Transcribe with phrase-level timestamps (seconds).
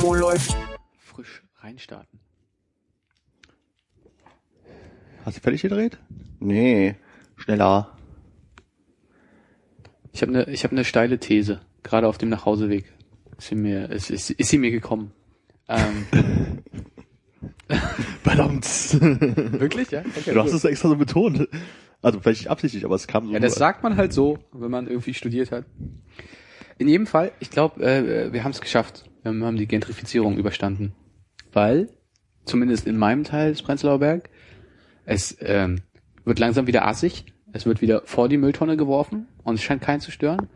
[0.00, 0.56] Wo läuft?
[0.98, 2.20] Frisch reinstarten.
[5.24, 5.98] Hast du fertig gedreht?
[6.38, 6.94] Nee.
[7.36, 7.96] Schneller.
[10.12, 12.92] Ich habe eine ich hab ne steile These, gerade auf dem Nachhauseweg.
[13.36, 15.12] Ist sie mir, ist, ist, ist sie mir gekommen.
[15.68, 16.06] Ähm,
[18.22, 18.64] Verdammt.
[19.00, 20.00] wirklich, ja?
[20.16, 20.58] Okay, du hast gut.
[20.58, 21.48] es extra so betont.
[22.02, 23.32] Also vielleicht nicht absichtlich, aber es kam so.
[23.32, 25.64] Ja, das sagt man halt so, wenn man irgendwie studiert hat.
[26.78, 29.08] In jedem Fall, ich glaube, äh, wir haben es geschafft.
[29.22, 30.94] Wir haben die Gentrifizierung überstanden.
[31.52, 31.88] Weil,
[32.44, 34.28] zumindest in meinem Teil des Prenzlauer Berg,
[35.04, 35.80] es ähm,
[36.24, 37.24] wird langsam wieder assig.
[37.52, 40.48] Es wird wieder vor die Mülltonne geworfen und es scheint keinen zu stören.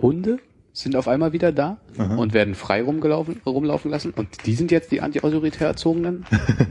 [0.00, 0.38] Hunde
[0.76, 4.10] sind auf einmal wieder da und werden frei rumgelaufen, rumlaufen lassen.
[4.10, 6.26] Und die sind jetzt die anti-autoritär Erzogenen,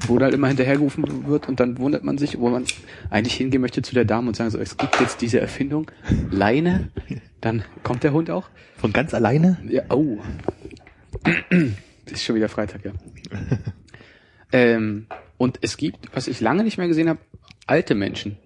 [0.06, 2.66] wo dann immer hinterhergerufen wird und dann wundert man sich, wo man
[3.09, 5.89] eigentlich hingehen möchte zu der Dame und sagen so, es gibt jetzt diese Erfindung,
[6.30, 6.92] Leine,
[7.42, 8.50] dann kommt der Hund auch.
[8.78, 9.58] Von ganz alleine?
[9.67, 10.20] Ja, oh.
[12.06, 12.92] ist schon wieder Freitag, ja.
[14.52, 17.20] ähm, und es gibt, was ich lange nicht mehr gesehen habe,
[17.66, 18.38] alte Menschen.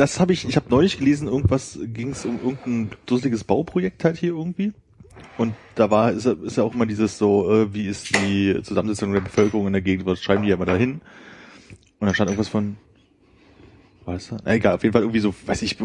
[0.00, 4.16] Das habe ich, ich habe neulich gelesen, irgendwas ging es um irgendein dusseliges Bauprojekt halt
[4.16, 4.72] hier irgendwie.
[5.36, 8.62] Und da war, ist ja, ist ja auch immer dieses so, äh, wie ist die
[8.62, 11.02] Zusammensetzung der Bevölkerung in der Gegend, was schreiben die ja immer dahin.
[11.98, 12.78] Und da stand irgendwas von,
[14.06, 14.32] was?
[14.42, 15.76] Na, egal, auf jeden Fall irgendwie so, weiß ich,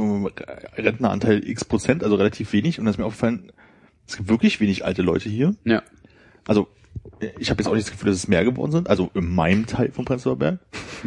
[0.77, 2.79] Rentneranteil x Prozent, also relativ wenig.
[2.79, 3.51] Und da ist mir aufgefallen,
[4.07, 5.55] es gibt wirklich wenig alte Leute hier.
[5.65, 5.83] Ja.
[6.47, 6.67] Also,
[7.39, 9.65] ich habe jetzt auch nicht das Gefühl, dass es mehr geworden sind, also in meinem
[9.65, 10.59] Teil vom Prenzlauer Berg.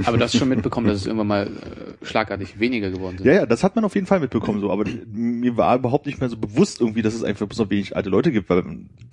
[0.05, 3.27] Aber du hast schon mitbekommen, dass es irgendwann mal äh, schlagartig weniger geworden sind.
[3.27, 6.21] Ja, ja, das hat man auf jeden Fall mitbekommen, so, aber mir war überhaupt nicht
[6.21, 8.65] mehr so bewusst irgendwie, dass es einfach bloß noch wenig alte Leute gibt, weil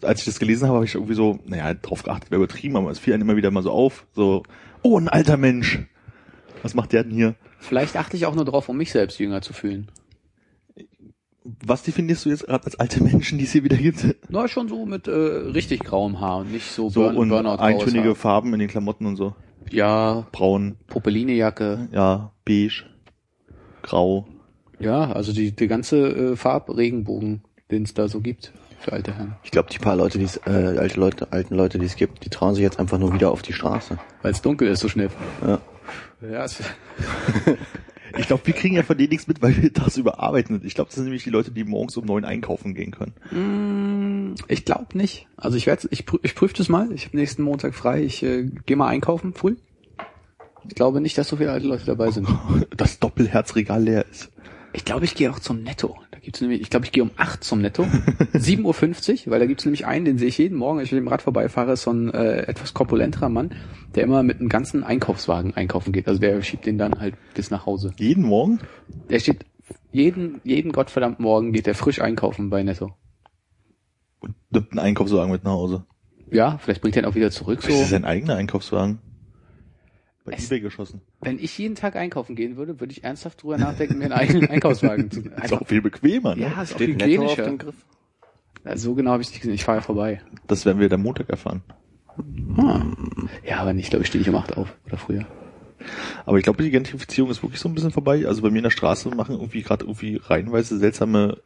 [0.02, 2.92] als ich das gelesen habe, habe ich irgendwie so, naja, drauf geachtet, wäre übertrieben, aber
[2.92, 4.44] es fiel einem immer wieder mal so auf, so,
[4.82, 5.80] oh, ein alter Mensch.
[6.62, 7.36] Was macht der denn hier?
[7.60, 9.88] Vielleicht achte ich auch nur drauf, um mich selbst jünger zu fühlen.
[11.64, 14.04] Was definierst du jetzt gerade als alte Menschen, die es hier wieder gibt?
[14.30, 17.62] Na, schon so mit äh, richtig grauem Haar und nicht so, So Burn und Burnout
[17.62, 18.16] eintönige Haar.
[18.16, 19.36] Farben in den Klamotten und so.
[19.70, 21.90] Ja, Braun, Popelinejacke.
[21.92, 22.86] ja, beige,
[23.84, 24.28] grau.
[24.80, 29.36] Ja, also die, die ganze äh, Farbregenbogen, den es da so gibt für alte Herren.
[29.44, 32.26] Ich glaube, die paar Leute, die es, äh, alte Leute, alten Leute, die es gibt,
[32.26, 33.98] die trauen sich jetzt einfach nur wieder auf die Straße.
[34.22, 35.10] Weil es dunkel ist so schnell.
[35.46, 35.60] Ja.
[36.28, 36.60] Ja, es,
[38.18, 40.62] Ich glaube, wir kriegen ja von denen nichts mit, weil wir das überarbeiten.
[40.64, 43.14] Ich glaube, das sind nämlich die Leute, die morgens um neun einkaufen gehen können.
[43.32, 45.28] Mm, ich glaube nicht.
[45.38, 46.92] Also ich werde, ich, prü ich prüfe das mal.
[46.94, 48.04] Ich habe nächsten Montag frei.
[48.04, 49.56] Ich äh, gehe mal einkaufen früh.
[50.68, 52.28] Ich glaube nicht, dass so viele alte Leute dabei sind.
[52.76, 54.32] Das Doppelherzregal leer ist.
[54.74, 55.98] Ich glaube, ich gehe auch zum Netto.
[56.26, 57.84] Gibt's nämlich, ich glaube, ich gehe um 8 zum Netto.
[58.34, 61.00] 7.50 Uhr, weil da gibt's nämlich einen, den sehe ich jeden Morgen, wenn ich mit
[61.00, 63.54] dem Rad vorbeifahre, ist so ein äh, etwas korpulenterer Mann,
[63.94, 66.08] der immer mit einem ganzen Einkaufswagen einkaufen geht.
[66.08, 67.94] Also der schiebt den dann halt bis nach Hause.
[67.98, 68.60] Jeden Morgen?
[69.08, 69.46] Der steht
[69.92, 72.96] jeden, jeden gottverdammten Morgen geht der frisch einkaufen bei Netto.
[74.20, 75.86] Und nimmt einen Einkaufswagen mit nach Hause.
[76.32, 77.62] Ja, vielleicht bringt er ihn auch wieder zurück.
[77.62, 77.86] Das ist So.
[77.86, 78.98] sein eigener Einkaufswagen.
[80.26, 81.02] Bei Es- Ebay geschossen.
[81.22, 84.50] Wenn ich jeden Tag einkaufen gehen würde, würde ich ernsthaft drüber nachdenken, mir einen eigenen
[84.50, 86.42] Einkaufswagen zu Ist auch viel bequemer, ne?
[86.44, 87.44] Ja, ist auch Steht Netto auf hygienischer.
[87.46, 87.76] dem Griff.
[88.66, 89.54] Ja, so genau habe ich nicht gesehen.
[89.54, 90.22] Ich fahre ja vorbei.
[90.48, 91.62] Das werden wir dann Montag erfahren.
[92.18, 93.30] Hm.
[93.46, 95.26] Ja, aber nicht, glaube ich, stehe ich um 8 auf oder früher.
[96.26, 98.26] Aber ich glaube, die Gentrifizierung ist wirklich so ein bisschen vorbei.
[98.26, 101.38] Also bei mir in der Straße machen irgendwie gerade irgendwie reihenweise seltsame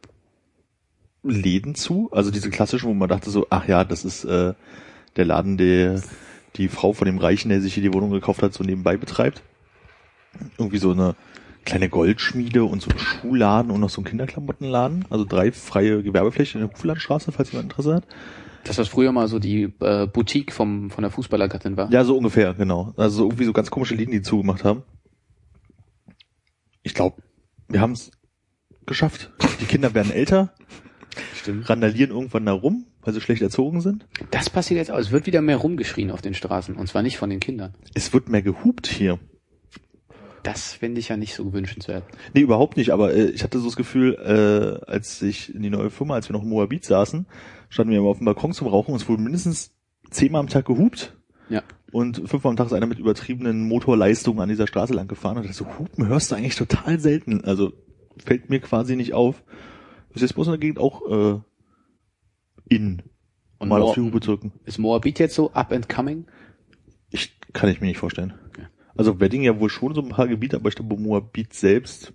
[1.22, 2.08] Läden zu.
[2.12, 4.54] Also diese klassischen, wo man dachte so, ach ja, das ist äh,
[5.16, 6.00] der Laden, der
[6.56, 9.42] die Frau von dem Reichen, der sich hier die Wohnung gekauft hat, so nebenbei betreibt.
[10.58, 11.14] Irgendwie so eine
[11.64, 15.04] kleine Goldschmiede und so ein Schuhladen und noch so ein Kinderklamottenladen.
[15.10, 18.06] Also drei freie Gewerbeflächen in der Huflandstraße, falls jemand Interesse hat.
[18.64, 21.90] Das, was früher mal so die äh, Boutique vom, von der Fußballergattin war.
[21.90, 22.92] Ja, so ungefähr, genau.
[22.96, 24.82] Also so irgendwie so ganz komische Läden, die zugemacht haben.
[26.82, 27.22] Ich glaube,
[27.68, 28.10] wir haben es
[28.86, 29.30] geschafft.
[29.60, 30.52] Die Kinder werden älter,
[31.34, 31.68] Stimmt.
[31.70, 34.06] randalieren irgendwann da rum, weil sie schlecht erzogen sind.
[34.30, 34.98] Das passiert jetzt auch.
[34.98, 36.76] Es wird wieder mehr rumgeschrien auf den Straßen.
[36.76, 37.74] Und zwar nicht von den Kindern.
[37.94, 39.18] Es wird mehr gehupt hier.
[40.42, 42.04] Das finde ich ja nicht so wünschenswert.
[42.34, 45.70] Nee, überhaupt nicht, aber äh, ich hatte so das Gefühl, äh, als ich in die
[45.70, 47.26] neue Firma, als wir noch in Moabit saßen,
[47.68, 49.72] standen wir immer auf dem Balkon zum Rauchen und es wurde mindestens
[50.10, 51.14] zehnmal am Tag gehupt.
[51.50, 51.62] Ja.
[51.92, 55.44] Und fünfmal am Tag ist einer mit übertriebenen Motorleistungen an dieser Straße lang gefahren und
[55.44, 57.44] ich so, Hupen hörst du eigentlich total selten.
[57.44, 57.72] Also
[58.24, 59.42] fällt mir quasi nicht auf.
[60.14, 61.40] Ist jetzt bloß in der Gegend auch äh,
[62.70, 63.02] in.
[63.58, 64.52] Und mal auf die Hupe drücken.
[64.64, 66.24] Ist Moabit jetzt so up and coming?
[67.10, 68.32] Ich kann ich mir nicht vorstellen.
[68.48, 68.62] Okay.
[68.96, 72.14] Also Wedding ja wohl schon so ein paar Gebiete, aber ich glaube Moabit selbst.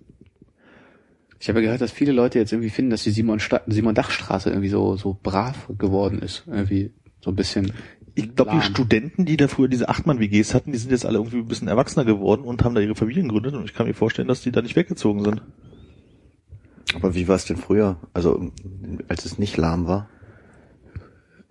[1.38, 3.94] Ich habe ja gehört, dass viele Leute jetzt irgendwie finden, dass die Simon, Sta Simon
[3.94, 6.44] Dachstraße irgendwie so, so brav geworden ist.
[6.46, 7.72] Irgendwie so ein bisschen.
[8.14, 8.62] Ich glaube, die.
[8.62, 12.06] Studenten, die da früher diese Achtmann-WGs hatten, die sind jetzt alle irgendwie ein bisschen erwachsener
[12.06, 14.62] geworden und haben da ihre Familien gegründet und ich kann mir vorstellen, dass die da
[14.62, 15.42] nicht weggezogen sind.
[16.94, 18.00] Aber wie war es denn früher?
[18.14, 18.52] Also,
[19.08, 20.08] als es nicht lahm war?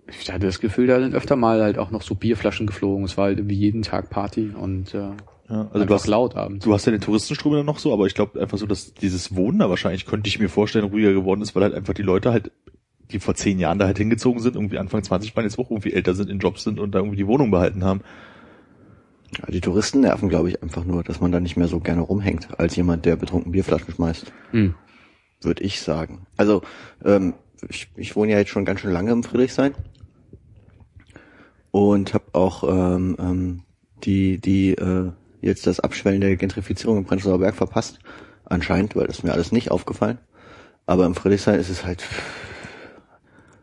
[0.08, 3.04] Ich hatte das Gefühl, da sind öfter mal halt auch noch so Bierflaschen geflogen.
[3.04, 5.10] Es war halt irgendwie jeden Tag Party und äh,
[5.48, 6.64] Ja, also du hast, laut abends.
[6.64, 9.34] du hast ja den Touristenstrom dann noch so, aber ich glaube einfach so, dass dieses
[9.34, 12.30] Wohnen da wahrscheinlich, könnte ich mir vorstellen, ruhiger geworden ist, weil halt einfach die Leute
[12.32, 12.52] halt,
[13.10, 15.92] die vor zehn Jahren da halt hingezogen sind, irgendwie Anfang 20 waren jetzt auch irgendwie
[15.92, 18.02] älter sind, in Jobs sind und da irgendwie die Wohnung behalten haben.
[19.40, 22.02] Ja, die Touristen nerven, glaube ich, einfach nur, dass man da nicht mehr so gerne
[22.02, 24.32] rumhängt, als jemand, der betrunken Bierflaschen schmeißt.
[24.52, 24.74] Hm.
[25.42, 26.26] Würde ich sagen.
[26.36, 26.62] Also,
[27.04, 27.34] ähm,
[27.68, 29.74] ich, ich wohne ja jetzt schon ganz schön lange im Friedrichshain.
[31.76, 33.62] Und habe auch ähm, ähm,
[34.02, 35.12] die, die äh,
[35.42, 37.98] jetzt das Abschwellen der Gentrifizierung im Prenzlauer Berg verpasst.
[38.46, 40.16] Anscheinend, weil das mir alles nicht aufgefallen.
[40.86, 42.02] Aber im Friedrichshain ist es halt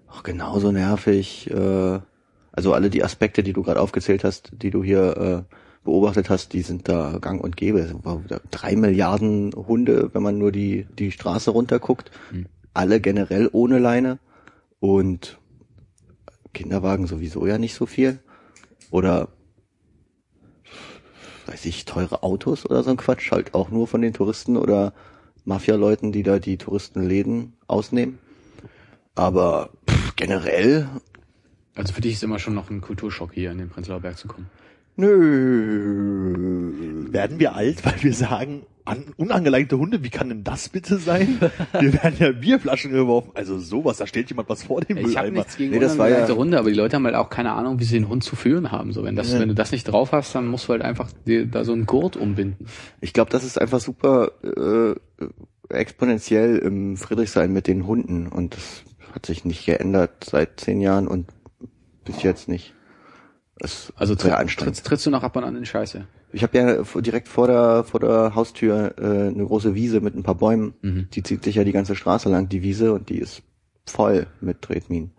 [0.07, 1.49] auch genauso nervig.
[1.49, 2.01] Äh,
[2.51, 5.17] also alle die Aspekte, die du gerade aufgezählt hast, die du hier
[5.49, 7.99] äh, beobachtet hast, die sind da gang und gäbe.
[8.51, 12.11] Drei Milliarden Hunde, wenn man nur die, die Straße runterguckt.
[12.29, 12.45] Hm.
[12.75, 14.19] Alle generell ohne Leine.
[14.79, 15.39] Und
[16.53, 18.19] Kinderwagen sowieso ja nicht so viel.
[18.91, 19.29] Oder
[21.47, 24.93] weiß ich, teure Autos oder so ein Quatsch, halt auch nur von den Touristen oder
[25.45, 28.19] Mafia-Leuten, die da die Touristenläden ausnehmen.
[29.15, 30.87] Aber pff, generell,
[31.75, 34.27] Also für dich ist immer schon noch ein Kulturschock hier in den Prenzlauer Berg zu
[34.27, 34.49] kommen.
[34.95, 36.73] Nö.
[37.11, 41.39] Werden wir alt, weil wir sagen, an, unangeleitete Hunde, wie kann denn das bitte sein?
[41.79, 43.31] Wir werden ja Bierflaschen geworfen.
[43.33, 45.37] Also sowas, da stellt jemand was vor dem Ich habe Mülleimer.
[45.39, 47.79] nichts gegen Nee, das war ja- Hunde, aber die Leute haben halt auch keine Ahnung,
[47.79, 48.91] wie sie den Hund zu führen haben.
[48.91, 49.39] So, wenn das, Ja.
[49.39, 51.85] wenn du das nicht drauf hast, dann musst du halt einfach dir da so einen
[51.85, 52.65] Gurt umbinden.
[52.99, 54.95] Ich glaube, das ist einfach super äh,
[55.69, 61.07] exponentiell im Friedrichshain mit den Hunden und das hat sich nicht geändert seit zehn Jahren
[61.07, 61.27] und
[62.03, 62.73] bis jetzt nicht.
[63.59, 64.83] Es Also sehr tritt, anstrengend.
[64.83, 66.05] trittst, du noch ab und an in Scheiße.
[66.31, 70.23] Ich habe ja direkt vor der vor der Haustür äh, eine große Wiese mit ein
[70.23, 70.73] paar Bäumen.
[70.81, 71.07] Mhm.
[71.13, 73.43] Die zieht sich ja die ganze Straße lang, die Wiese, und die ist
[73.85, 75.11] voll mit Tretminen.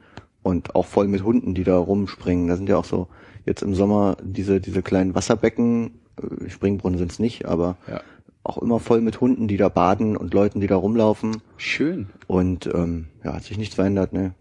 [0.42, 2.48] Und auch voll mit Hunden, die da rumspringen.
[2.48, 3.08] Da sind ja auch so
[3.46, 8.00] jetzt im Sommer diese, diese kleinen Wasserbecken, äh, Springbrunnen sind's nicht, aber Ja.
[8.42, 11.40] auch immer voll mit Hunden, die da baden und Leuten, die da rumlaufen.
[11.56, 12.08] Schön.
[12.26, 14.34] Und ähm, ja, hat sich nichts verändert, ne.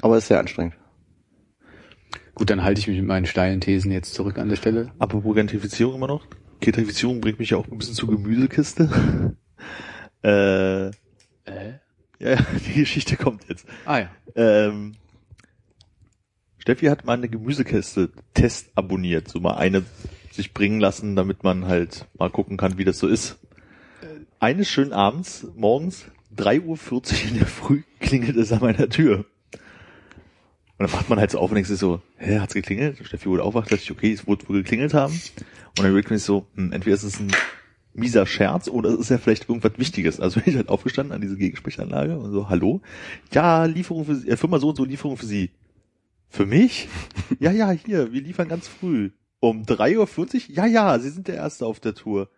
[0.00, 0.74] Aber ist sehr anstrengend.
[2.34, 4.92] Gut, dann halte ich mich mit meinen steilen Thesen jetzt zurück an der Stelle.
[4.98, 6.26] Apropos Gentrifizierung immer noch.
[6.60, 9.36] Gentrifizierung bringt mich ja auch ein bisschen zur Gemüsekiste.
[10.22, 11.74] äh, Äh?
[12.18, 12.36] ja,
[12.66, 13.66] die Geschichte kommt jetzt.
[13.84, 14.10] Ah ja.
[14.34, 14.94] Ähm,
[16.58, 19.84] Steffi hat mal eine Gemüsekiste Test abonniert, so mal eine
[20.32, 23.38] sich bringen lassen, damit man halt mal gucken kann, wie das so ist.
[24.40, 29.24] Eines schönen Abends, morgens, 3.40 Uhr in der Früh, klingelt es an meiner Tür.
[30.76, 32.98] Und dann macht man halt so auf und denkt sich so, hä, hat's geklingelt?
[33.04, 35.12] Steffi wurde aufwacht, dachte ich, okay, es wurde wohl geklingelt haben.
[35.12, 37.30] Und dann überlegt man sich so, hm, entweder ist es ein
[37.92, 40.18] mieser Scherz oder es ist ja vielleicht irgendwas Wichtiges.
[40.18, 42.80] Also bin ich halt aufgestanden an diese Gegensprechanlage und so, hallo?
[43.32, 45.50] Ja, Lieferung für Sie, äh, Firma so und so, Lieferung für Sie.
[46.28, 46.88] Für mich?
[47.38, 49.10] ja, ja, hier, wir liefern ganz früh.
[49.38, 50.56] Um 3.40 Uhr?
[50.56, 52.28] Ja, ja, Sie sind der Erste auf der Tour.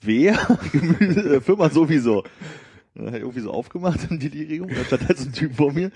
[0.00, 0.34] Wer?
[1.00, 2.24] Äh, Firma sowieso.
[2.94, 5.72] Dann ich irgendwie so aufgemacht in die Regung, da stand halt so ein Typ vor
[5.72, 5.92] mir.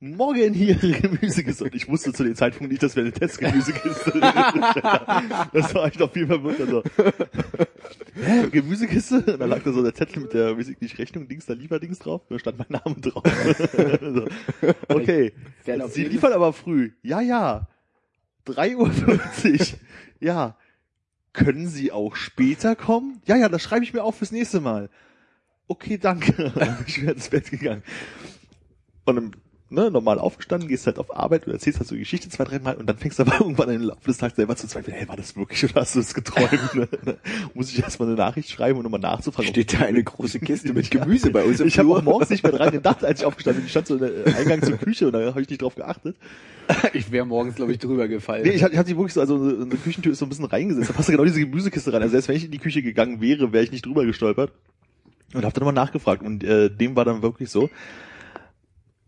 [0.00, 1.64] Morgen hier Gemüsekiste.
[1.64, 4.12] Und ich wusste zu dem Zeitpunkt nicht, dass wir eine Testgemüsekiste
[5.52, 6.60] Das war ich noch viel verwirrt.
[6.60, 6.84] Also,
[8.14, 9.16] hä, Gemüsekiste?
[9.16, 11.54] Und dann lag da so der Zettel mit der, weiß ich nicht, Rechnung, Dings, da
[11.54, 12.22] Lieferdings drauf.
[12.28, 13.24] Da stand mein Name drauf.
[14.00, 14.28] so.
[14.88, 15.32] Okay.
[15.88, 16.92] Sie liefern aber früh.
[17.02, 17.66] Ja, ja.
[18.46, 19.78] 3.50 Uhr.
[20.20, 20.56] ja.
[21.32, 23.20] Können Sie auch später kommen?
[23.26, 24.90] Ja, ja, das schreibe ich mir auf fürs nächste Mal.
[25.66, 26.52] Okay, danke.
[26.86, 27.82] ich bin ins Bett gegangen.
[29.04, 29.36] Und dann,
[29.70, 32.86] ne, normal aufgestanden, gehst halt auf Arbeit und erzählst halt so Geschichte zwei, dreimal und
[32.86, 35.36] dann fängst du aber irgendwann im Laufe des Tages selber zu zweifeln, hey, war das
[35.36, 36.48] wirklich oder hast du es geträumt?
[36.74, 37.16] Ne?
[37.54, 39.50] Muss ich erstmal eine Nachricht schreiben und nochmal nachzufragen.
[39.50, 42.42] Steht da eine große Kiste mit Gemüse bei uns im Ich habe auch morgens nicht
[42.42, 43.66] mehr dran gedacht, als ich aufgestanden bin.
[43.66, 46.16] Ich stand so im Eingang zur Küche und da habe ich nicht drauf geachtet.
[46.92, 48.42] Ich wäre morgens, glaube ich, drüber gefallen.
[48.44, 50.44] Nee, ich hatte, ich hatte die wirklich so, also eine Küchentür ist so ein bisschen
[50.44, 50.90] reingesetzt.
[50.90, 52.02] Da passte genau diese Gemüsekiste rein.
[52.02, 54.52] Also selbst wenn ich in die Küche gegangen wäre, wäre ich nicht drüber gestolpert.
[55.34, 56.22] Und habe dann mal nachgefragt.
[56.22, 57.70] Und äh, dem war dann wirklich so,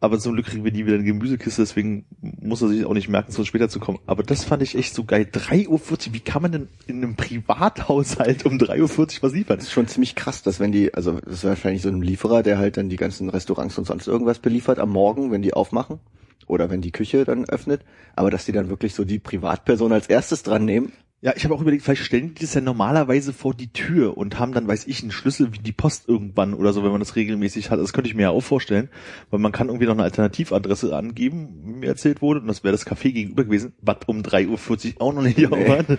[0.02, 3.10] Aber zum Glück kriegen wir nie wieder eine Gemüsekiste, deswegen muss er sich auch nicht
[3.10, 3.98] merken, so später zu kommen.
[4.06, 5.28] Aber das fand ich echt so geil.
[5.30, 9.58] 3.40 Uhr, wie kann man denn in einem Privathaushalt um 3.40 Uhr was liefern?
[9.58, 12.42] Das ist schon ziemlich krass, dass wenn die, also das ist wahrscheinlich so ein Lieferer,
[12.42, 16.00] der halt dann die ganzen Restaurants und sonst irgendwas beliefert am Morgen, wenn die aufmachen.
[16.46, 17.82] Oder wenn die Küche dann öffnet.
[18.16, 20.92] Aber dass die dann wirklich so die Privatperson als erstes dran nehmen.
[21.22, 24.38] Ja, ich habe auch überlegt, vielleicht stellen die das ja normalerweise vor die Tür und
[24.38, 27.14] haben dann, weiß ich, einen Schlüssel wie die Post irgendwann oder so, wenn man das
[27.14, 27.78] regelmäßig hat.
[27.78, 28.88] Das könnte ich mir ja auch vorstellen,
[29.30, 32.72] weil man kann irgendwie noch eine Alternativadresse angeben, wie mir erzählt wurde, und das wäre
[32.72, 35.68] das Café gegenüber gewesen, was um 3.40 Uhr auch noch nicht Nee.
[35.68, 35.98] hat.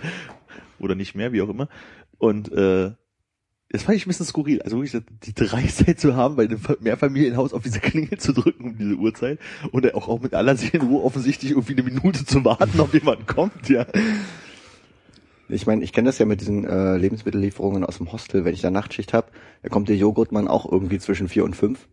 [0.80, 1.68] Oder nicht mehr, wie auch immer.
[2.18, 2.90] Und äh,
[3.68, 4.60] das fand ich ein bisschen skurril.
[4.62, 8.76] Also wirklich die Dreistheit zu haben, bei einem Mehrfamilienhaus auf diese Klingel zu drücken um
[8.76, 9.38] diese Uhrzeit
[9.70, 13.68] und auch, auch mit aller Seelenruhe offensichtlich irgendwie eine Minute zu warten, ob jemand kommt,
[13.68, 13.86] ja.
[15.52, 18.44] Ich meine, ich kenne das ja mit diesen äh, Lebensmittellieferungen aus dem Hostel.
[18.44, 19.28] Wenn ich da Nachtschicht habe,
[19.62, 21.86] da kommt der Joghurtmann auch irgendwie zwischen vier und fünf.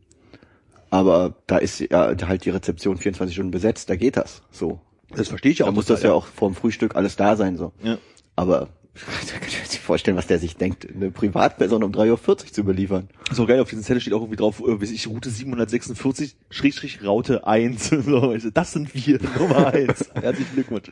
[0.89, 4.79] Aber da ist ja halt die Rezeption 24 Stunden besetzt, da geht das so.
[5.15, 5.67] Das verstehe ich auch.
[5.67, 7.71] Da muss das ja auch vorm Frühstück alles da sein so.
[7.83, 7.97] Ja.
[8.35, 8.69] Aber
[9.27, 12.37] da kann ich mir nicht vorstellen, was der sich denkt, eine Privatperson um 3.40 Uhr
[12.37, 13.09] zu beliefern.
[13.31, 17.03] So geil, auf diesem Zettel steht auch irgendwie drauf, äh, weiß ich, Route 746, Schrägstrich
[17.03, 17.89] Raute 1.
[18.09, 20.11] So, ich so, das sind wir, Nummer 1.
[20.13, 20.91] Herzlichen Glückwunsch.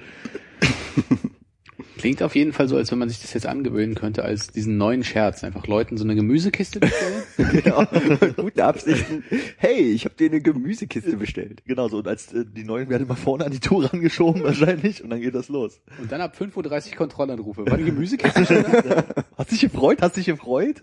[1.97, 4.77] Klingt auf jeden Fall so, als wenn man sich das jetzt angewöhnen könnte, als diesen
[4.77, 5.43] neuen Scherz.
[5.43, 7.23] Einfach Leuten so eine Gemüsekiste bestellen.
[7.63, 7.85] genau.
[8.35, 9.23] Gute Absichten.
[9.57, 11.63] Hey, ich habe dir eine Gemüsekiste bestellt.
[11.65, 15.03] Genau so, und als äh, die neuen werden mal vorne an die Tour rangeschoben wahrscheinlich
[15.03, 15.81] und dann geht das los.
[15.99, 17.65] Und dann ab 5.30 Uhr Kontrollanrufe.
[17.65, 19.05] War die Gemüsekiste schon da?
[19.37, 20.01] Hast dich gefreut?
[20.01, 20.81] Hast dich gefreut?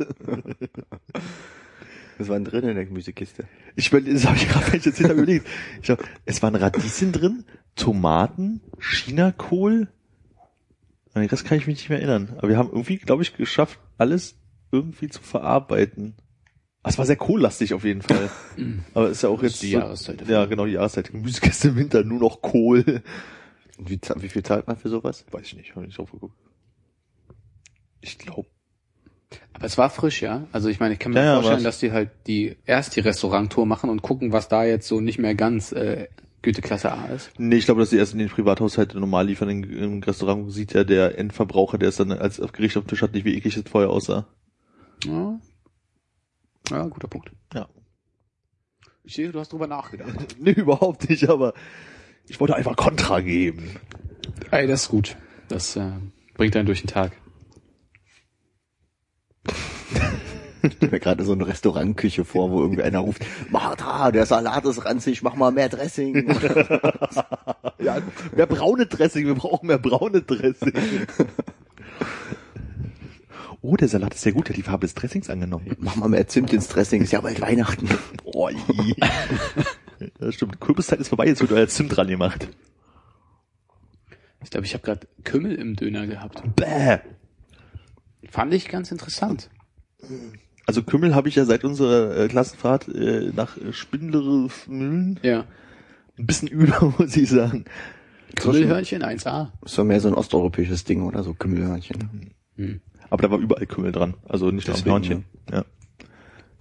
[2.18, 3.44] Was war denn drin in der Gemüsekiste?
[3.76, 5.46] Ich will, das habe ich gerade jetzt hinter überlegt.
[5.80, 7.44] Ich glaub, es waren Radieschen drin,
[7.74, 9.88] Tomaten, Chinakohl.
[11.14, 12.34] An den Rest kann ich mich nicht mehr erinnern.
[12.38, 14.36] Aber wir haben irgendwie, glaube ich, geschafft, alles
[14.72, 16.14] irgendwie zu verarbeiten.
[16.82, 18.28] Ah, Es war sehr kohllastig auf jeden Fall.
[18.94, 20.34] Aber ist ja auch jetzt die so- Jahreszeit dafür.
[20.34, 21.10] Ja, genau die Jahreszeit.
[21.12, 23.02] Gemüsekiste im Winter nur noch Kohl.
[23.78, 25.24] Und Wie, wie viel zahlt man für sowas?
[25.30, 26.36] Weiß ich nicht, habe ich nicht drauf geguckt.
[28.00, 28.48] Ich glaube.
[29.52, 30.46] Aber es war frisch, ja.
[30.52, 31.62] Also ich meine, ich kann mir Ja, ja, vorstellen, war's.
[31.64, 35.18] dass die halt die erst die Restauranttour machen und gucken, was da jetzt so nicht
[35.18, 36.08] mehr ganz äh,
[36.44, 37.30] Güteklasse A ist.
[37.38, 39.48] Nee, ich glaube, dass die erst in den Privathaushalte normal liefern.
[39.48, 43.02] Im, Im Restaurant sieht ja der Endverbraucher, der es dann als Gericht auf dem Tisch
[43.02, 44.26] hat, nicht wie eklig das vorher aussah.
[45.04, 45.40] Ja,
[46.70, 47.32] ja guter Punkt.
[47.54, 47.68] Ja.
[49.02, 50.36] Ich sehe, du hast drüber nachgedacht.
[50.38, 51.54] Nee, überhaupt nicht, aber
[52.26, 53.76] ich wollte einfach Kontra geben.
[54.50, 55.16] Ey, das ist gut.
[55.48, 55.92] Das äh,
[56.34, 57.12] bringt einen durch den Tag.
[60.64, 64.64] Ich stell mir gerade so eine Restaurantküche vor, wo irgendwie einer ruft, Martha, der Salat
[64.64, 66.34] ist ranzig, mach mal mehr Dressing.
[67.78, 67.98] Ja,
[68.34, 70.72] mehr braune Dressing, wir brauchen mehr braune Dressing.
[73.60, 75.76] Oh, der Salat ist sehr gut, der hat die Farbe des Dressings angenommen.
[75.80, 77.88] mach mal mehr Zimt ins Dressing, ist ja bald Weihnachten.
[78.24, 78.94] Oh, je.
[80.18, 80.60] Ja, stimmt.
[80.60, 82.48] Kürbiszeit ist vorbei, jetzt wird euer Zimt dran gemacht.
[84.42, 86.42] Ich glaube, ich habe gerade Kümmel im Döner gehabt.
[86.56, 86.98] Bäh.
[88.30, 89.50] Fand ich ganz interessant.
[90.66, 95.44] Also Kümmel habe ich ja seit unserer äh, Klassenfahrt äh, nach äh, Spindlere Mühlen Ja.
[96.18, 97.64] ein bisschen über, muss ich sagen.
[98.36, 99.48] Kümmelhörnchen 1A.
[99.62, 101.22] Das war mehr so ein osteuropäisches Ding, oder?
[101.22, 102.30] So Kümmelhörnchen.
[102.56, 102.80] Hm.
[103.10, 104.14] Aber da war überall Kümmel dran.
[104.28, 105.24] Also nicht nur am Deswegen, Hörnchen.
[105.52, 105.64] Ja.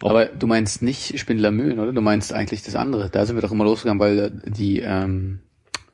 [0.01, 1.93] Auch- Aber du meinst nicht Spindlermühlen, oder?
[1.93, 3.09] Du meinst eigentlich das andere.
[3.09, 5.39] Da sind wir doch immer losgegangen, weil die, ähm,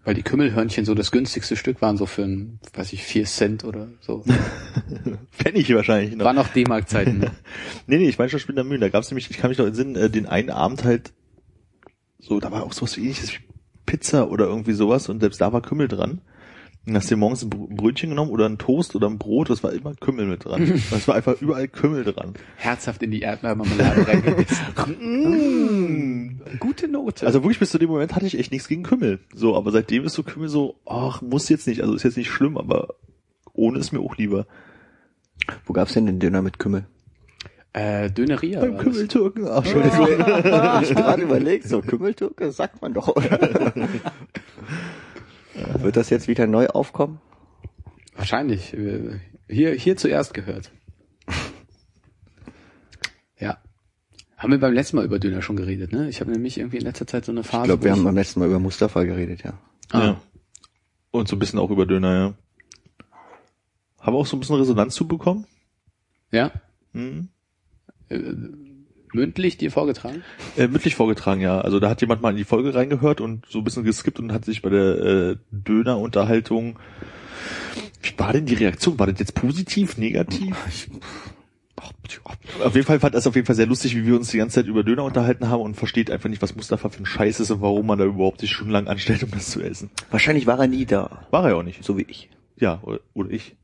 [0.10, 3.64] weil die Kümmelhörnchen so das günstigste Stück waren, so für ein, weiß ich, vier Cent
[3.64, 4.24] oder so.
[5.32, 6.26] Pfennig wahrscheinlich noch.
[6.26, 7.32] War noch D-Mark-Zeiten, ne?
[7.86, 8.82] Nee, nee, ich meine schon Spindler Mühlen.
[8.82, 11.14] Da gab es nämlich, ich kann mich noch entsinnen, äh, den einen Abend halt
[12.18, 13.44] so, da war auch sowas wie ähnliches wie
[13.86, 16.22] Pizza oder irgendwie sowas und selbst da war Kümmel dran.
[16.96, 19.72] Hast dir morgens ein Br- Brötchen genommen oder ein Toast oder ein Brot, das war
[19.74, 20.82] immer Kümmel mit dran.
[20.92, 22.34] Das war einfach überall Kümmel dran.
[22.58, 24.58] Herzhaft in die Erdbeermarmelade reingebissen.
[26.60, 27.26] Gute Note.
[27.26, 29.20] Also wirklich bis zu dem Moment hatte ich echt nichts gegen Kümmel.
[29.34, 32.30] So, aber seitdem ist so Kümmel so, ach, muss jetzt nicht, also ist jetzt nicht
[32.30, 32.96] schlimm, aber
[33.54, 34.46] ohne ist mir auch lieber.
[35.66, 36.86] Wo gab's denn den Döner mit Kümmel?
[37.74, 38.62] äh, Döneria.
[38.62, 38.78] Beim.
[38.78, 40.26] Kümmeltürken, ach, Entschuldigung.
[40.52, 43.40] Hab ich gerade überlegt, so Kümmeltürke, sagt man doch, oder?
[45.80, 47.20] Wird das jetzt wieder neu aufkommen?
[48.16, 48.76] Wahrscheinlich.
[49.48, 50.72] Hier, hier zuerst gehört.
[53.38, 53.58] Ja.
[54.38, 56.10] Haben wir beim letzten Mal über Döner schon geredet, ne?
[56.10, 57.64] Ich habe nämlich irgendwie in letzter Zeit so eine Phase.
[57.64, 59.54] Ich glaube, wir haben beim letzten Mal über Mustafa geredet, ja.
[59.92, 60.22] Ah, Ja.
[61.12, 62.34] Und so ein bisschen auch über Döner, ja.
[64.00, 65.46] Haben wir auch so ein bisschen Resonanz zu bekommen?
[66.32, 66.52] ja.
[66.94, 67.30] Mhm.
[68.10, 68.20] Äh,
[69.14, 70.24] mündlich dir vorgetragen?
[70.58, 71.62] Äh, mündlich vorgetragen, ja.
[71.62, 74.32] Also da hat jemand mal in die Folge reingehört und so ein bisschen geskippt und
[74.32, 76.78] hat sich bei der äh, Döner-Unterhaltung.
[78.02, 78.98] Wie war denn die Reaktion?
[79.00, 80.56] War das jetzt positiv, negativ?
[82.12, 82.20] Ich,
[82.64, 84.56] Auf jeden Fall fand das auf jeden Fall sehr lustig, wie wir uns die ganze
[84.56, 87.52] Zeit über Döner unterhalten haben und versteht einfach nicht, was Mustafa für ein Scheiß ist
[87.52, 89.90] und warum man da überhaupt sich stundenlang anstellt, um das zu essen.
[90.10, 91.28] Wahrscheinlich war er nie da.
[91.32, 91.84] War er ja auch nicht.
[91.84, 92.30] So wie ich.
[92.58, 93.56] Ja, oder, oder ich.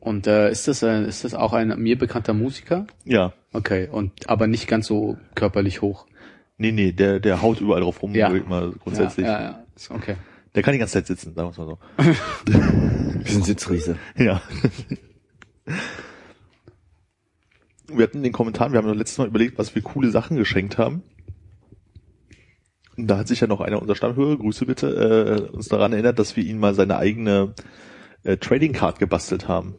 [0.00, 2.86] Und äh, ist das ein, ist das auch ein mir bekannter Musiker?
[3.04, 3.32] Ja.
[3.52, 6.06] Okay, und aber nicht ganz so körperlich hoch.
[6.56, 8.30] Nee, nee, der, der haut überall drauf rum, Ja.
[8.30, 9.26] mal grundsätzlich.
[9.26, 9.94] Ja, ja, ja.
[9.94, 10.16] Okay.
[10.54, 11.78] Der kann die ganze Zeit sitzen, sagen wir es mal so.
[13.24, 13.96] Wir sind Sitzriese.
[14.16, 14.40] Ja.
[17.88, 20.36] Wir hatten in den Kommentaren, wir haben noch letztes Mal überlegt, was wir coole Sachen
[20.36, 21.02] geschenkt haben.
[22.96, 26.18] Und da hat sich ja noch einer unserer Stammhörer, Grüße bitte, äh, uns daran erinnert,
[26.18, 27.54] dass wir ihm mal seine eigene
[28.24, 29.76] äh, Trading Card gebastelt haben.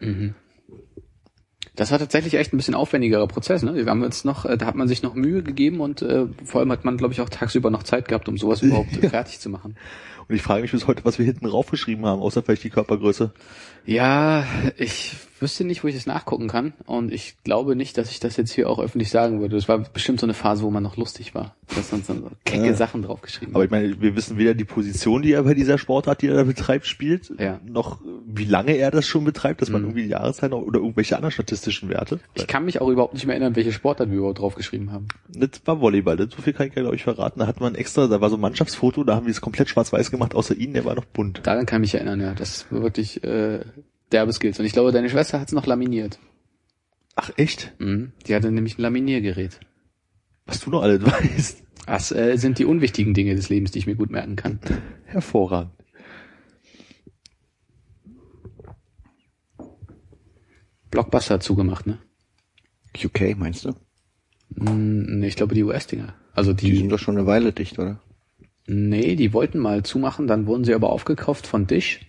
[0.00, 0.34] Mhm.
[1.76, 3.64] Das war tatsächlich echt ein bisschen aufwendigerer Prozess.
[3.64, 3.74] Ne?
[3.74, 6.60] Wir haben jetzt noch, äh, da hat man sich noch Mühe gegeben und äh, vor
[6.60, 9.50] allem hat man, glaube ich, auch tagsüber noch Zeit gehabt, um sowas überhaupt fertig zu
[9.50, 9.76] machen.
[10.28, 13.32] Und ich frage mich bis heute, was wir hinten raufgeschrieben haben, außer vielleicht die Körpergröße.
[13.86, 14.46] Ja,
[14.78, 18.38] ich wüsste nicht, wo ich das nachgucken kann und ich glaube nicht, dass ich das
[18.38, 19.56] jetzt hier auch öffentlich sagen würde.
[19.56, 22.64] Das war bestimmt so eine Phase, wo man noch lustig war, dass man so kecke
[22.68, 22.72] Ja.
[22.74, 23.66] Sachen draufgeschrieben Aber hat.
[23.66, 26.44] ich meine, wir wissen weder die Position, die er bei dieser Sportart, die er da
[26.44, 27.60] betreibt, spielt, Ja.
[27.66, 29.88] noch wie lange er das schon betreibt, dass man Mhm.
[29.98, 32.20] irgendwie noch oder irgendwelche anderen statistischen Werte.
[32.32, 35.08] Ich kann mich auch überhaupt nicht mehr erinnern, welche Sportart wir überhaupt draufgeschrieben haben.
[35.28, 37.40] Das war Volleyball, das so viel kann ich ja glaube ich verraten.
[37.40, 40.10] Da hat man extra, da war so ein Mannschaftsfoto, da haben wir es komplett schwarz-weiß
[40.14, 41.40] gemacht, außer ihn, der war noch bunt.
[41.44, 42.34] Daran kann ich mich erinnern, ja.
[42.34, 43.60] Das war wirklich äh,
[44.12, 44.58] derbe Skills.
[44.58, 46.18] Und ich glaube, deine Schwester hat es noch laminiert.
[47.16, 47.74] Ach echt?
[47.78, 48.12] Mhm.
[48.26, 49.60] Die hatte nämlich ein Laminiergerät.
[50.46, 51.62] Was du noch alles weißt.
[51.86, 54.58] Das äh, sind die unwichtigen Dinge des Lebens, die ich mir gut merken kann.
[55.04, 55.72] Hervorragend.
[60.90, 61.98] Blockbuster hat zugemacht, ne?
[63.02, 63.70] UK, meinst du?
[64.50, 66.14] Mm, nee, ich glaube die US-Dinger.
[66.32, 68.00] Also Die die, sind doch schon eine Weile dicht, oder?
[68.66, 72.00] Nee, die wollten mal zumachen, dann wurden sie aber aufgekauft von Dish.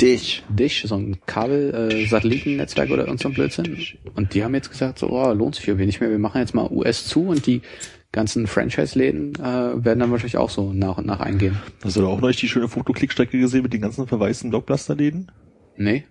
[0.00, 0.42] Dich.
[0.48, 3.78] Dish, so ein Kabel, äh, Satellitennetzwerk oder irgend so ein Blödsinn.
[4.14, 6.10] Und die haben jetzt gesagt, so, oh, lohnt sich irgendwie nicht mehr.
[6.10, 7.62] Wir machen jetzt mal US zu und die
[8.10, 11.60] ganzen Franchise-Läden äh, werden dann wahrscheinlich auch so nach und nach eingehen.
[11.84, 15.30] Hast du da auch neulich die schöne Fotoklickstrecke gesehen mit den ganzen verwaisten Blockbuster-Läden?
[15.76, 16.04] Nee?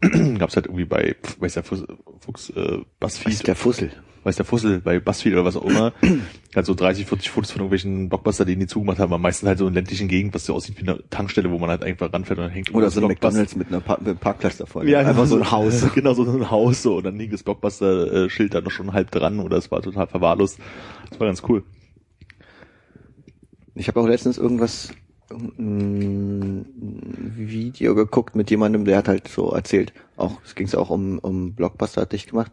[0.38, 3.90] Gab's halt irgendwie bei, weiß der Fuchs, äh, Was Buzzfeed, ist der Fussel?
[4.24, 5.92] Weiß der Fussel, bei Buzzfeed oder was auch immer,
[6.54, 9.66] halt so 30, 40 Fotos von irgendwelchen Blockbuster-Läden, die zugemacht haben, am meisten halt so
[9.66, 12.44] in ländlichen Gegend, was so aussieht wie eine Tankstelle, wo man halt einfach ranfährt und
[12.46, 14.84] dann hängt Oder so ein Blockbuster- McDonalds mit, einer pa mit Parkplatz davor.
[14.84, 15.86] Ja, Einfach so ein Haus.
[15.94, 16.96] Genau, so ein Haus so.
[16.96, 20.58] Und dann hing das Blockbuster-Schild da noch schon halb dran oder es war total verwahrlost.
[21.08, 21.62] Das war ganz cool.
[23.74, 24.90] Ich habe auch letztens irgendwas
[25.30, 26.66] ein
[27.36, 31.54] Video geguckt mit jemandem, der hat halt so erzählt, auch es ging auch um, um
[31.54, 32.50] Blockbuster hat dicht gemacht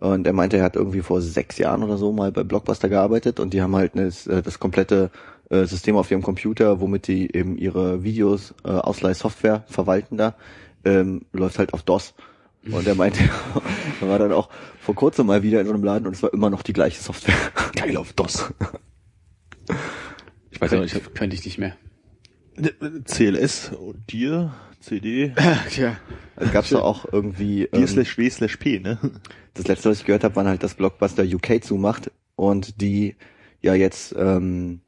[0.00, 3.40] und er meinte, er hat irgendwie vor sechs Jahren oder so mal bei Blockbuster gearbeitet
[3.40, 5.10] und die haben halt das, äh, das komplette
[5.48, 10.34] äh, System auf ihrem Computer, womit die eben ihre Videos äh, Ausleihsoftware verwalten da,
[10.84, 12.14] ähm, läuft halt auf DOS.
[12.70, 13.20] Und er meinte,
[14.00, 16.32] er war dann auch vor kurzem mal wieder in so einem Laden und es war
[16.32, 17.36] immer noch die gleiche Software.
[17.76, 18.52] Geil auf DOS.
[20.50, 21.76] Ich weiß nicht, ich könnte ich nicht mehr.
[22.58, 25.32] hab CLS und dir, CD,
[25.70, 25.96] Tja.
[26.36, 28.98] Also gab's da auch irgendwie ähm, slash W slash P, ne?
[29.54, 33.16] das letzte, was ich gehört habe, war halt, dass Blockbuster UK zumacht und die
[33.62, 34.80] ja jetzt ähm,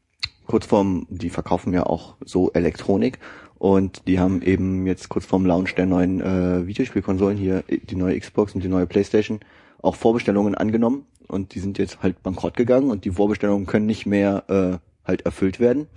[0.47, 3.19] kurz vorm, die verkaufen ja auch so Elektronik
[3.59, 8.19] und die haben eben jetzt kurz vorm Launch der neuen äh, Videospielkonsolen hier die neue
[8.19, 9.41] Xbox und die neue PlayStation
[9.83, 14.07] auch Vorbestellungen angenommen und die sind jetzt halt bankrott gegangen und die Vorbestellungen können nicht
[14.07, 15.89] mehr äh, halt erfüllt werden.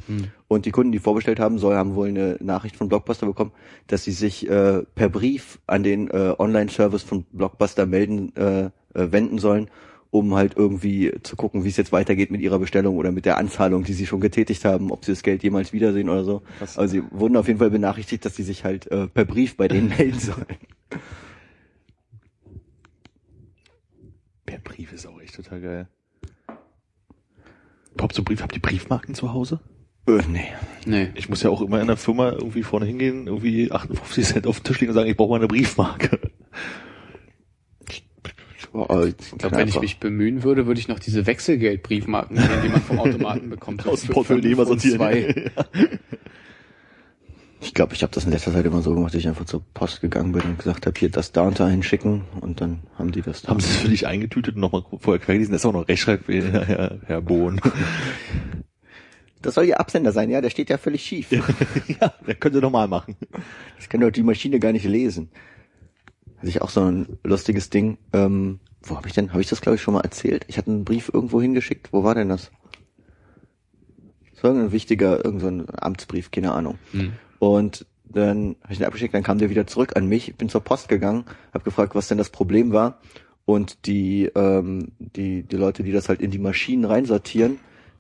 [0.47, 3.52] Und die Kunden, die vorbestellt haben, soll haben wohl eine Nachricht von Blockbuster bekommen,
[3.88, 8.69] dass sie sich äh, per Brief an den äh, Online-Service von Blockbuster melden, äh, äh,
[8.93, 9.69] wenden sollen,
[10.10, 13.38] um halt irgendwie zu gucken, wie es jetzt weitergeht mit ihrer Bestellung oder mit der
[13.38, 16.41] Anzahlung, die sie schon getätigt haben, ob sie das Geld jemals wiedersehen oder so.
[16.58, 16.78] Krass.
[16.78, 19.67] Also sie wurden auf jeden Fall benachrichtigt, dass sie sich halt äh, per Brief bei
[19.67, 20.45] denen melden sollen.
[24.45, 25.88] Per Brief ist auch echt total geil.
[27.93, 29.60] Überhaupt so Brief, habt ihr Briefmarken zu Hause?
[30.08, 30.47] Äh, nee.
[30.86, 31.10] Nee.
[31.15, 34.60] Ich muss ja auch immer in der Firma irgendwie vorne hingehen, irgendwie 58 Cent auf
[34.60, 36.19] den Tisch legen und sagen, ich brauche mal eine Briefmarke.
[38.73, 42.69] Oh, Ich glaube, wenn ich mich bemühen würde, würde ich noch diese Wechselgeldbriefmarken nehmen, die
[42.69, 43.86] man vom Automaten bekommt.
[43.88, 44.97] Aus dem Portemonnaie fünf mal sortieren.
[44.97, 45.51] zwei.
[47.63, 49.62] Ich glaube, ich habe das in letzter Zeit immer so gemacht, dass ich einfach zur
[49.74, 53.12] Post gegangen bin und gesagt habe, hier das da und da hinschicken und dann haben
[53.12, 53.50] die das da.
[53.50, 55.52] Haben sie es für dich eingetütet und nochmal vorher quer gelesen?
[55.52, 57.62] Das ist auch noch Rechtschreibfehler, Herr, Herr Bohn.
[59.43, 61.32] Das soll Ihr Absender sein, ja, der steht ja völlig schief.
[61.32, 63.15] ja, das können sie nochmal machen.
[63.76, 65.32] Das kann doch die Maschine gar nicht lesen.
[66.38, 67.97] Hatte ich auch so ein lustiges Ding.
[68.13, 69.32] Ähm, wo habe ich denn?
[69.32, 70.45] Habe ich das glaube ich schon mal erzählt?
[70.47, 71.91] Ich hatte einen Brief irgendwo hingeschickt.
[71.91, 72.52] Wo war denn das?
[74.34, 76.78] Das war irgendein wichtiger, irgendein so ein Amtsbrief, keine Ahnung.
[76.91, 77.13] Hm.
[77.41, 80.62] Und dann habe ich den abgeschickt, dann kam der wieder zurück an mich, bin zur
[80.62, 81.25] Post gegangen,
[81.56, 82.99] habe gefragt, was denn das Problem war.
[83.45, 87.58] Und die, ähm, die, die Leute, die das halt in die Maschinen reinsortieren,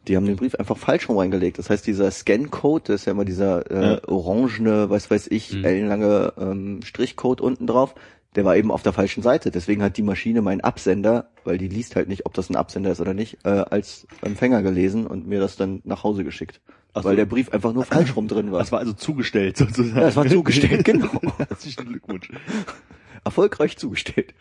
[0.07, 1.57] die haben den Brief einfach falsch rum reingelegt.
[1.57, 4.07] Das heißt, dieser Scan-Code, das ist ja immer dieser äh, Ja.
[4.07, 5.65] orangene, was weiß ich, Mhm.
[5.65, 7.95] ellenlange ähm, Strichcode unten drauf,
[8.35, 9.49] der war eben auf der falschen Seite.
[9.49, 12.91] Deswegen hat die Maschine meinen Absender, weil die liest halt nicht, ob das ein Absender
[12.91, 16.61] ist oder nicht, äh, als Empfänger gelesen und mir das dann nach Hause geschickt.
[16.93, 17.09] Ach so.
[17.09, 18.59] Weil der Brief einfach nur falsch rum drin war.
[18.59, 19.95] Das war also zugestellt sozusagen.
[19.95, 21.09] Ja, das war zugestellt, genau.
[21.37, 22.29] Herzlichen Glückwunsch.
[23.23, 24.33] Erfolgreich zugestellt.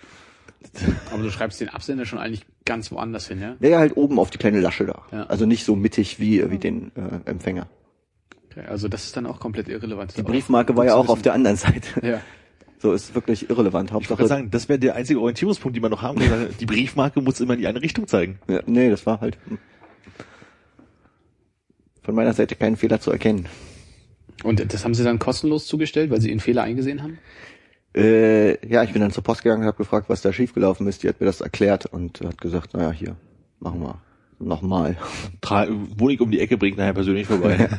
[1.12, 3.56] Aber du schreibst den Absender schon eigentlich ganz woanders hin, ja?
[3.60, 5.02] Der ja halt oben auf die kleine Lasche da.
[5.10, 5.24] Ja.
[5.24, 7.68] Also nicht so mittig wie, wie den äh, Empfänger.
[8.50, 10.16] Okay, also das ist dann auch komplett irrelevant.
[10.16, 12.04] Die Briefmarke war ja auch auf der anderen Seite.
[12.06, 12.20] Ja.
[12.78, 13.90] So ist wirklich irrelevant.
[13.90, 14.26] Ich wollte Hauptsache.
[14.26, 16.48] sagen, das wäre der einzige Orientierungspunkt, den man noch haben kann.
[16.58, 18.38] Die Briefmarke muss immer in die eine Richtung zeigen.
[18.48, 19.58] Ja, nee, das war halt hm.
[22.11, 23.46] Von meiner Seite kein Fehler zu erkennen.
[24.42, 27.20] Und das haben sie dann kostenlos zugestellt, weil sie ihren Fehler eingesehen haben?
[27.94, 31.05] Äh, ja, ich bin dann zur Post gegangen und habe gefragt, was da schiefgelaufen ist.
[31.05, 33.14] Die hat mir das erklärt und hat gesagt, naja, hier,
[33.61, 34.01] machen wir
[34.40, 34.96] nochmal.
[35.40, 37.68] Tra Wohnig um die Ecke bringt nachher persönlich vorbei.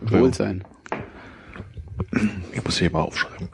[0.00, 0.64] Wohlsein.
[2.52, 3.50] Ich muss hier mal aufschreiben.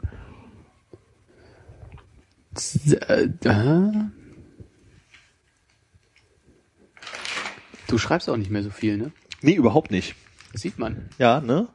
[7.87, 9.11] Du schreibst auch nicht mehr so viel, ne?
[9.41, 10.15] Nee, überhaupt nicht.
[10.51, 11.09] Das sieht man.
[11.17, 11.67] Ja, ne?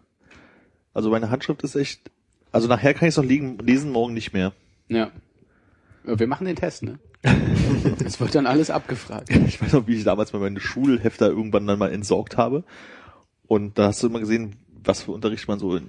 [0.95, 2.11] Also meine Handschrift ist echt.
[2.53, 4.53] Also nachher kann ich es noch liegen, lesen, morgen nicht mehr.
[4.89, 5.11] Ja.
[6.07, 6.99] Ja, Wir machen den Test, ne?
[8.05, 9.31] Es wird dann alles abgefragt.
[9.47, 12.65] Ich weiß noch, wie ich damals mal meine Schulhefter irgendwann dann mal entsorgt habe.
[13.47, 15.89] Und da hast du immer gesehen, was für Unterricht man so in,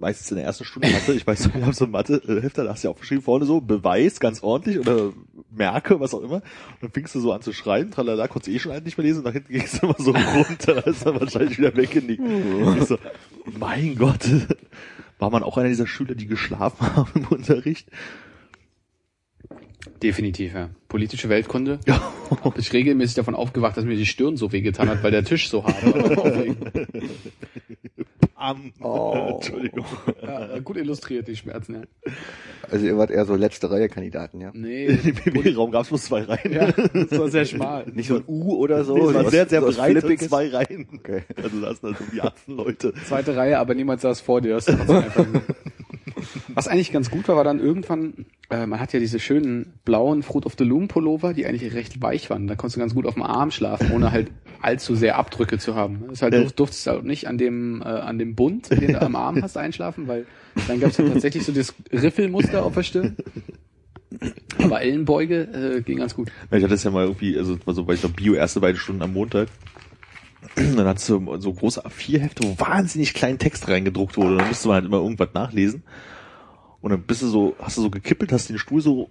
[0.00, 1.12] meistens in der ersten Stunde hatte.
[1.12, 4.20] Ich weiß, ich habe so Mathe-Hefter, da hast du ja auch geschrieben vorne so, Beweis,
[4.20, 5.12] ganz ordentlich, oder
[5.50, 6.36] Merke, was auch immer.
[6.36, 8.98] Und dann fingst du so an zu schreiben, tralala, konntest du eh schon eigentlich nicht
[8.98, 11.76] mehr lesen, und nach hinten ging es immer so runter, da ist er wahrscheinlich wieder
[11.76, 12.22] weggenickt.
[12.78, 12.98] Ich so,
[13.58, 14.26] mein Gott,
[15.18, 17.88] war man auch einer dieser Schüler, die geschlafen haben im Unterricht?
[20.02, 20.70] Definitiv, ja.
[20.88, 21.78] Politische Weltkunde.
[21.86, 22.00] Ja.
[22.42, 25.48] Hab ich regelmäßig davon aufgewacht, dass mir die Stirn so wehgetan hat, weil der Tisch
[25.48, 26.44] so hart war.
[28.40, 28.72] Am.
[28.80, 29.34] Oh.
[29.34, 29.84] Entschuldigung.
[30.22, 32.12] ja, gut illustriert, die Schmerzen, ja.
[32.70, 34.50] Also ihr wart eher so letzte Reihe Kandidaten, ja.
[34.54, 34.86] Nee.
[35.24, 36.52] Im BW-Raum gab es bloß zwei Reihen.
[36.52, 37.86] Ja, das war sehr schmal.
[37.92, 38.94] Nicht so ein U oder so.
[38.94, 40.88] Nee, es war sehr, sehr was breit und zwei Reihen.
[40.94, 41.22] Okay.
[41.36, 42.94] Also da sind also die 18 Leute.
[43.06, 44.54] Zweite Reihe, aber niemand saß vor dir.
[44.54, 44.66] Das
[46.54, 50.22] Was eigentlich ganz gut war, war dann irgendwann, äh, man hat ja diese schönen blauen
[50.22, 52.46] Fruit of the Loom Pullover, die eigentlich recht weich waren.
[52.46, 54.30] Da konntest du ganz gut auf dem Arm schlafen, ohne halt
[54.62, 56.04] allzu sehr Abdrücke zu haben.
[56.08, 59.16] Das halt, du durftest halt nicht an dem, äh, an dem Bund, den du am
[59.16, 60.26] Arm hast, einschlafen, weil
[60.68, 63.16] dann gab es ja tatsächlich so das Riffelmuster auf der Stirn.
[64.58, 66.30] Aber Ellenbeuge äh, ging ganz gut.
[66.50, 68.60] Ja, Ich hatte das ja mal irgendwie, also war so, weil ich noch Bio erste
[68.60, 69.48] beide Stunden am Montag.
[70.56, 74.36] Dann hattest du so große A4-Hefte, wo wahnsinnig kleinen Text reingedruckt wurde.
[74.36, 75.82] Dann musste man halt immer irgendwas nachlesen.
[76.80, 79.10] Und dann bist du so, hast du so gekippelt, hast den Stuhl so,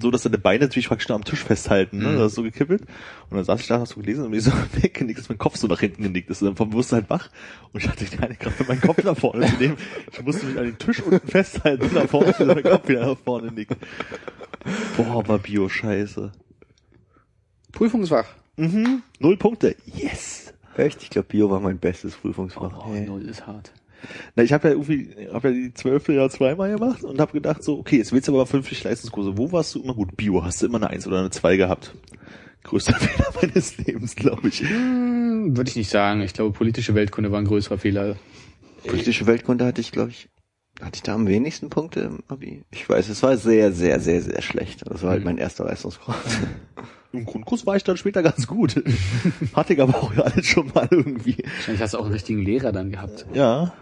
[0.00, 2.08] so dass deine Beine natürlich praktisch nur am Tisch festhalten, ne?
[2.08, 2.12] Mhm.
[2.14, 2.82] Das hast du so gekippelt.
[3.30, 4.50] Und dann saß ich da, hast du gelesen und mir so
[4.82, 6.42] weggenickt, dass mein Kopf so nach hinten genickt ist.
[6.42, 7.30] Und dann wirst du halt wach.
[7.72, 9.76] Und ich hatte keine Kraft, meinen Kopf nach vorne zu nehmen.
[10.12, 13.06] Ich musste mich an den Tisch unten festhalten und nach vorne, dass mein Kopf wieder
[13.06, 13.76] nach vorne nickt.
[14.96, 16.32] Boah, war Bio scheiße.
[18.56, 19.02] Mhm.
[19.18, 19.76] Null Punkte.
[19.86, 20.52] Yes.
[20.76, 21.02] Echt?
[21.02, 22.86] Ich glaube, Bio war mein bestes Prüfungsfach.
[22.86, 23.72] Oh, null ist hart.
[24.34, 27.62] Na, ich habe ja irgendwie, habe ja die zwölfte ja zweimal gemacht und habe gedacht
[27.64, 29.36] so, okay, jetzt willst du aber fünf Leistungskurse.
[29.38, 30.16] Wo warst du immer gut?
[30.16, 31.94] Bio, hast du immer eine Eins oder eine Zwei gehabt?
[32.62, 34.60] Größter Fehler meines Lebens, glaube ich.
[34.60, 36.20] Hm, Würde ich nicht sagen.
[36.20, 38.16] Ich glaube, politische Weltkunde war ein größerer Fehler.
[38.86, 40.28] Politische Weltkunde hatte ich, glaube ich,
[40.80, 42.62] hatte ich da am wenigsten Punkte im Abi.
[42.70, 44.82] Ich weiß, es war sehr, sehr, sehr, sehr schlecht.
[44.86, 45.24] Das war halt Mhm.
[45.26, 46.16] mein erster Leistungskurs.
[47.16, 48.82] Im Grundkurs war ich dann später ganz gut.
[49.54, 51.36] Hatte ich aber auch ja alles schon mal irgendwie.
[51.42, 53.26] Wahrscheinlich hast du auch einen richtigen Lehrer dann gehabt.
[53.32, 53.72] Ja.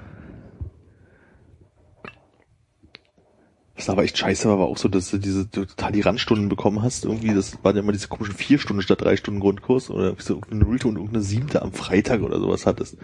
[3.76, 6.48] Was aber echt scheiße war, war auch so, dass du diese du total die Randstunden
[6.48, 7.04] bekommen hast.
[7.04, 10.34] Irgendwie, das waren ja immer diese komischen vier Stunden statt drei Stunden Grundkurs oder so
[10.34, 12.96] irgendeine Nulte und irgendeine siebte am Freitag oder sowas hattest.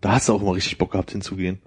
[0.00, 1.60] Da hast du auch immer richtig Bock gehabt hinzugehen.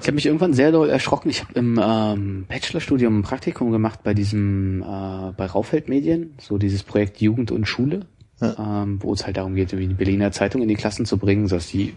[0.00, 1.28] Ich habe mich irgendwann sehr doll erschrocken.
[1.28, 6.56] Ich habe im ähm, Bachelorstudium ein Praktikum gemacht bei diesem, äh, bei Raufeld Medien, so
[6.56, 8.06] dieses Projekt Jugend und Schule,
[8.40, 11.48] ähm, wo es halt darum geht, irgendwie die Berliner Zeitung in die Klassen zu bringen,
[11.48, 11.94] sodass die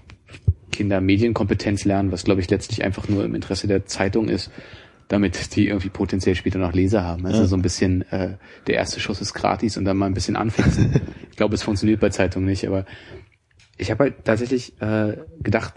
[0.71, 4.49] Kinder Medienkompetenz lernen, was glaube ich letztlich einfach nur im Interesse der Zeitung ist,
[5.07, 7.25] damit die irgendwie potenziell später noch Leser haben.
[7.25, 7.47] Also Ja.
[7.47, 8.37] so ein bisschen, äh,
[8.67, 11.01] der erste Schuss ist gratis und dann mal ein bisschen anfixen.
[11.29, 12.85] ich glaube, es funktioniert bei Zeitungen nicht, aber
[13.77, 15.75] ich habe halt tatsächlich äh, gedacht,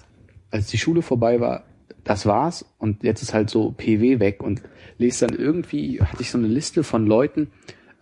[0.50, 1.64] als die Schule vorbei war,
[2.05, 4.62] das war's und jetzt ist halt so PW weg und
[4.99, 7.49] lese dann irgendwie, hatte ich so eine Liste von Leuten,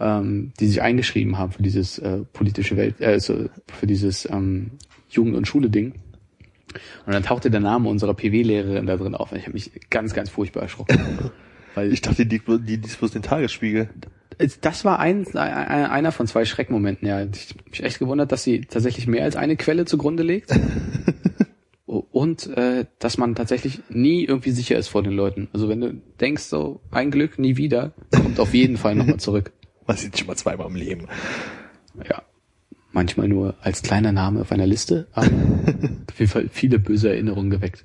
[0.01, 4.73] ähm, die sich eingeschrieben haben für dieses äh, politische Welt, äh, so, für dieses ähm,
[5.09, 5.95] Jugend- und Schule-Ding.
[7.07, 9.31] Und dann tauchte der Name unserer PW-Lehrerin da drin auf.
[9.33, 10.99] Und ich habe mich ganz, ganz furchtbar erschrocken.
[11.75, 13.89] Weil Ich dachte, die, die liest bloß den Tagesspiegel.
[14.61, 17.23] das war ein, ein, einer von zwei Schreckmomenten, ja.
[17.23, 20.51] Ich hab mich echt gewundert, dass sie tatsächlich mehr als eine Quelle zugrunde legt.
[22.23, 25.49] Und äh, dass man tatsächlich nie irgendwie sicher ist vor den Leuten.
[25.53, 29.51] Also wenn du denkst, so ein Glück, nie wieder, kommt auf jeden Fall nochmal zurück.
[29.89, 31.09] Man sieht schon mal zweimal im Leben.
[32.09, 32.23] Ja.
[32.93, 35.27] Manchmal nur als kleiner Name auf einer Liste, aber
[36.13, 37.85] auf jeden Fall viele böse Erinnerungen geweckt.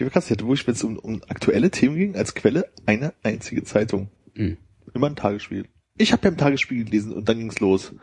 [0.00, 2.66] Die war krass, ich hatte wirklich, wenn es um, um aktuelle Themen ging, als Quelle
[2.84, 4.10] eine einzige Zeitung.
[4.34, 4.56] Mhm.
[4.92, 5.66] Immer ein Tagesspiegel.
[5.98, 7.94] Ich habe ja im Tagesspiegel gelesen und dann ging's los.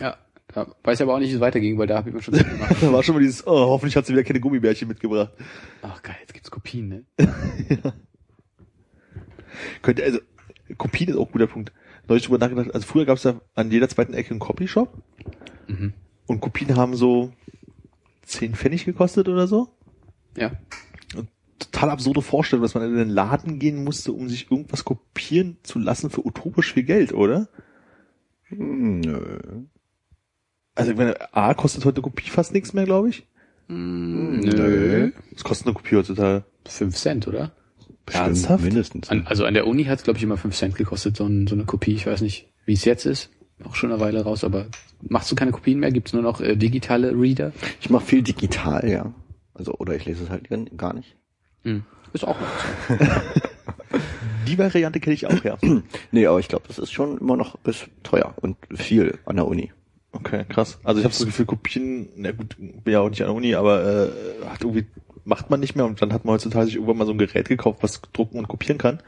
[0.00, 0.16] Ja.
[0.54, 2.34] Da weiß ich aber auch nicht, wie es weiterging, weil da habe ich mir schon
[2.34, 2.76] so gemacht.
[2.80, 5.32] Da war schon mal dieses, oh, hoffentlich hat sie wieder keine Gummibärchen mitgebracht.
[5.82, 7.04] Ach geil, jetzt gibt's Kopien, ne?
[9.82, 10.18] Könnte, also,
[10.78, 11.72] Kopien ist auch ein guter Punkt.
[12.08, 14.92] Neulich drüber nachgedacht, also früher gab es ja an jeder zweiten Ecke einen Copyshop
[15.68, 15.92] Mhm.
[16.26, 17.32] und Kopien haben so
[18.26, 19.68] 10 Pfennig gekostet oder so.
[20.36, 20.52] Ja.
[21.58, 25.78] Total absurde Vorstellung, dass man in den Laden gehen musste, um sich irgendwas kopieren zu
[25.78, 27.48] lassen für utopisch viel Geld, oder?
[28.48, 29.38] Hm, Nö.
[30.74, 33.26] Also, ich meine, A kostet heute eine Kopie fast nichts mehr, glaube ich.
[33.68, 35.10] Nö.
[35.32, 36.44] Was kostet eine Kopie heutzutage?
[36.66, 37.52] Fünf Cent, oder?
[38.04, 38.64] Bestimmt Ernsthaft?
[38.64, 39.10] Mindestens.
[39.10, 41.54] An, also an der Uni hat's glaube ich, immer fünf Cent gekostet, so, ein, so
[41.54, 41.94] eine Kopie.
[41.94, 43.30] Ich weiß nicht, wie es jetzt ist.
[43.64, 44.66] Auch schon eine Weile raus, aber
[45.02, 45.92] machst du keine Kopien mehr?
[45.92, 47.52] Gibt's nur noch äh, digitale Reader?
[47.80, 49.12] Ich mache viel digital, ja.
[49.54, 51.14] Also, oder ich lese es halt gar- gar nicht.
[51.62, 51.84] Hm.
[52.12, 52.48] Ist auch noch
[52.88, 52.94] so.
[54.48, 55.56] Die Variante kenne ich auch, ja.
[56.10, 59.46] Nee, aber ich glaube, das ist schon immer noch ist teuer und viel an der
[59.46, 59.70] Uni.
[60.12, 60.78] Okay, krass.
[60.84, 63.54] Also ich habe das Gefühl, Kopien, na gut, bin ja auch nicht an der Uni,
[63.54, 64.86] aber äh, hat irgendwie
[65.24, 67.48] macht man nicht mehr und dann hat man heutzutage sich irgendwann mal so ein Gerät
[67.48, 68.98] gekauft, was drucken und kopieren kann.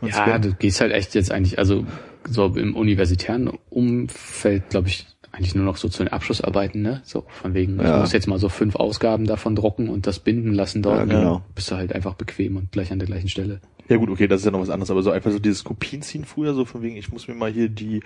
[0.00, 1.86] Und Ja, du gehst halt echt jetzt eigentlich, also
[2.28, 7.00] so im universitären Umfeld, glaube ich, eigentlich nur noch so zu den Abschlussarbeiten, ne?
[7.04, 8.00] So von wegen, ich Ja.
[8.00, 10.98] muss jetzt mal so fünf Ausgaben davon drucken und das binden lassen dort.
[11.00, 11.14] Ja, ne?
[11.14, 11.42] genau.
[11.54, 13.60] Bist du halt einfach bequem und gleich an der gleichen Stelle.
[13.88, 16.02] Ja gut, okay, das ist ja noch was anderes, aber so einfach so dieses Kopien
[16.02, 18.02] ziehen früher, so von wegen, ich muss mir mal hier die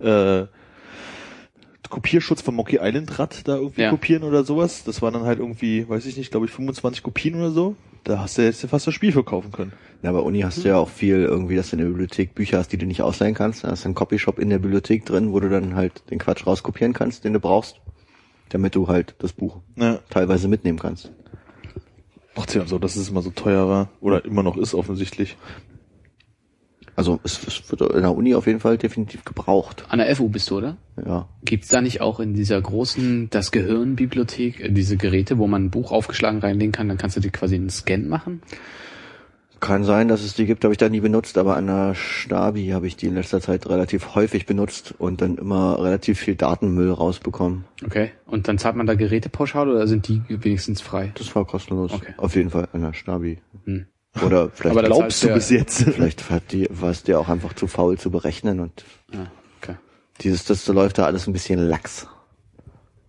[0.00, 0.46] äh,
[1.90, 3.90] Kopierschutz von Monkey Island Rad da irgendwie Ja.
[3.90, 4.84] kopieren oder sowas.
[4.84, 7.76] Das waren dann halt irgendwie, weiß ich nicht, glaube ich 25 Kopien oder so.
[8.04, 9.72] Da hast du jetzt fast das Spiel verkaufen können.
[10.02, 12.58] Ja, bei Uni hast du ja auch viel irgendwie, dass du in der Bibliothek Bücher
[12.58, 13.64] hast, die du nicht ausleihen kannst.
[13.64, 16.46] Da hast du einen Copyshop in der Bibliothek drin, wo du dann halt den Quatsch
[16.46, 17.80] rauskopieren kannst, den du brauchst,
[18.50, 19.98] damit du halt das Buch Ja.
[20.10, 21.10] teilweise mitnehmen kannst.
[22.36, 23.88] Macht ja so, dass es immer so teuer war.
[24.00, 25.36] Oder immer noch ist offensichtlich.
[26.96, 29.84] Also es, es wird in der Uni auf jeden Fall definitiv gebraucht.
[29.90, 30.76] An der FU bist du, oder?
[31.04, 31.28] Ja.
[31.44, 35.70] Gibt's da nicht auch in dieser großen, das Gehirnbibliothek, äh, diese Geräte, wo man ein
[35.70, 38.40] Buch aufgeschlagen reinlegen kann, dann kannst du dir quasi einen Scan machen?
[39.60, 42.68] Kann sein, dass es die gibt, habe ich da nie benutzt, aber an der Stabi
[42.68, 46.92] habe ich die in letzter Zeit relativ häufig benutzt und dann immer relativ viel Datenmüll
[46.92, 47.64] rausbekommen.
[47.84, 48.10] Okay.
[48.26, 51.12] Und dann zahlt man da Gerätepauschale oder sind die wenigstens frei?
[51.14, 51.92] Das war kostenlos.
[51.92, 52.14] Okay.
[52.18, 53.38] Auf jeden Fall an der Stabi.
[53.64, 53.86] Hm.
[54.24, 55.82] Oder vielleicht Glaubst heißt du ja- bis jetzt?
[55.94, 59.26] Vielleicht die, war es dir auch einfach zu faul zu berechnen und Ah,
[59.60, 59.76] okay.
[60.20, 62.06] dieses, das läuft da alles ein bisschen lax.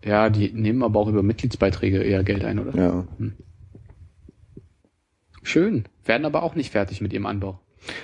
[0.04, 2.76] Ja, die nehmen aber auch über Mitgliedsbeiträge eher Geld ein, oder?
[2.78, 3.04] Ja.
[5.44, 5.86] Schön.
[6.06, 7.60] Werden aber auch nicht fertig mit ihrem Anbau.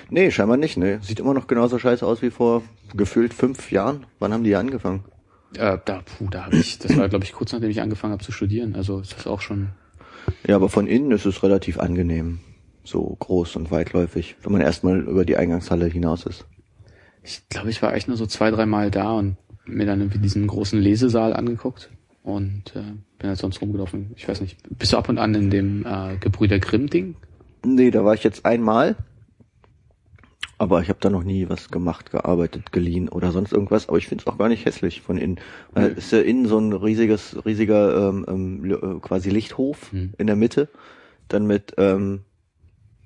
[0.08, 0.98] Nee, scheinbar nicht, ne.
[1.02, 2.62] Sieht immer noch genauso scheiße aus wie vor
[2.94, 4.06] gefühlt fünf Jahren.
[4.18, 5.04] Wann haben die angefangen?
[5.56, 8.24] Äh, da, puh, da habe ich, das war glaube ich kurz nachdem ich angefangen habe
[8.24, 8.74] zu studieren.
[8.74, 9.68] Also ist das auch schon.
[10.46, 12.40] Ja, aber von innen ist es relativ angenehm.
[12.84, 16.44] So groß und weitläufig, wenn man erstmal über die Eingangshalle hinaus ist.
[17.22, 20.46] Ich glaube, ich war echt nur so zwei, dreimal da und mir dann irgendwie diesen
[20.46, 21.90] großen Lesesaal angeguckt
[22.22, 22.82] und äh,
[23.18, 24.10] bin halt sonst rumgelaufen.
[24.16, 24.58] Ich weiß nicht.
[24.78, 27.16] Bist du ab und an in dem äh, Gebrüder Grimm Ding?
[27.64, 28.96] Nee, da war ich jetzt einmal.
[30.58, 33.88] Aber ich habe da noch nie was gemacht, gearbeitet, geliehen oder sonst irgendwas.
[33.88, 35.40] Aber ich finde es auch gar nicht hässlich von innen.
[35.72, 35.96] Weil Mhm.
[35.96, 40.12] ist ja innen so ein riesiges, riesiger ähm, ähm, äh, quasi Lichthof Mhm.
[40.18, 40.68] in der Mitte.
[41.28, 42.20] Dann mit ähm,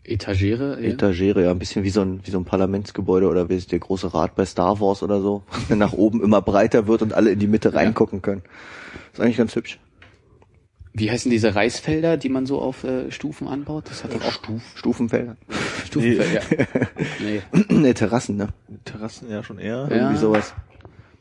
[0.09, 0.79] Etagere?
[0.81, 0.89] Ja.
[0.91, 3.79] Etagere, ja, ein bisschen wie so ein, wie so ein Parlamentsgebäude oder wie ist der
[3.79, 7.31] große Rat bei Star Wars oder so, der nach oben immer breiter wird und alle
[7.33, 7.77] in die Mitte Ja.
[7.77, 8.43] reingucken können.
[9.13, 9.79] Ist eigentlich ganz hübsch.
[10.95, 13.85] Wie heißen diese Reisfelder, die man so auf äh, Stufen anbaut?
[13.89, 15.37] Das hat doch auch Stuf, Stufenfelder.
[15.87, 16.41] Stufenfelder.
[16.59, 16.67] Ja.
[17.21, 17.43] Nee.
[17.69, 18.49] ne, Terrassen, ne?
[18.85, 19.87] Terrassen ja schon eher.
[19.91, 19.97] Ja.
[19.97, 20.55] Irgendwie sowas.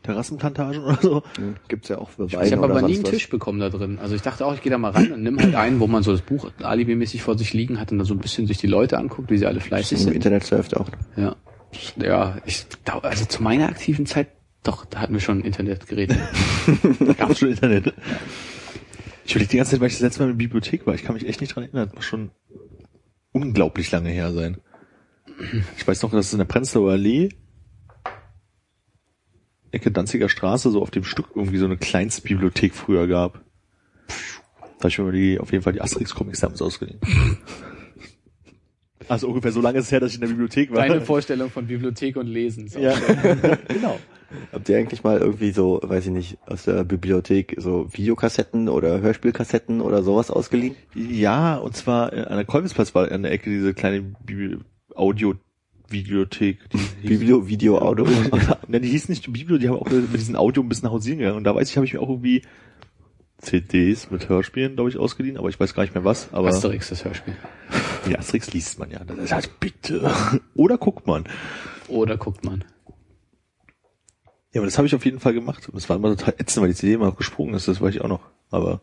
[0.07, 1.23] Terrassenplantagen oder so.
[1.37, 3.11] Hm, Gibt's ja auch für Ich Wein habe oder aber nie einen was.
[3.11, 3.99] Tisch bekommen da drin.
[4.01, 6.01] Also ich dachte auch, ich gehe da mal rein und nimm halt einen, wo man
[6.03, 8.67] so das Buch alibimäßig vor sich liegen hat und da so ein bisschen sich die
[8.67, 10.13] Leute anguckt, wie sie alle fleißig Im sind.
[10.15, 10.89] Internet surft auch.
[11.15, 11.35] Ja.
[11.97, 14.27] Ja, ich dau- also zu meiner aktiven Zeit,
[14.63, 16.17] doch, da hatten wir schon Internetgeräte.
[16.99, 17.93] Da gab's schon Internet.
[19.25, 20.95] Ich überlege die ganze Zeit, weil ich das letzte Mal in der Bibliothek war.
[20.95, 21.87] Ich kann mich echt nicht dran erinnern.
[21.87, 22.31] Das muss schon
[23.33, 24.57] unglaublich lange her sein.
[25.77, 27.29] Ich weiß noch, dass es in der Prenzlauer Allee
[29.77, 33.41] Ecke Danziger Straße so auf dem Stück irgendwie so eine Kleinstbibliothek früher gab.
[34.79, 36.99] Da habe ich mir die, auf jeden Fall die Asterix-Comics damals ausgeliehen.
[39.07, 40.85] Also ungefähr so lange ist es her, dass ich in der Bibliothek war.
[40.85, 42.67] Deine Vorstellung von Bibliothek und Lesen.
[42.67, 42.79] So.
[42.79, 42.93] ja,
[43.67, 43.99] genau.
[44.51, 48.99] Habt ihr eigentlich mal irgendwie so, weiß ich nicht, aus der Bibliothek so Videokassetten oder
[48.99, 50.75] Hörspielkassetten oder sowas ausgeliehen?
[50.93, 54.57] Ja, und zwar äh, an der Kolbisplatz war an der Ecke diese kleine Bibli
[55.87, 56.59] Audio-Videothek.
[56.69, 58.05] Die Biblio, Video, Audio.
[58.67, 61.37] Ne, die hieß nicht Biblio, die haben auch mit diesen Audio ein bisschen hausieren gegangen.
[61.37, 62.41] Und da weiß ich, habe ich mir auch irgendwie
[63.37, 66.33] CDs mit Hörspielen, glaube ich, ausgeliehen, aber ich weiß gar nicht mehr was.
[66.33, 67.35] Aber Asterix, das Hörspiel.
[68.07, 68.99] die Asterix liest man ja.
[69.03, 70.11] Das halt bitte.
[70.55, 71.25] Oder guckt man.
[71.87, 72.65] Oder guckt man.
[74.53, 75.69] Ja, aber das habe ich auf jeden Fall gemacht.
[75.69, 77.95] Und das war immer total ätzend, weil die CD immer noch gesprungen ist, das weiß
[77.95, 78.21] ich auch noch.
[78.49, 78.81] Aber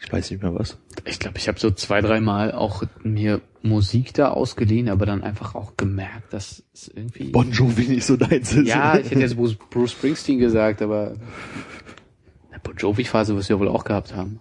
[0.00, 0.78] ich weiß nicht mehr was.
[1.04, 5.54] Ich glaube, ich habe so zwei, dreimal auch mir Musik da ausgeliehen, aber dann einfach
[5.54, 7.30] auch gemerkt, dass es irgendwie...
[7.30, 8.68] Bon Jovi nicht so deins ist.
[8.68, 11.16] Ja, ich hätte jetzt Bruce, Springsteen gesagt, aber
[12.50, 14.40] eine Bon Jovi-Phase wirst du ja wohl auch gehabt haben.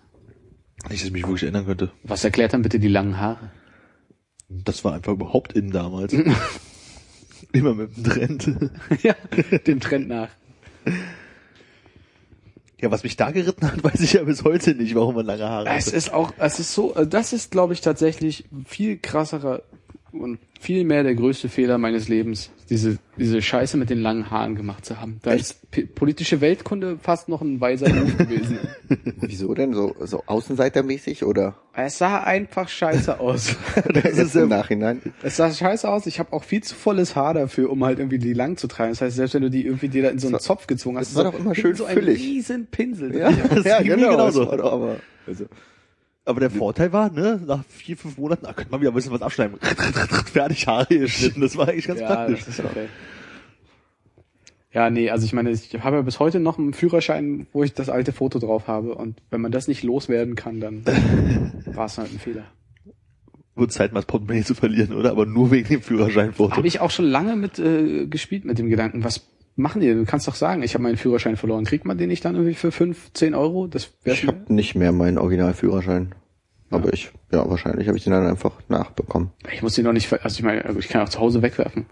[0.90, 1.92] Nicht, dass ich mich wirklich erinnern könnte.
[2.04, 3.52] Was erklärt dann bitte die langen Haare?
[4.48, 6.14] Das war einfach überhaupt in damals.
[7.52, 8.72] immer mit dem Trend.
[9.02, 9.16] ja,
[9.66, 10.30] dem Trend nach.
[12.80, 15.48] Ja, was mich da geritten hat, weiß ich ja bis heute nicht, warum man lange
[15.50, 15.96] Haare Es hatte.
[15.96, 19.64] ist auch, es ist so, äh, das ist, glaube ich, tatsächlich viel krasserer
[20.12, 24.56] und viel mehr der größte Fehler meines Lebens, diese, diese Scheiße mit den langen Haaren
[24.56, 25.20] gemacht zu haben.
[25.22, 25.60] Da ist
[25.96, 28.58] politische Weltkunde fast noch ein weiser Move gewesen.
[29.22, 29.74] Wieso denn?
[29.74, 31.56] So, so außenseitermäßig oder?
[31.74, 33.56] Es sah einfach scheiße aus.
[33.94, 35.02] Das ist im Nachhinein.
[35.24, 36.06] Es sah scheiße aus.
[36.08, 38.92] Ich habe auch viel zu volles Haar dafür, um halt irgendwie die lang zu treiben.
[38.92, 40.98] Das heißt, selbst wenn du die irgendwie dir da in so einen war- Zopf gezwungen
[40.98, 42.20] hast, das war so, doch immer schön so ein füllig.
[42.20, 43.16] riesen Pinsel.
[43.16, 43.30] Ja,
[43.64, 44.96] ja das war doch aber,
[45.28, 45.46] also,
[46.28, 49.14] Aber der Vorteil war, ne, nach vier, fünf Monaten, ah, könnte man wieder ein bisschen
[49.14, 49.58] was abschneiden.
[50.26, 51.40] Fertig Haare geschnitten.
[51.40, 52.40] Das war eigentlich ganz ja, praktisch.
[52.40, 52.88] das ist okay.
[54.74, 57.74] Ja, nee, also ich meine, ich habe ja bis heute noch einen Führerschein, wo ich
[57.74, 58.94] das alte Foto drauf habe.
[58.96, 60.86] Und wenn man das nicht loswerden kann, dann
[61.66, 62.44] war es halt ein Fehler.
[63.56, 65.12] Wird Zeit, mal das Portemonnaie zu verlieren, oder?
[65.12, 66.58] Aber nur wegen dem Führerscheinfoto.
[66.58, 69.26] Habe ich auch schon lange mit äh, gespielt mit dem Gedanken, was
[69.58, 69.94] machen die?
[69.94, 71.66] Du kannst doch sagen, ich habe meinen Führerschein verloren.
[71.66, 73.68] Kriegt man den nicht dann irgendwie für fünf, zehn Euro?
[73.68, 76.16] Das wäre ich habe nicht mehr meinen Originalführerschein.
[76.70, 79.32] Aber ich, ja, wahrscheinlich habe ich den dann einfach nachbekommen.
[79.54, 81.86] Ich muss den noch nicht, ver- also ich meine, ich kann auch zu Hause wegwerfen.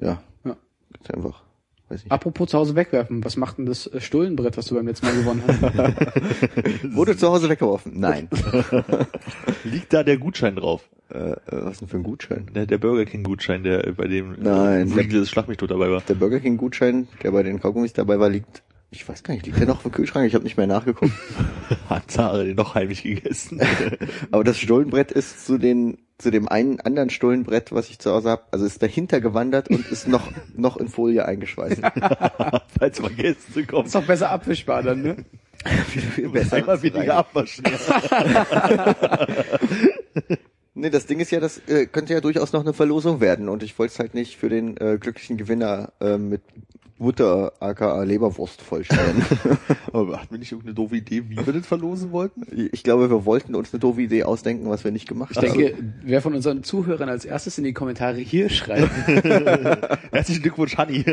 [0.00, 0.22] Ja.
[0.44, 0.56] Ja.
[0.92, 1.42] Ganz einfach.
[1.88, 2.12] Weiß nicht.
[2.12, 5.14] Apropos zu Hause wegwerfen, was macht denn das äh, Stullenbrett, was du beim letzten Mal
[5.16, 5.62] gewonnen hast?
[6.96, 7.92] Wurde zu Hause weggeworfen?
[7.98, 8.28] Nein.
[9.64, 10.88] Liegt da der Gutschein drauf?
[11.12, 12.50] Äh, äh, was denn für ein Gutschein?
[12.54, 14.90] Der, der Burger King Gutschein, der äh, bei dem Nein.
[14.92, 16.00] Riegel des Schlag mich tot dabei war.
[16.00, 19.46] Der Burger King Gutschein, der bei den Kaugummis dabei war, liegt, ich weiß gar nicht,
[19.46, 20.26] liegt der noch im Kühlschrank?
[20.26, 21.12] Ich habe nicht mehr nachgeguckt.
[21.88, 23.60] Hat Zare den noch heimlich gegessen.
[24.30, 28.30] Aber das Stullenbrett ist zu den zu dem einen anderen Stullenbrett, was ich zu Hause
[28.30, 31.82] habe, also ist dahinter gewandert und ist noch noch in Folie eingeschweißt.
[32.78, 33.86] Falls mal Gäste kommen.
[33.86, 35.16] Ist doch besser abwischbar dann, ne?
[35.88, 36.56] viel, viel besser.
[36.56, 37.64] Einmal weniger abwaschen.
[40.74, 43.62] Nee, das Ding ist ja, das äh, könnte ja durchaus noch eine Verlosung werden und
[43.62, 46.40] ich wollte es halt nicht für den äh, glücklichen Gewinner äh, mit
[46.98, 49.22] Butter aka Leberwurst vollstellen.
[49.92, 52.46] Aber hatten wir nicht irgendeine doofe Idee, wie wir das verlosen wollten?
[52.72, 55.58] ich glaube, wir wollten uns eine doofe Idee ausdenken, was wir nicht gemacht Ich haben.
[55.58, 58.90] denke, wer von unseren Zuhörern als erstes in die Kommentare hier schreibt,
[60.12, 61.04] Herzlichen Glückwunsch, Hanni.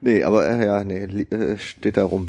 [0.00, 2.26] Nee, aber äh, ja, nee, äh, steht da rum.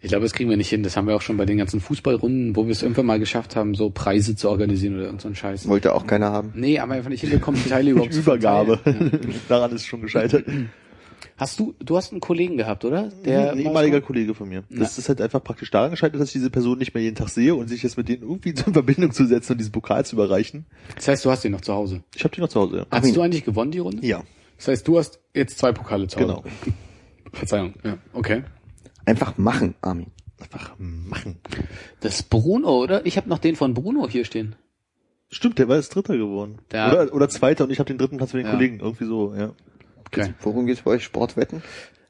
[0.00, 0.82] Ich glaube, das kriegen wir nicht hin.
[0.82, 3.56] Das haben wir auch schon bei den ganzen Fußballrunden, wo wir es irgendwann mal geschafft
[3.56, 5.66] haben, so Preise zu organisieren oder irgend so ein Scheiß.
[5.68, 6.52] Wollte auch keiner haben.
[6.54, 8.78] Nee, haben wir einfach nicht hinbekommen, die Teile überhaupt zu Übergabe.
[8.78, 9.34] verteilen.
[9.48, 10.44] Daran ist es schon gescheitert.
[11.36, 13.10] Hast du, du hast einen Kollegen gehabt, oder?
[13.24, 14.64] Der ein ehemaliger Kollege von mir.
[14.70, 17.28] Das ist halt einfach praktisch daran gescheitert, dass ich diese Person nicht mehr jeden Tag
[17.28, 20.16] sehe und sich jetzt mit denen irgendwie in Verbindung zu setzen und diesen Pokal zu
[20.16, 20.66] überreichen.
[20.96, 22.02] Das heißt, du hast den noch zu Hause.
[22.14, 22.78] Ich habe die noch zu Hause.
[22.78, 22.86] Ja.
[22.90, 24.04] Hast du eigentlich gewonnen, die Runde?
[24.06, 24.22] ja.
[24.56, 26.26] Das heißt, du hast jetzt zwei Pokale zu Hause.
[26.26, 26.44] Genau.
[27.32, 27.74] Verzeihung.
[27.84, 28.42] Ja, okay.
[29.08, 30.12] Einfach machen, Armin.
[30.38, 31.38] Einfach machen.
[32.00, 33.06] Das ist Bruno, oder?
[33.06, 34.54] Ich habe noch den von Bruno hier stehen.
[35.30, 36.58] Stimmt, der war jetzt Dritter geworden.
[36.70, 38.52] Der- oder, oder Zweiter und ich habe den dritten Platz für den Ja.
[38.52, 38.80] Kollegen.
[38.80, 39.52] Irgendwie so, ja.
[40.06, 40.34] Okay.
[40.42, 41.04] Worum geht's bei euch?
[41.04, 41.62] Sportwetten?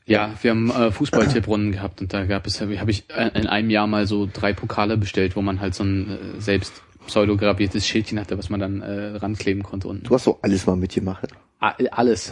[0.07, 3.71] Ja, wir haben äh, Fußballtipprunden gehabt und da gab es, habe ich äh, in einem
[3.71, 8.19] Jahr mal so drei Pokale bestellt, wo man halt so ein äh, selbst pseudograbiertes Schildchen
[8.19, 10.05] hatte, was man dann äh, rankleben konnte unten.
[10.05, 11.29] Du hast so alles mal mitgemacht.
[11.61, 12.31] Alles.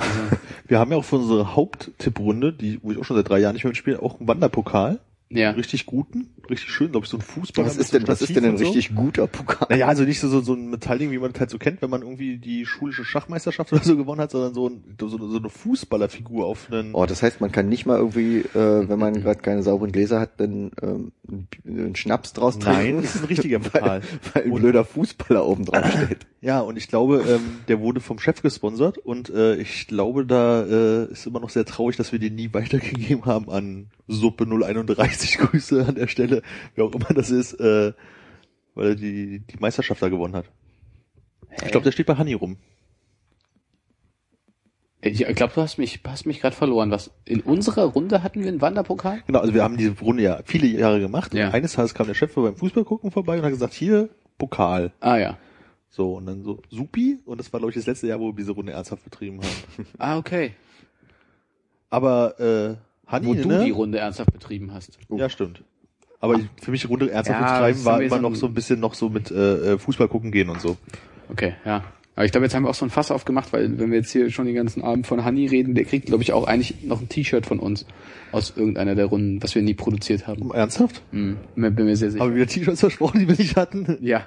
[0.68, 3.54] Wir haben ja auch für unsere Haupttipprunde, die, wo ich auch schon seit drei Jahren
[3.54, 5.00] nicht mehr mitspiele, auch einen Wanderpokal.
[5.28, 5.50] Ja.
[5.50, 6.28] Richtig guten.
[6.48, 7.64] richtig schön, glaube ich, so ein Fußball.
[7.64, 9.66] Was ist denn, was ist denn ein richtig guter Pokal?
[9.70, 11.90] Naja, also nicht so, so, so ein Metallding, wie man das halt so kennt, wenn
[11.90, 15.50] man irgendwie die schulische Schachmeisterschaft oder so gewonnen hat, sondern so, ein, so, so eine
[15.50, 16.94] Fußballerfigur auf einen.
[16.94, 20.20] Oh, das heißt, man kann nicht mal irgendwie, äh, wenn man gerade keine sauberen Gläser
[20.20, 21.12] hat, dann ähm,
[21.66, 22.80] einen Schnaps draus trinken.
[22.80, 24.02] Nein, das ist ein richtiger Pokal.
[24.02, 24.02] weil,
[24.34, 26.26] weil ein blöder Fußballer oben drauf steht.
[26.40, 30.62] Ja, und ich glaube, ähm, der wurde vom Chef gesponsert und äh, ich glaube, da
[30.62, 35.15] äh, ist immer noch sehr traurig, dass wir den nie weitergegeben haben an Suppe 031.
[35.38, 36.42] Grüße an der Stelle,
[36.74, 37.92] wer auch immer das ist, äh,
[38.74, 40.46] weil er die, die Meisterschaft da gewonnen hat.
[41.64, 42.58] Ich glaube, der steht bei Hanni rum.
[45.02, 46.90] Ich glaube, du hast mich, hast mich gerade verloren.
[46.90, 49.22] Was in unserer Runde hatten wir einen Wanderpokal?
[49.26, 51.32] Genau, also wir haben diese Runde ja viele Jahre gemacht.
[51.32, 51.46] Ja.
[51.48, 54.08] Und eines Tages kam der Chef beim Fußballgucken vorbei und hat gesagt, hier,
[54.38, 54.92] Pokal.
[55.00, 55.38] Ah ja.
[55.88, 57.20] So, und dann so, Supi.
[57.24, 59.86] Und das war, glaube ich, das letzte Jahr, wo wir diese Runde ernsthaft betrieben haben.
[59.98, 60.54] Ah okay.
[61.88, 62.76] Aber äh,
[63.06, 63.64] Hanni, Wo du ne?
[63.64, 64.98] die Runde ernsthaft betrieben hast.
[65.08, 65.62] Ja, stimmt.
[66.20, 68.94] Aber für mich Runde ernsthaft Ja, betreiben war immer so noch so ein bisschen noch
[68.94, 70.76] so mit äh, äh, Fußball gucken gehen und so.
[71.28, 71.84] Okay, ja.
[72.16, 74.10] Aber ich glaube, jetzt haben wir auch so ein Fass aufgemacht, weil wenn wir jetzt
[74.10, 77.00] hier schon den ganzen Abend von Honey reden, der kriegt, glaube ich, auch eigentlich noch
[77.02, 77.84] ein T-Shirt von uns
[78.32, 80.50] aus irgendeiner der Runden, was wir nie produziert haben.
[80.50, 81.02] Ernsthaft?
[81.10, 82.24] Hm, bin mir sehr sicher.
[82.24, 83.98] Haben wir T-Shirts versprochen, die wir nicht hatten?
[84.00, 84.26] ja.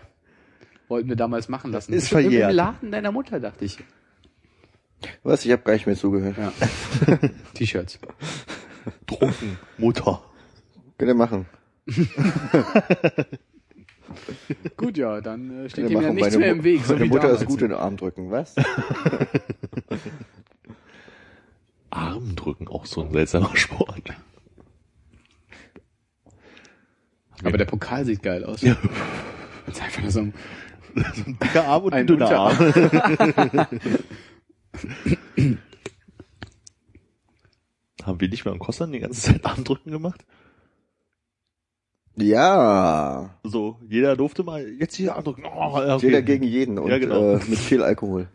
[0.87, 1.93] Wollten wir damals machen lassen.
[1.93, 2.49] Ist verjährt.
[2.49, 3.77] Im Laden deiner Mutter, dachte ich.
[5.21, 5.45] Was?
[5.45, 6.35] Ich habe gar nicht mehr zugehört.
[6.37, 6.51] Ja.
[7.53, 7.99] T-Shirts.
[9.07, 9.57] Trunken.
[9.77, 10.21] Mutter.
[10.97, 11.45] Könnt ihr machen.
[14.77, 16.83] Gut, ja, dann äh, steht ihm ihr ja nichts Meine mehr im Weg.
[16.83, 18.55] So Meine wie Mutter ist gut in den Arm drücken, was?
[21.91, 24.15] Arm drücken, auch so ein seltsamer Sport.
[27.43, 28.61] Aber der Pokal sieht geil aus.
[28.61, 28.75] Ja.
[29.65, 30.33] Das ist einfach nur so ein
[30.95, 32.57] so ein dicker Arm und ein, Ein dünner Unterarm.
[35.37, 35.57] Arm.
[38.09, 40.25] Haben wir nicht mehr am Kostern die ganze Zeit Armdrücken gemacht?
[42.15, 43.35] Ja.
[43.43, 45.45] So, jeder durfte mal, jetzt hier Armdrücken.
[45.45, 46.07] Oh, okay.
[46.07, 47.35] Jeder gegen jeden und Ja, genau.
[47.35, 48.27] äh, mit viel Alkohol.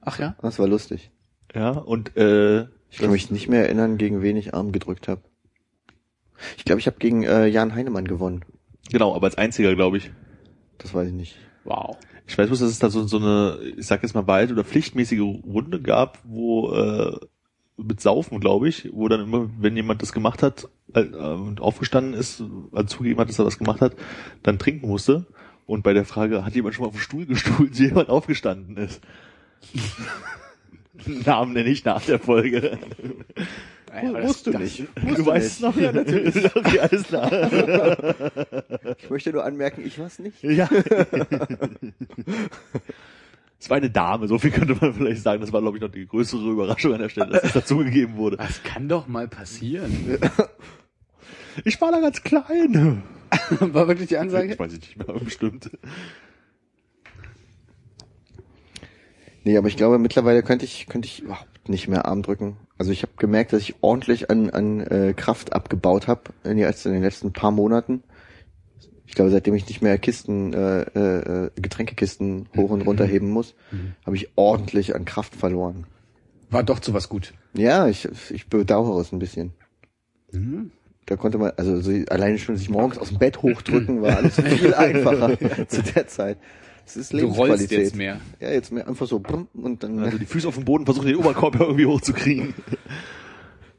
[0.00, 0.36] Ach ja?
[0.40, 1.10] Das war lustig.
[1.54, 5.20] Ja, und äh, Ich kann mich nicht mehr erinnern, gegen wen ich Arm gedrückt habe.
[6.56, 8.44] Ich glaube, ich habe gegen äh, Jan Heinemann gewonnen.
[8.90, 10.10] genau, aber als einziger, glaube ich.
[10.78, 11.36] Das weiß ich nicht.
[11.64, 11.96] Wow.
[12.26, 14.64] Ich weiß bloß, dass es da so, so eine, ich sag jetzt mal bald oder
[14.64, 17.18] pflichtmäßige Runde gab, wo äh,
[17.76, 22.14] mit Saufen, glaube ich, wo dann immer, wenn jemand das gemacht hat äh, und aufgestanden
[22.14, 22.42] ist,
[22.72, 23.96] also zugegeben hat, dass er das gemacht hat,
[24.42, 25.26] dann trinken musste.
[25.66, 28.76] Und bei der Frage, hat jemand schon mal auf den Stuhl gestuhlt, wie jemand aufgestanden
[28.76, 29.00] ist?
[31.24, 32.78] Namen nenne ich nach der Folge.
[34.22, 34.84] Wusst du nicht.
[34.94, 35.76] du weißt es noch?
[35.76, 36.56] Ja, natürlich.
[36.56, 37.30] okay, alles klar.
[38.98, 40.42] Ich möchte nur anmerken, ich war's nicht.
[40.42, 40.68] Ja.
[43.62, 45.40] Es war eine Dame, so viel könnte man vielleicht sagen.
[45.40, 48.36] Das war, glaube ich, noch die größere Überraschung an der Stelle, dass es dazugegeben wurde.
[48.36, 50.18] Das kann doch mal passieren.
[51.64, 53.02] Ich war da ganz klein.
[53.60, 54.54] War wirklich die Ansage?
[54.54, 55.70] Ich weiß nicht mehr, bestimmt.
[59.44, 62.56] Nee, aber ich glaube, mittlerweile könnte ich, könnte ich überhaupt nicht mehr Arm drücken.
[62.78, 66.56] Also ich habe gemerkt, dass ich ordentlich an, an äh, Kraft abgebaut habe in, in
[66.56, 68.02] den letzten paar Monaten.
[69.12, 73.54] Ich glaube, seitdem ich nicht mehr Kisten, äh, äh, Getränkekisten hoch und runter heben muss,
[74.06, 75.84] habe ich ordentlich an Kraft verloren.
[76.48, 77.34] War doch zu was gut.
[77.52, 79.52] Ja, ich, ich bedauere es ein bisschen.
[81.04, 84.40] Da konnte man, also so, alleine schon sich morgens aus dem Bett hochdrücken, war alles
[84.40, 85.38] viel einfacher
[85.68, 86.38] zu der Zeit.
[86.86, 88.18] Es ist Du rollst jetzt mehr.
[88.40, 89.98] Ja, jetzt mehr einfach so brumm, und dann.
[89.98, 92.54] Also die Füße auf dem Boden versuchen, den Oberkörper irgendwie hochzukriegen.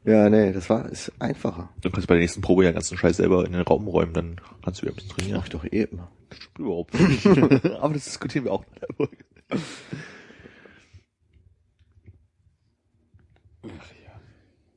[0.04, 1.70] Ja, nee, das war ist einfacher.
[1.80, 3.88] Dann kannst du bei der nächsten Probe ja den ganzen Scheiß selber in den Raum
[3.88, 5.38] räumen, dann kannst du ja ein bisschen trainieren.
[5.38, 6.10] Mach ich doch eh immer.
[6.58, 7.26] Überhaupt nicht.
[7.80, 9.24] Aber das diskutieren wir auch in der Folge.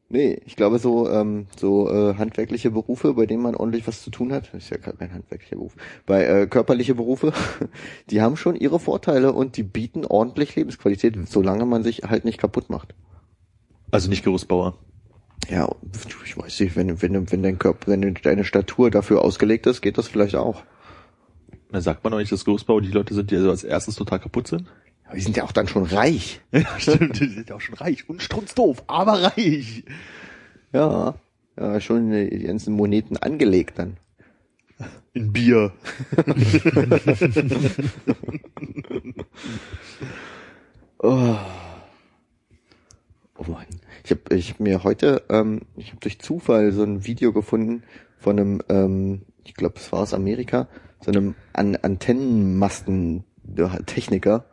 [0.10, 4.10] Nee, ich glaube so ähm, so äh, handwerkliche Berufe, bei denen man ordentlich was zu
[4.10, 5.76] tun hat, ist ja kein handwerklicher Beruf.
[6.06, 7.34] Bei äh, körperliche Berufe,
[8.10, 12.38] die haben schon ihre Vorteile und die bieten ordentlich Lebensqualität, solange man sich halt nicht
[12.38, 12.96] kaputt macht.
[13.92, 14.78] Also nicht Gerüstbauer.
[15.50, 15.70] Ja,
[16.26, 19.98] ich weiß nicht, wenn wenn wenn dein Körper, wenn deine Statur dafür ausgelegt ist, geht
[19.98, 20.64] das vielleicht auch.
[21.72, 24.20] Da sagt man doch nicht, dass Gerüstbauer die Leute sind, die also als erstes total
[24.20, 24.68] kaputt sind.
[25.06, 26.42] Aber die sind ja auch dann schon reich.
[26.52, 29.84] Ja, stimmt, die sind ja auch schon reich und strunzdoof, aber reich.
[30.74, 31.16] Ja,
[31.58, 33.98] ja, schon die ganzen Moneten angelegt dann.
[35.14, 35.72] In Bier.
[41.00, 41.38] Oh.
[43.38, 43.68] Oh Mann.
[44.08, 47.84] Ich habe ich hab mir heute, ähm, ich habe durch Zufall so ein Video gefunden
[48.18, 50.70] von einem, ähm, ich glaube, es war aus Amerika,
[51.02, 54.46] so einem An Antennenmasten-Techniker,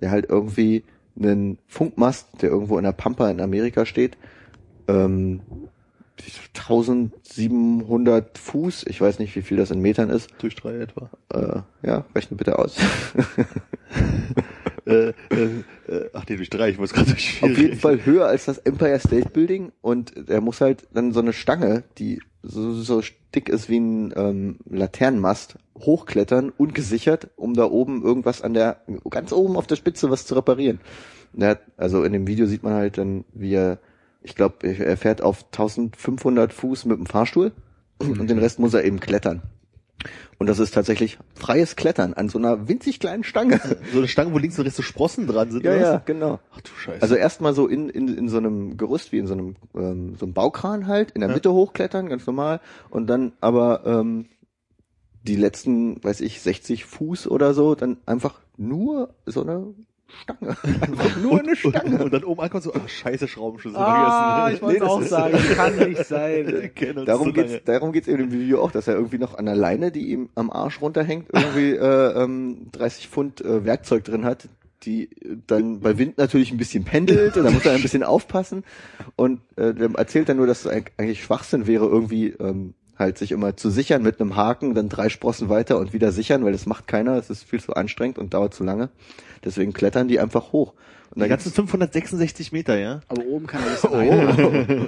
[0.00, 0.84] der halt irgendwie
[1.20, 4.16] einen Funkmast, der irgendwo in der Pampa in Amerika steht,
[4.88, 5.42] ähm,
[6.54, 10.30] 1700 Fuß, ich weiß nicht, wie viel das in Metern ist.
[10.38, 11.10] Durch drei etwa.
[11.28, 12.76] Äh, ja, rechne bitte aus.
[14.86, 15.14] äh, äh,
[15.88, 17.50] äh, ach nee, durch drei, ich muss gerade durch vier.
[17.50, 21.20] Auf jeden Fall höher als das Empire State Building und der muss halt dann so
[21.20, 23.02] eine Stange, die so, so
[23.34, 29.32] dick ist wie ein ähm, Laternenmast, hochklettern, ungesichert, um da oben irgendwas an der, ganz
[29.32, 30.80] oben auf der Spitze was zu reparieren.
[31.40, 33.78] Hat, also in dem Video sieht man halt dann, wie er,
[34.22, 37.52] ich glaube, er fährt auf 1500 Fuß mit dem Fahrstuhl
[37.98, 39.42] und den Rest muss er eben klettern.
[40.38, 43.60] Und das ist tatsächlich freies Klettern an so einer winzig kleinen Stange.
[43.92, 45.64] So eine Stange, wo links und rechts so Sprossen dran sind.
[45.64, 46.40] Ja, ja, genau.
[46.54, 47.02] Ach du Scheiße.
[47.02, 50.26] Also erstmal so in, in, in so einem Gerüst, wie in so einem, ähm, so
[50.26, 51.34] einem Baukran halt, in der Ja.
[51.34, 52.60] Mitte hochklettern, ganz normal.
[52.90, 54.26] Und dann aber ähm,
[55.22, 59.74] die letzten, weiß ich, 60 Fuß oder so, dann einfach nur so eine
[60.06, 60.56] Stange.
[60.80, 61.96] Einfach nur eine Stange.
[61.96, 64.62] Und, und dann oben ankommt so, ach scheiße, Schraubenschlüssel Ah, ich vergessen.
[64.62, 66.70] wollte Nee, auch das- sagen, kann nicht sein.
[67.06, 67.62] Darum so geht's, lange.
[67.64, 70.28] darum geht's in dem Video auch, dass er irgendwie noch an der Leine, die ihm
[70.34, 74.48] am Arsch runterhängt, irgendwie äh, ähm, 30 Pfund äh, Werkzeug drin hat,
[74.82, 75.08] die
[75.46, 78.64] dann bei Wind natürlich ein bisschen pendelt und da muss er ein bisschen aufpassen
[79.16, 83.16] und äh, der erzählt dann nur, dass es eig- eigentlich Schwachsinn wäre, irgendwie ähm, halt
[83.16, 86.52] sich immer zu sichern mit einem Haken, dann drei Sprossen weiter und wieder sichern, weil
[86.52, 88.90] das macht keiner, das ist viel zu anstrengend und dauert zu lange.
[89.44, 90.74] Deswegen klettern die einfach hoch.
[91.14, 93.00] Und Die ganzen 566 Meter, ja?
[93.08, 94.86] Aber oben kann er das oh.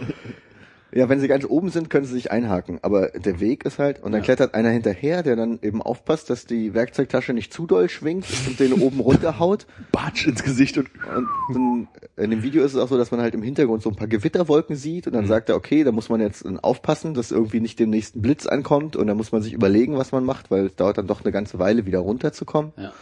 [0.96, 2.78] Ja, wenn sie ganz oben sind, können sie sich einhaken.
[2.80, 6.46] Aber der Weg ist halt, und dann klettert einer hinterher, der dann eben aufpasst, dass
[6.46, 9.66] die Werkzeugtasche nicht zu doll schwingt und den oben runterhaut.
[9.92, 13.20] Batsch ins Gesicht und Und dann, in dem Video ist es auch so, dass man
[13.20, 16.08] halt im Hintergrund so ein paar Gewitterwolken sieht und dann sagt er, okay, da muss
[16.08, 19.52] man jetzt aufpassen, dass irgendwie nicht dem nächsten Blitz ankommt und dann muss man sich
[19.52, 22.72] überlegen, was man macht, weil es dauert dann doch eine ganze Weile, wieder runterzukommen.
[22.78, 22.92] Ja.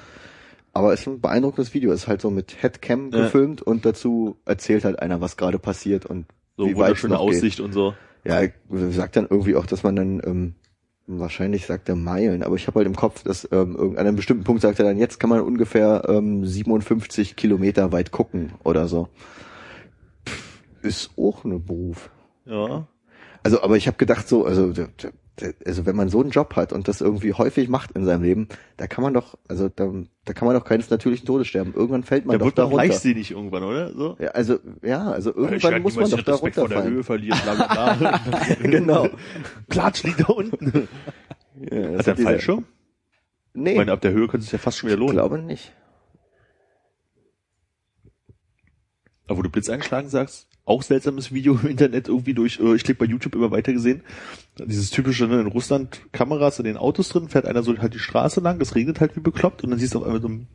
[0.74, 1.92] Aber es ist ein beeindruckendes Video.
[1.92, 3.22] Es ist halt so mit Headcam Ja.
[3.22, 7.14] gefilmt und dazu erzählt halt einer, was gerade passiert und so wie weit es wunderschöne
[7.14, 7.36] noch geht.
[7.38, 7.94] Aussicht und so.
[8.24, 8.40] Ja,
[8.90, 10.54] sagt dann irgendwie auch, dass man dann, ähm,
[11.06, 14.44] wahrscheinlich sagt er Meilen, aber ich habe halt im Kopf, dass ähm, an einem bestimmten
[14.44, 19.08] Punkt sagt er dann, jetzt kann man ungefähr ähm, 57 Kilometer weit gucken oder so.
[20.26, 22.10] Pff, ist auch ein Beruf.
[22.46, 22.86] Ja.
[23.42, 24.72] Also, aber ich habe gedacht so, also,
[25.66, 28.48] also wenn man so einen Job hat und das irgendwie häufig macht in seinem Leben,
[28.76, 29.90] da kann man doch, also da,
[30.24, 31.74] da kann man doch keines natürlichen Todes sterben.
[31.74, 32.76] Irgendwann fällt man Der doch wird da runter.
[32.76, 33.92] leichtsinnig irgendwann, oder?
[33.92, 34.16] So.
[34.20, 36.94] Ja, also ja, also Ich irgendwann muss man doch da Respekt vor der runterfallen.
[36.94, 38.20] Höhe verlieren, bla bla bla.
[38.62, 39.08] genau.
[39.68, 40.88] Klatsch liegt da unten.
[41.70, 42.64] Ja, das Hat der dieser- Fallschirm?
[43.54, 45.14] Nee, Ich meine, ab der Höhe könnte es ja fast schon wieder ich lohnen.
[45.16, 45.72] glaube nicht.
[49.26, 52.84] Aber wo du Blitz einschlagen sagst, auch seltsames Video im Internet irgendwie durch, äh, ich
[52.84, 54.02] klick bei YouTube immer weiter gesehen.
[54.58, 57.98] Dieses typische, ne, in Russland Kameras in den Autos drin, fährt einer so halt die
[57.98, 60.48] Straße lang, es regnet halt wie bekloppt und dann siehst du auf einmal so einen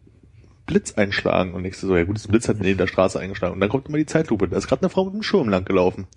[0.66, 3.60] Blitz einschlagen und denkst so, ja gut, das Blitz hat neben der Straße eingeschlagen und
[3.60, 4.48] dann kommt immer die Zeitlupe.
[4.48, 6.08] Da ist gerade eine Frau mit dem Schirm lang gelaufen.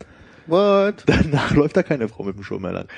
[0.46, 1.02] What?
[1.06, 2.88] Danach läuft da keine Frau mit dem Schirm mehr lang.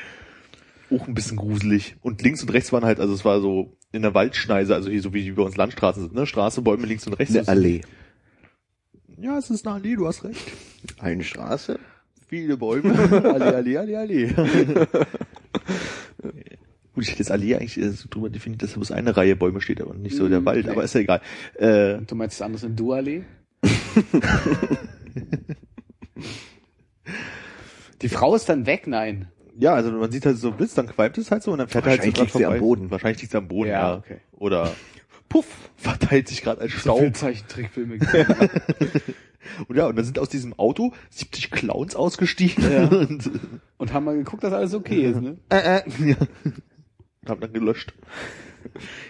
[0.91, 1.97] Auch ein bisschen gruselig.
[2.03, 5.03] Und links und rechts waren halt, also es war so in der Waldschneise, also hier
[5.03, 6.27] so wie bei uns Landstraßen sind, ne?
[6.27, 7.37] Straße, Bäume links und rechts.
[7.37, 7.81] Eine Allee.
[9.19, 10.41] Ja, es ist eine Allee, du hast recht.
[10.99, 11.79] Eine Straße?
[12.27, 12.93] Viele Bäume.
[13.25, 14.27] Allee, Allee, Allee, Allee.
[16.95, 19.37] Gut, ich hätte jetzt Allee eigentlich äh, so drüber definiert, dass da bloß eine Reihe
[19.37, 20.71] Bäume steht, aber nicht so der Mm, Wald, nee.
[20.73, 21.21] aber ist ja egal.
[21.55, 23.25] Äh, Du meinst das andere in Duallee?
[28.03, 29.29] Die Frau ist dann weg, nein.
[29.59, 31.87] ja, also man sieht halt so Blitz, dann qualmt es halt so und dann fährt
[31.87, 32.59] er halt so Wahrscheinlich dran liegt sie am vorbei.
[32.61, 32.91] Boden.
[32.91, 33.97] Wahrscheinlich liegt sie am Boden, Ja, ja.
[33.99, 34.17] okay.
[34.33, 34.73] Oder
[35.35, 37.01] puff, verteilt sich gerade als So Staub.
[37.01, 37.99] viel Zeichentrickfilme.
[39.67, 42.87] Und ja, und dann sind aus diesem Auto 70 Clowns ausgestiegen Ja.
[42.89, 43.29] und,
[43.77, 45.37] Und haben mal geguckt, dass alles okay ist, ne?
[45.49, 46.17] äh, äh, ja.
[47.23, 47.93] und haben dann gelöscht.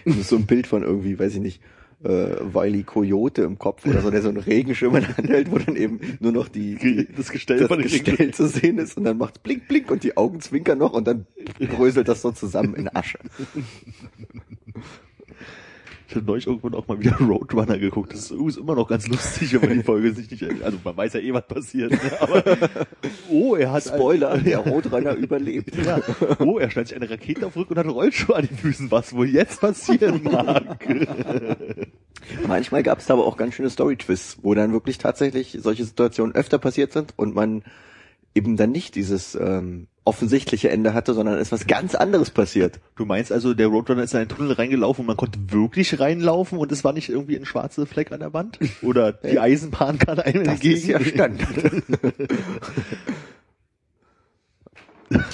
[0.03, 1.61] Das ist so ein Bild von irgendwie, weiß ich nicht,
[2.03, 5.51] äh, Wiley Coyote im Kopf oder so, der so einen Regenschirm in der Hand hält,
[5.51, 9.03] wo dann eben nur noch die, die Das Gestell das Gestell zu sehen ist und
[9.03, 11.27] dann macht blink blink und die Augen zwinkern noch und dann
[11.59, 13.19] bröselt das so zusammen in Asche.
[16.07, 18.13] Ich habe neulich irgendwann auch mal wieder Roadrunner geguckt.
[18.13, 21.13] Das ist immer noch ganz lustig, wenn man die Folge sich nicht, also man weiß
[21.13, 21.91] ja eh, was passiert.
[21.91, 21.99] Ne?
[22.19, 22.43] Aber,
[23.29, 25.75] oh, er hat, Spoiler, der Roadrunner überlebt.
[25.83, 25.99] ja,
[26.39, 28.91] oh, er stellt sich eine Rakete auf den Rücken und hat Rollschuhe an den Füßen,
[28.91, 30.85] was wohl jetzt passieren mag.
[32.47, 36.35] Manchmal gab es da aber auch ganz schöne Story-Twists, wo dann wirklich tatsächlich solche Situationen
[36.35, 37.63] öfter passiert sind und man
[38.35, 42.79] eben dann nicht dieses ähm, offensichtliche Ende hatte, sondern es was ganz anderes passiert.
[42.95, 46.59] Du meinst also, der Roadrunner ist in einen Tunnel reingelaufen und man konnte wirklich reinlaufen
[46.59, 48.59] und es war nicht irgendwie ein schwarzer Fleck an der Wand?
[48.83, 50.75] Oder die Eisenbahn kann einem Das entgegen?
[50.75, 51.47] ist ja Standard.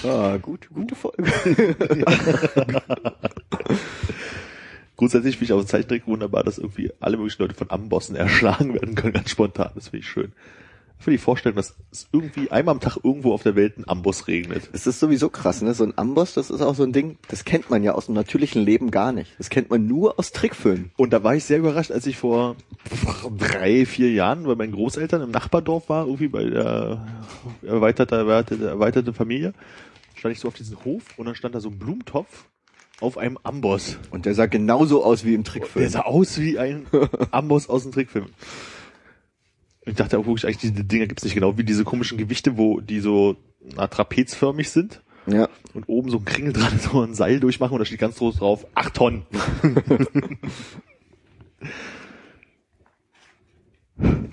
[0.04, 1.24] ah, gut, gute Folge.
[4.96, 8.94] Grundsätzlich finde ich auch Zeichentrick wunderbar, dass irgendwie alle möglichen Leute von Ambossen erschlagen werden
[8.94, 9.72] können, ganz spontan.
[9.74, 10.34] Das finde ich schön.
[11.02, 13.90] Ich will dir vorstellen, dass es irgendwie einmal am Tag irgendwo auf der Welt ein
[13.90, 14.70] Amboss regnet.
[14.72, 15.74] Es ist sowieso krass, ne?
[15.74, 18.14] So ein Amboss, das ist auch so ein Ding, das kennt man ja aus dem
[18.14, 19.32] natürlichen Leben gar nicht.
[19.40, 20.92] Das kennt man nur aus Trickfilmen.
[20.98, 22.56] Und da war ich sehr überrascht, als ich vor
[23.36, 27.08] drei, vier Jahren bei meinen Großeltern im Nachbardorf war, irgendwie bei der
[27.64, 29.54] erweiterte, erweiterte, erweiterte Familie,
[30.14, 32.46] stand ich so auf diesem Hof und dann stand da so ein Blumentopf
[33.00, 33.98] auf einem Amboss.
[34.12, 35.82] Und der sah genauso aus wie im Trickfilm.
[35.82, 36.86] Der sah aus wie ein
[37.32, 38.28] Amboss aus dem Trickfilm.
[39.84, 42.80] Ich dachte auch wirklich, eigentlich diese Dinger gibt's nicht genau, wie diese komischen Gewichte, wo
[42.80, 43.38] die so
[43.76, 45.50] na, trapezförmig sind ja.
[45.74, 48.38] und oben so ein Kringel dran so ein Seil durchmachen und da steht ganz groß
[48.38, 49.26] drauf, acht Tonnen.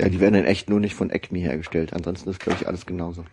[0.01, 1.93] Ja, die werden in echt nur nicht von Acme hergestellt.
[1.93, 3.25] Ansonsten ist, glaube ich, alles genauso.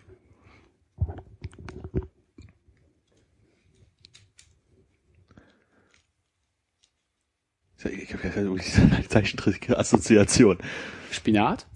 [7.84, 10.58] Ich habe ja wirklich diese Zeichentrick-Assoziation.
[11.12, 11.66] Spinat?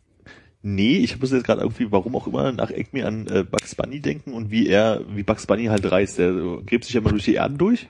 [0.62, 4.00] Nee, ich muss jetzt gerade irgendwie, warum auch immer, nach Acme an äh, Bugs Bunny
[4.00, 6.18] denken und wie er, wie Bugs Bunny halt reist.
[6.18, 7.88] Der so, gräbt sich ja mal durch die Erden durch,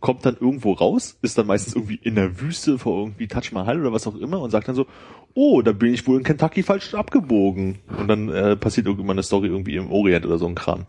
[0.00, 3.80] kommt dann irgendwo raus, ist dann meistens irgendwie in der Wüste vor irgendwie Taj Mahal
[3.80, 4.86] oder was auch immer und sagt dann so,
[5.32, 7.78] oh, da bin ich wohl in Kentucky falsch abgebogen.
[7.98, 10.84] Und dann äh, passiert irgendwann eine Story irgendwie im Orient oder so ein Kram.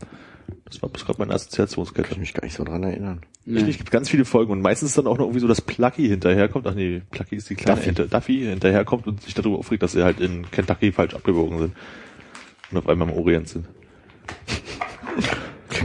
[0.65, 2.07] Das war bis gerade meine Assoziationskette.
[2.07, 3.21] Kann ich mich gar nicht so dran erinnern.
[3.45, 3.61] Nee.
[3.61, 6.65] Es gibt ganz viele Folgen und meistens dann auch noch irgendwie so, dass Plucky hinterherkommt.
[6.67, 7.89] Ach nee, Plucky ist die kleine Duffy.
[7.89, 8.07] Ente.
[8.07, 11.73] Duffy hinterherkommt und sich darüber aufregt, dass sie halt in Kentucky falsch abgebogen sind.
[12.71, 13.67] Und auf einmal im Orient sind.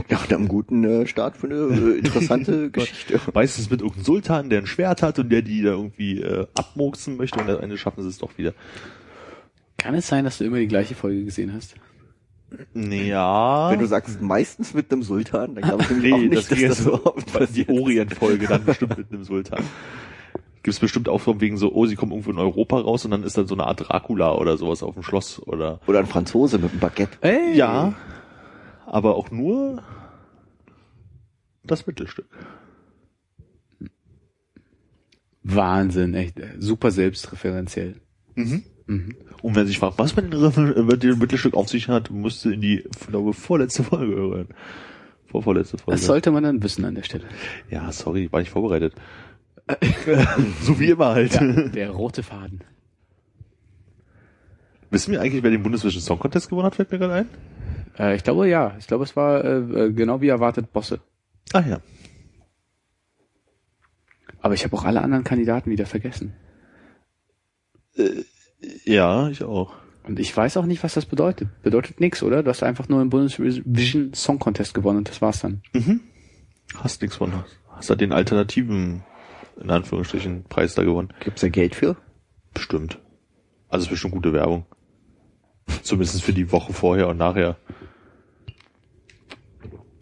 [0.09, 3.19] Ja, nach einem guten äh, Start für eine äh, interessante Geschichte.
[3.33, 7.17] Meistens mit irgendeinem Sultan, der ein Schwert hat und der die da irgendwie äh, abmurksen
[7.17, 8.53] möchte und am Ende schaffen sie es doch wieder.
[9.77, 11.75] Kann es sein, dass du immer die gleiche Folge gesehen hast?
[12.73, 13.69] Ja.
[13.71, 16.59] Wenn du sagst, meistens mit einem Sultan, dann glaube ich nämlich auch nee, nicht, das,
[16.59, 17.69] dass das so so oft die passiert.
[17.69, 19.63] Orient-Folge dann bestimmt mit einem Sultan.
[20.63, 23.23] Gibt's bestimmt auch von wegen so, oh, sie kommen irgendwo in Europa raus und dann
[23.23, 26.57] ist dann so eine Art Dracula oder sowas auf dem Schloss oder Oder ein Franzose
[26.59, 27.17] mit einem Baguette.
[27.21, 27.55] Hey.
[27.55, 27.93] Ja,
[28.85, 29.83] aber auch nur
[31.63, 32.27] das Mittelstück.
[35.43, 36.39] Wahnsinn, echt.
[36.39, 38.01] äh, Super selbstreferenziell.
[38.35, 38.63] Mhm.
[38.89, 39.15] Mhm.
[39.43, 42.59] Und wer sich fragt, was mit dem mit dem Mittelstück auf sich hat, müsste in
[42.59, 44.47] die, ich glaube, vorletzte Folge hören.
[45.27, 45.99] Vorvorletzte Folge.
[45.99, 47.25] Das sollte man dann wissen an der Stelle.
[47.69, 48.95] ja, sorry, war nicht vorbereitet.
[50.63, 51.35] so wie immer halt.
[51.35, 52.61] Ja, der rote Faden.
[54.89, 57.29] Wissen wir eigentlich, wer den Bundesvision Song Contest gewonnen hat, fällt mir gerade ein?
[57.99, 58.75] Äh, ich glaube ja.
[58.79, 60.99] Ich glaube, es war äh, äh, genau wie erwartet Bosse.
[61.53, 61.79] Ah ja.
[64.41, 66.33] Aber ich habe auch alle anderen Kandidaten wieder vergessen.
[68.85, 69.73] Ja, ich auch.
[70.03, 71.49] Und ich weiß auch nicht, was das bedeutet.
[71.61, 72.41] Bedeutet nix, oder?
[72.41, 75.61] Du hast einfach nur im Bundesvision Song Contest gewonnen und das war's dann.
[75.73, 76.01] Mhm.
[76.75, 77.31] Hast nix von.
[77.69, 79.03] Hast halt den alternativen,
[79.61, 81.13] in Anführungsstrichen, Preis da gewonnen.
[81.19, 81.95] Gibt's da Geld für?
[82.53, 82.99] Bestimmt.
[83.69, 84.65] Also ist bestimmt gute Werbung.
[85.83, 87.57] Zumindest für die Woche vorher und nachher.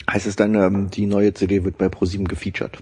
[0.09, 2.81] Heißt es dann, ähm, die neue CD wird bei ProSieben gefeatured?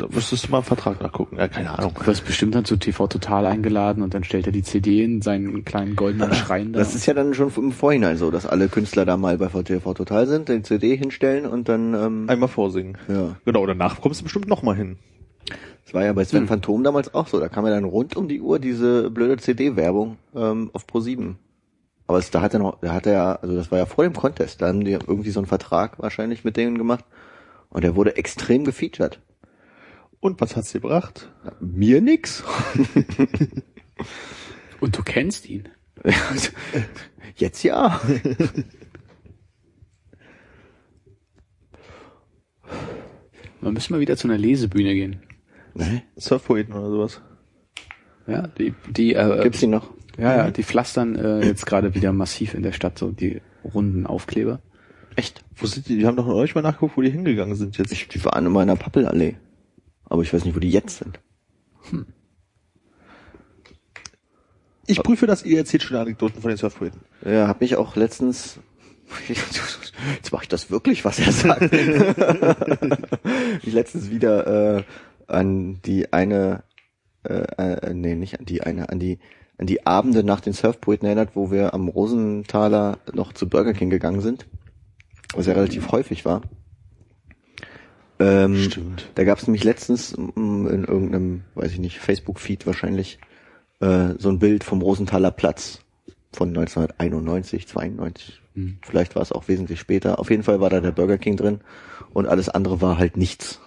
[0.00, 1.36] Da müsstest du mal im Vertrag nachgucken.
[1.36, 1.92] Ja, keine Ahnung.
[1.98, 5.20] Du wirst bestimmt dann zu TV Total eingeladen und dann stellt er die CD in
[5.20, 6.78] seinen kleinen goldenen Schrein da.
[6.78, 9.92] Das ist ja dann schon im Vorhinein so, dass alle Künstler da mal bei VTV
[9.94, 12.96] Total sind, den CD hinstellen und dann, ähm, Einmal vorsingen.
[13.08, 13.36] ja.
[13.44, 14.96] Genau, danach kommst du bestimmt nochmal hin.
[15.84, 16.48] Das war ja bei Sven Hm.
[16.48, 17.40] Phantom damals auch so.
[17.40, 21.34] Da kam ja dann rund um die Uhr diese blöde CD-Werbung ähm, auf Pro7.
[22.06, 24.04] Aber es, da hat er noch, da hat er ja, also das war ja vor
[24.04, 27.04] dem Contest, da haben die irgendwie so einen Vertrag wahrscheinlich mit denen gemacht
[27.70, 29.20] und der wurde extrem gefeatured.
[30.20, 31.30] Und was hat's dir gebracht?
[31.60, 32.44] Mir nix.
[34.80, 35.68] und du kennst ihn.
[37.36, 38.00] Jetzt ja.
[43.62, 45.22] Man müssen mal wieder zu einer Lesebühne gehen.
[45.74, 46.02] Ne?
[46.16, 47.20] Surfpoeten oder sowas.
[48.26, 49.90] Ja, die, die, äh, Gibt's die noch?
[50.18, 54.06] ja, ja, die pflastern äh, jetzt gerade wieder massiv in der Stadt, so die runden
[54.06, 54.60] Aufkleber.
[55.16, 55.44] Echt?
[55.56, 55.98] Wo sind die?
[55.98, 57.92] Die haben doch neulich mal nachgeguckt, wo die hingegangen sind jetzt.
[57.92, 59.36] Ich, die waren in der Pappelallee.
[60.10, 61.18] Aber ich weiß nicht, wo die jetzt sind.
[64.86, 67.00] Ich prüfe das, ihr erzählt schon Anekdoten von den Surfpoeten.
[67.24, 68.58] Ja, hab mich auch letztens.
[69.28, 71.72] Jetzt mache ich das wirklich, was er sagt.
[73.62, 74.82] ich letztens wieder äh,
[75.26, 76.62] an die eine,
[77.24, 79.18] äh, äh, nee, nicht an die eine, an die
[79.58, 83.90] an die Abende nach den Surfpoeten erinnert, wo wir am Rosenthaler noch zu Burger King
[83.90, 84.46] gegangen sind,
[85.34, 86.42] was ja relativ häufig war.
[88.20, 89.10] Ähm, Stimmt.
[89.14, 93.18] Da gab es nämlich letztens mm, in irgendeinem, weiß ich nicht, Facebook-Feed wahrscheinlich,
[93.80, 95.80] äh, so ein Bild vom Rosenthaler Platz
[96.32, 98.40] von 1991, 92.
[98.82, 100.18] Vielleicht war es auch wesentlich später.
[100.18, 101.60] Auf jeden Fall war da der Burger King drin
[102.12, 103.60] und alles andere war halt nichts.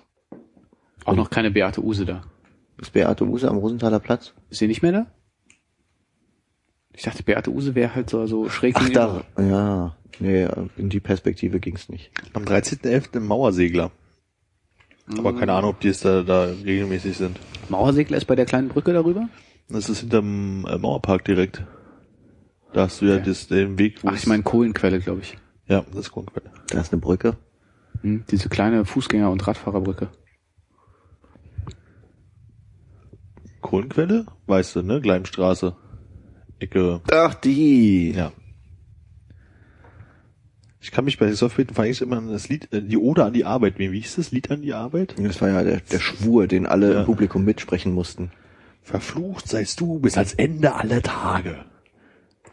[1.06, 2.24] Auch noch keine Beate Use da.
[2.80, 4.34] Ist Beate Use am Rosenthaler Platz?
[4.50, 5.08] Ist sie nicht mehr da?
[6.96, 9.96] Ich dachte, Beate Use wäre halt so, so schräg Ach, da, ja.
[10.20, 10.48] Nee,
[10.78, 12.12] in die Perspektive ging's nicht.
[12.34, 13.18] Am 13.11.
[13.18, 13.92] im Mauersegler.
[15.18, 17.40] Aber keine Ahnung, ob die jetzt da, da regelmäßig sind.
[17.70, 19.28] Mauersegler ist bei der kleinen Brücke darüber?
[19.70, 21.64] Das ist hinterm äh, Mauerpark direkt.
[22.74, 23.24] Da hast du ja Okay.
[23.26, 25.38] das, den Weg, wo Ach, es- ich meine Kohlenquelle, glaube ich.
[25.68, 26.50] Ja, das ist Grundquelle.
[26.70, 27.38] Da ist eine Brücke.
[28.02, 30.10] Hm, diese kleine Fußgänger- und Radfahrerbrücke.
[33.62, 34.26] Kohlenquelle?
[34.48, 35.00] Weißt du, ne?
[35.02, 35.76] Gleimstraße.
[36.60, 37.02] Ecke.
[37.12, 38.12] Ach, die.
[38.12, 38.32] Ja.
[40.84, 43.32] Ich kann mich bei den Software eigentlich immer an das Lied, äh, die Ode an
[43.32, 45.16] die Arbeit, wie hieß das Lied an die Arbeit?
[45.18, 47.00] Das war ja der, der Schwur, den alle Ja.
[47.00, 48.32] im Publikum mitsprechen mussten.
[48.82, 51.64] Verflucht seist du bis ans Ende aller Tage.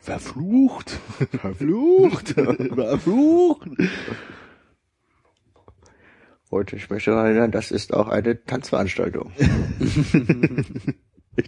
[0.01, 1.01] Verflucht.
[1.41, 2.29] Verflucht.
[2.75, 3.69] Verflucht.
[6.53, 9.33] Heute ich möchte daran erinnern, das ist auch eine Tanzveranstaltung.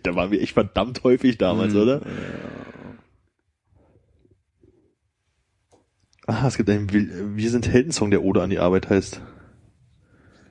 [0.05, 2.01] Da waren wir echt verdammt häufig damals, oder?
[6.27, 9.21] Ah, es gibt einen Wir Wir sind Heldensong, der Ode an die Arbeit heißt.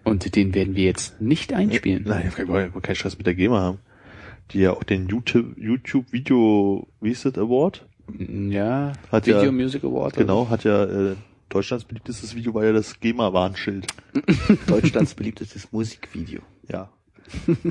[0.04, 2.04] Und den werden wir jetzt nicht einspielen.
[2.08, 3.80] Nein, wir wollen keinen Stress mit der GEMA haben.
[4.52, 7.88] Die ja auch den YouTube, YouTube Video, wie ist das, Award?
[8.18, 10.16] Ja, Hat Video ja- Music Award.
[10.18, 11.16] Genau, hat ja, äh,
[11.48, 13.88] Deutschlands beliebtestes Video war ja das GEMA-Warnschild.
[14.68, 16.42] Deutschlands beliebtestes Musikvideo.
[16.70, 16.92] Ja.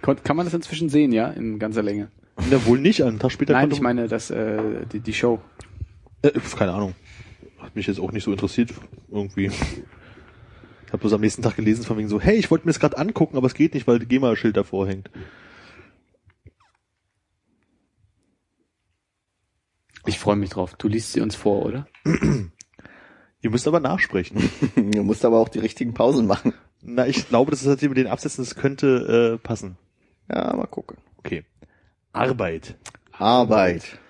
[0.00, 2.10] Kann man das inzwischen sehen, ja, in ganzer Länge?
[2.48, 5.40] Ja, wohl nicht, einen Tag später Nein, ich meine, das, äh, die, die Show.
[6.22, 6.94] Äh, keine Ahnung.
[7.58, 8.72] Hat mich jetzt auch nicht so interessiert,
[9.10, 9.46] irgendwie.
[9.46, 12.80] Ich habe bloß am nächsten Tag gelesen von wegen so, hey, ich wollte mir das
[12.80, 15.10] gerade angucken, aber es geht nicht, weil das GEMA-Schild davor hängt.
[20.06, 20.74] Ich freue mich drauf.
[20.76, 21.86] Du liest sie uns vor, oder?
[23.42, 24.50] Ihr müsst aber nachsprechen.
[24.74, 26.54] Du musst aber auch die richtigen Pausen machen.
[26.82, 29.76] Na, ich glaube, das ist halt mit den Absätzen, das könnte äh, passen.
[30.28, 30.98] Ja, mal gucken.
[31.18, 31.44] Okay.
[32.12, 32.76] Arbeit.
[33.12, 34.00] Arbeit.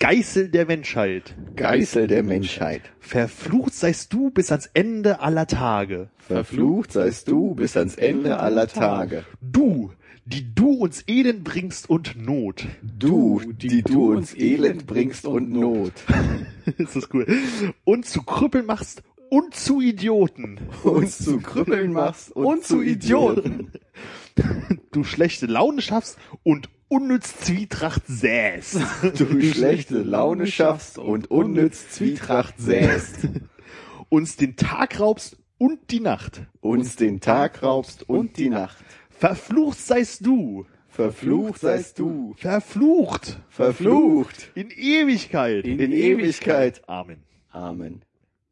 [0.00, 1.36] Geißel der Menschheit.
[1.54, 2.82] Geißel der Menschheit.
[2.98, 6.10] Verflucht seist du bis ans Ende aller Tage.
[6.18, 9.24] Verflucht seist du bis ans Ende aller Tage.
[9.40, 9.92] Du,
[10.24, 12.66] die du uns Elend bringst und Not.
[12.82, 15.92] Du, die du uns Elend bringst und Not.
[16.78, 17.24] das ist cool.
[17.84, 20.58] Und zu Krüppeln machst und zu Idioten.
[20.82, 23.70] Uns zu Krüppeln machst und zu Idioten.
[24.90, 28.78] Du schlechte Laune schaffst und unnütz Zwietracht säst.
[29.18, 33.28] Du schlechte Laune schaffst und unnütz Zwietracht säst.
[34.08, 36.42] Uns den Tag raubst und die Nacht.
[36.60, 38.84] Uns den Tag raubst und die Nacht.
[39.10, 40.66] Verflucht seist du.
[40.86, 42.34] Verflucht seist du.
[42.36, 43.40] Verflucht.
[43.48, 44.52] Verflucht.
[44.54, 45.64] In Ewigkeit.
[45.64, 46.88] In Ewigkeit.
[46.88, 47.24] Amen.
[47.50, 48.02] Amen.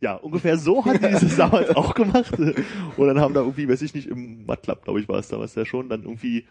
[0.01, 2.37] Ja, ungefähr so hat die das damals auch gemacht.
[2.37, 5.55] Und dann haben da irgendwie, weiß ich nicht, im MATLAB, glaube ich, war es damals
[5.55, 6.45] ja schon, dann irgendwie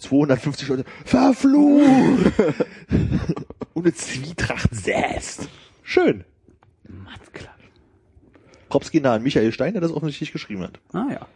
[0.00, 2.32] 250 Leute, verflucht!
[3.74, 5.48] Und eine Zwietracht säst.
[5.82, 6.24] Schön.
[6.88, 7.54] Matklar.
[8.68, 10.80] Props gehen da an Michael Stein, der das offensichtlich geschrieben hat.
[10.92, 11.26] Ah ja.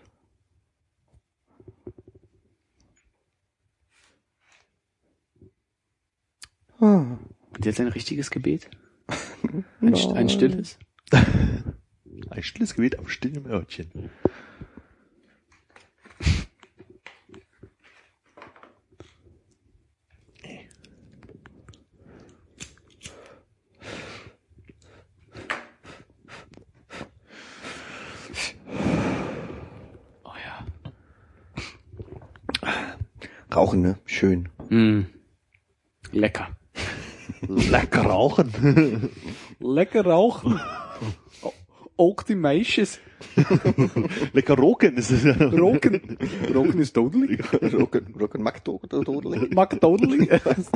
[6.80, 8.68] Und jetzt ein richtiges Gebet?
[9.80, 10.78] Ein, st- ein stilles?
[12.30, 14.10] Ein stilles Gebet am stillen Örtchen.
[33.54, 33.98] Rauchen, ne?
[34.04, 34.48] Schön.
[34.68, 35.02] Mm.
[36.10, 36.48] Lecker.
[37.48, 39.10] Lecker rauchen.
[39.60, 40.60] Lecker rauchen.
[41.96, 42.98] Auch die Meisches.
[44.32, 45.34] Lecker roken ist es ja.
[45.34, 46.18] Roken.
[46.52, 47.38] Roken ist totally.
[47.72, 49.54] Rocken, Rocken McDonald's.
[49.54, 50.70] McDonald's.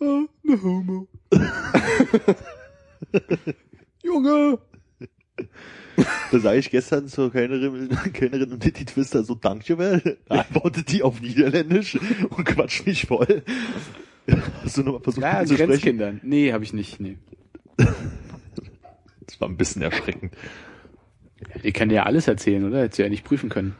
[0.00, 1.08] oh, ne Homo.
[4.02, 4.58] Junge.
[6.32, 11.02] Da sage ich gestern zur Kellnerin, Kellnerin und die Twister so Danke, weil antwortet die
[11.02, 11.98] auf Niederländisch
[12.30, 13.42] und quatscht mich voll.
[14.62, 16.20] Hast du nochmal versucht Ja, ihr zu sprechen?
[16.22, 17.00] Nee, habe ich nicht.
[17.00, 17.18] Nee.
[17.76, 20.34] Das war ein bisschen erschreckend.
[21.62, 22.80] Die kann dir ja alles erzählen, oder?
[22.80, 23.74] Hättest du ja nicht prüfen können.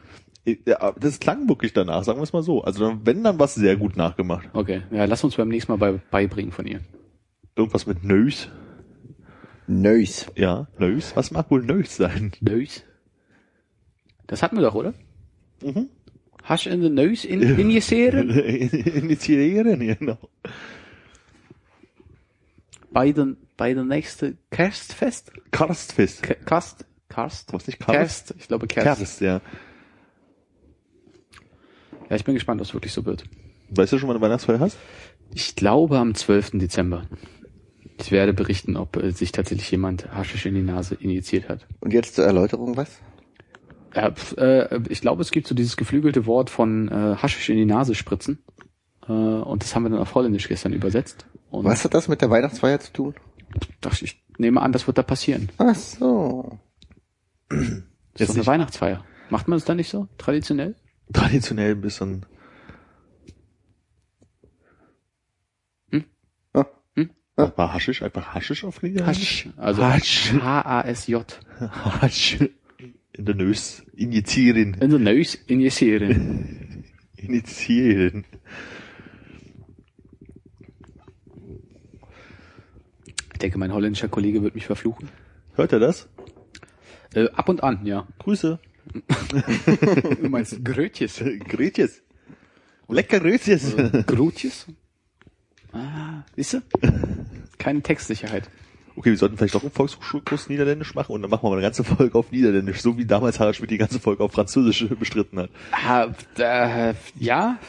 [0.65, 2.63] Ja, das klang wirklich danach, sagen wir es mal so.
[2.63, 4.47] Also wenn, dann was sehr gut nachgemacht.
[4.53, 4.83] Okay.
[4.91, 6.79] Ja, lass uns beim nächsten Mal bei, beibringen von ihr.
[7.55, 8.49] Irgendwas mit Nös.
[9.67, 10.27] Nös.
[10.35, 11.15] Ja, Nös.
[11.15, 12.31] Was mag wohl Nös sein?
[12.39, 12.83] Nös.
[14.25, 14.93] Das hatten wir doch, oder?
[15.61, 15.89] Mhm.
[16.43, 18.29] Hasch in the nose in, injiceren?
[18.29, 20.17] Initiieren, genau.
[22.91, 25.31] bei den, bei der nächsten Kerstfest?
[25.51, 26.23] Karstfest.
[26.45, 26.85] Kast?
[27.09, 27.53] Karst?
[27.53, 27.97] Was nicht Karst?
[27.97, 28.35] Kerst.
[28.39, 28.99] Ich glaube Kerst.
[28.99, 29.41] Kerst, ja.
[32.09, 33.25] Ja, ich bin gespannt, ob es wirklich so wird.
[33.69, 34.77] Weißt du schon, wann du Weihnachtsfeier hast?
[35.33, 36.51] Ich glaube am 12.
[36.53, 37.05] Dezember.
[37.99, 41.67] Ich werde berichten, ob äh, sich tatsächlich jemand Haschisch in die Nase injiziert hat.
[41.79, 42.99] Und jetzt zur Erläuterung was?
[43.95, 47.57] Ja, pf, äh, ich glaube, es gibt so dieses geflügelte Wort von äh, Haschisch in
[47.57, 48.43] die Nase spritzen.
[49.07, 51.25] Äh, und das haben wir dann auf Holländisch gestern übersetzt.
[51.49, 53.15] Und Was hat das mit der Weihnachtsfeier zu tun?
[53.81, 55.49] dachte ich nehme an, das wird da passieren.
[55.57, 56.59] Ach so.
[57.49, 57.83] Das ist
[58.19, 59.03] Jetzt doch eine Weihnachtsfeier.
[59.29, 60.07] Macht man es dann nicht so?
[60.17, 60.75] Traditionell?
[61.13, 62.25] Traditionell ein bisschen.
[67.37, 69.45] War Haschisch einfach Haschisch auf Niederländisch?
[69.45, 69.53] Hasch.
[69.57, 70.33] Also Hasch.
[70.33, 71.39] H-A-S-J.
[72.01, 72.39] Hasch.
[73.13, 73.83] In der Nös.
[73.95, 74.73] Injizieren.
[74.73, 76.83] In de neus injiceren.
[77.15, 78.25] Initiieren.
[83.33, 85.09] Ich denke, mein holländischer Kollege wird mich verfluchen.
[85.53, 86.09] Hört er das?
[87.13, 88.07] Äh, ab und an, ja.
[88.17, 88.57] Grüße.
[90.21, 91.23] Du meinst Grötjes?
[91.47, 92.01] Grüßes.
[92.87, 93.75] Lecker Grüßes.
[94.07, 94.65] Grutjes?
[95.71, 96.61] Ah, siehst du?
[97.57, 98.49] Keine Textsicherheit.
[98.97, 101.61] Okay, wir sollten vielleicht doch einen Volkshochschulkurs Niederländisch machen und dann machen wir mal eine
[101.61, 105.37] ganze Folge auf Niederländisch, so wie damals Harald Schmidt die ganze Folge auf Französisch bestritten
[105.39, 105.51] hat.
[105.71, 106.07] Ah,
[106.39, 107.59] äh, ja,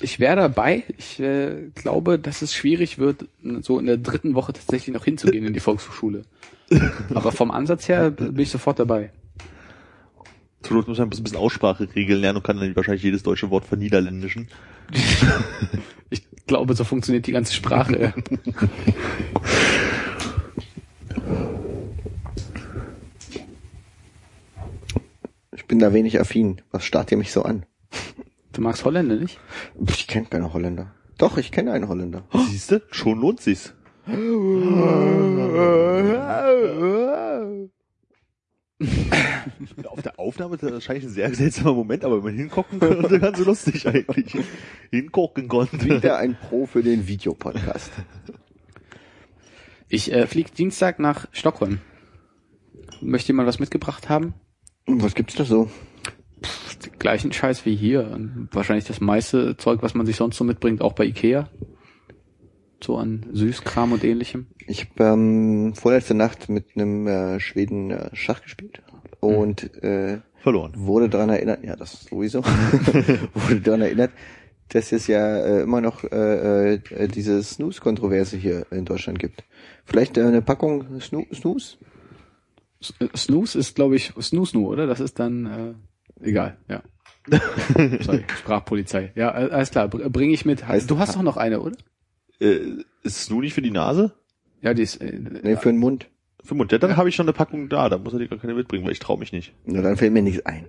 [0.00, 0.84] ich wäre dabei.
[0.96, 3.26] Ich äh, glaube, dass es schwierig wird,
[3.62, 6.22] so in der dritten Woche tatsächlich noch hinzugehen in die Volkshochschule.
[7.14, 9.10] Aber vom Ansatz her bin ich sofort dabei.
[10.68, 13.64] Zur Not muss man ein bisschen Ausspracheregeln lernen und kann dann wahrscheinlich jedes deutsche Wort
[13.64, 14.48] verniederländischen.
[16.10, 18.14] Ich glaube, so funktioniert die ganze Sprache.
[25.54, 26.62] Ich bin da wenig affin.
[26.70, 27.66] Was starrt ihr mich so an?
[28.52, 29.38] Du magst Holländer nicht?
[29.86, 30.94] Ich kenne keine Holländer.
[31.18, 32.24] Doch, ich kenne einen Holländer.
[32.48, 33.74] Siehste, schon lohnt sich's.
[39.84, 43.18] Auf der Aufnahme ist das wahrscheinlich ein sehr seltsamer Moment, aber wenn man hingucken konnte,
[43.20, 44.36] ganz so lustig eigentlich.
[44.90, 45.84] Hingucken konnte.
[45.84, 47.92] Wieder ein Pro für den Videopodcast.
[49.88, 51.80] Ich äh, fliege Dienstag nach Stockholm.
[53.00, 54.34] Möchte jemand was mitgebracht haben?
[54.86, 55.70] Was gibt's da so?
[56.84, 58.10] Den gleichen Scheiß wie hier.
[58.10, 61.48] Und wahrscheinlich das meiste Zeug, was man sich sonst so mitbringt, auch bei Ikea.
[62.82, 64.46] So an Süßkram und ähnlichem.
[64.66, 68.82] Ich habe ähm, vorletzte Nacht mit einem äh, Schweden äh, Schach gespielt
[69.20, 70.72] und äh, Verloren.
[70.76, 72.42] wurde daran erinnert, ja, das sowieso,
[73.34, 74.10] wurde daran erinnert,
[74.68, 79.44] dass es ja äh, immer noch äh, äh, diese Snooze-Kontroverse hier in Deutschland gibt.
[79.84, 81.78] Vielleicht äh, eine Packung Snoo Snooze?
[82.80, 84.86] S- äh, Snooze ist, glaube ich, Snoo Snoo, oder?
[84.86, 85.76] Das ist dann
[86.20, 86.82] äh, egal, ja.
[88.00, 89.12] Sorry, Sprachpolizei.
[89.14, 90.64] Ja, äh, alles klar, br- bringe ich mit.
[90.66, 91.76] Heißt- du hast doch noch eine, oder?
[92.40, 92.58] Äh,
[93.02, 94.12] ist es nur nicht für die Nase?
[94.62, 94.96] Ja, die ist.
[95.00, 96.08] Äh, Nee, für den Mund.
[96.48, 96.72] Für den Mund.
[96.72, 98.82] Ja, dann habe ich schon eine Packung da, da muss er dir gar keine mitbringen,
[98.86, 99.52] weil ich traue mich nicht.
[99.66, 100.64] Na, dann fällt mir nichts ein.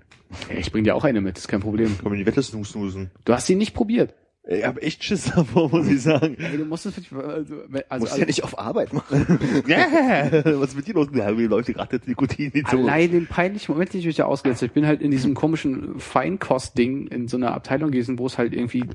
[0.51, 1.97] ja, ich bringe dir auch eine mit, ist kein Problem.
[1.97, 3.11] Kann man die Wette snoosen.
[3.23, 4.13] Du hast sie nicht probiert.
[4.45, 6.35] Ich habe echt Schiss davor, muss ich sagen.
[6.37, 9.25] Ey, du musst es wirklich, also, wenn- also, ja nicht auf Arbeit machen.
[9.69, 11.07] Was ist mit dir los?
[11.13, 12.65] Ja, mir läuft gerade jetzt Nikotin in.
[12.65, 14.67] Allein den peinlichen Moment, den ich mich da ausgesetzt habe.
[14.67, 18.53] Ich bin halt in diesem komischen Feinkost-Ding in so einer Abteilung gewesen, wo es halt
[18.53, 18.85] irgendwie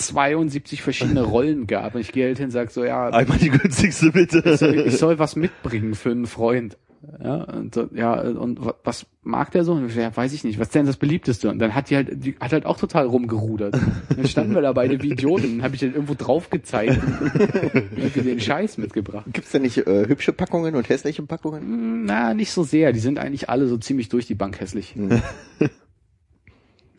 [0.00, 1.94] 72 verschiedene Rollen gab.
[1.94, 4.42] Und ich gehe halt hin und sag so, ja, Einmal die günstigste bitte.
[4.44, 6.76] ich soll, ich soll was mitbringen für einen Freund.
[7.24, 9.72] Ja, und, so, ja, und wa- was mag der so?
[9.72, 10.58] Und ich Ja, weiß ich nicht.
[10.58, 11.48] Was ist denn das beliebteste?
[11.48, 13.74] Und dann hat die halt, die hat halt auch total rumgerudert.
[14.14, 17.40] Dann standen wir da beide wie Idioten, dann habe ich halt irgendwo drauf gezeigt und
[18.04, 19.24] hab den Scheiß mitgebracht.
[19.32, 21.62] Gibt's da nicht äh, hübsche Packungen und hässliche Packungen?
[21.62, 22.92] Hm, Na, nicht so sehr.
[22.92, 24.94] Die sind eigentlich alle so ziemlich durch die Bank hässlich.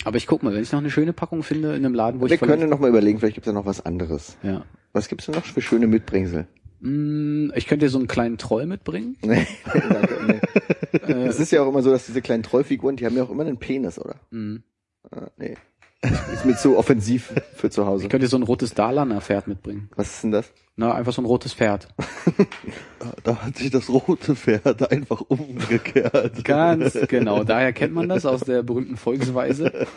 [0.03, 2.25] Aber ich guck mal, wenn ich noch eine schöne Packung finde in einem Laden, wo
[2.25, 4.37] Wir ich vielleicht- können noch mal überlegen, vielleicht gibt's da noch was anderes.
[4.43, 4.63] ja.
[4.93, 6.47] Was gibt's denn noch für schöne Mitbringsel?
[6.81, 9.15] Hm, Ich könnte dir so einen kleinen Troll mitbringen.
[9.25, 9.47] Nee,
[9.89, 10.41] danke,
[11.07, 11.13] nee.
[11.27, 13.45] Es ist ja auch immer so, dass diese kleinen Trollfiguren, die haben ja auch immer
[13.45, 14.15] einen Penis, oder?
[14.31, 14.63] Hm.
[15.09, 15.55] Ah, nee.
[16.03, 18.05] Ist mir zu offensiv für zu Hause.
[18.05, 19.89] Ich könnte so ein rotes Dalaner Pferd mitbringen.
[19.95, 20.51] Was ist denn das?
[20.75, 21.87] Na, einfach so ein rotes Pferd.
[23.23, 26.43] Da hat sich das rote Pferd einfach umgekehrt.
[26.43, 27.43] Ganz genau.
[27.43, 29.71] Daher kennt man das aus der berühmten Volksweise.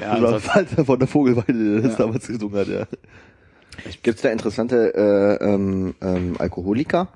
[0.00, 2.04] Ja, Das war also, Walter von der Vogelweide, der das Ja.
[2.06, 2.86] damals gesungen hat, ja.
[4.04, 7.08] Gibt's da interessante äh, ähm, ähm, Alkoholiker?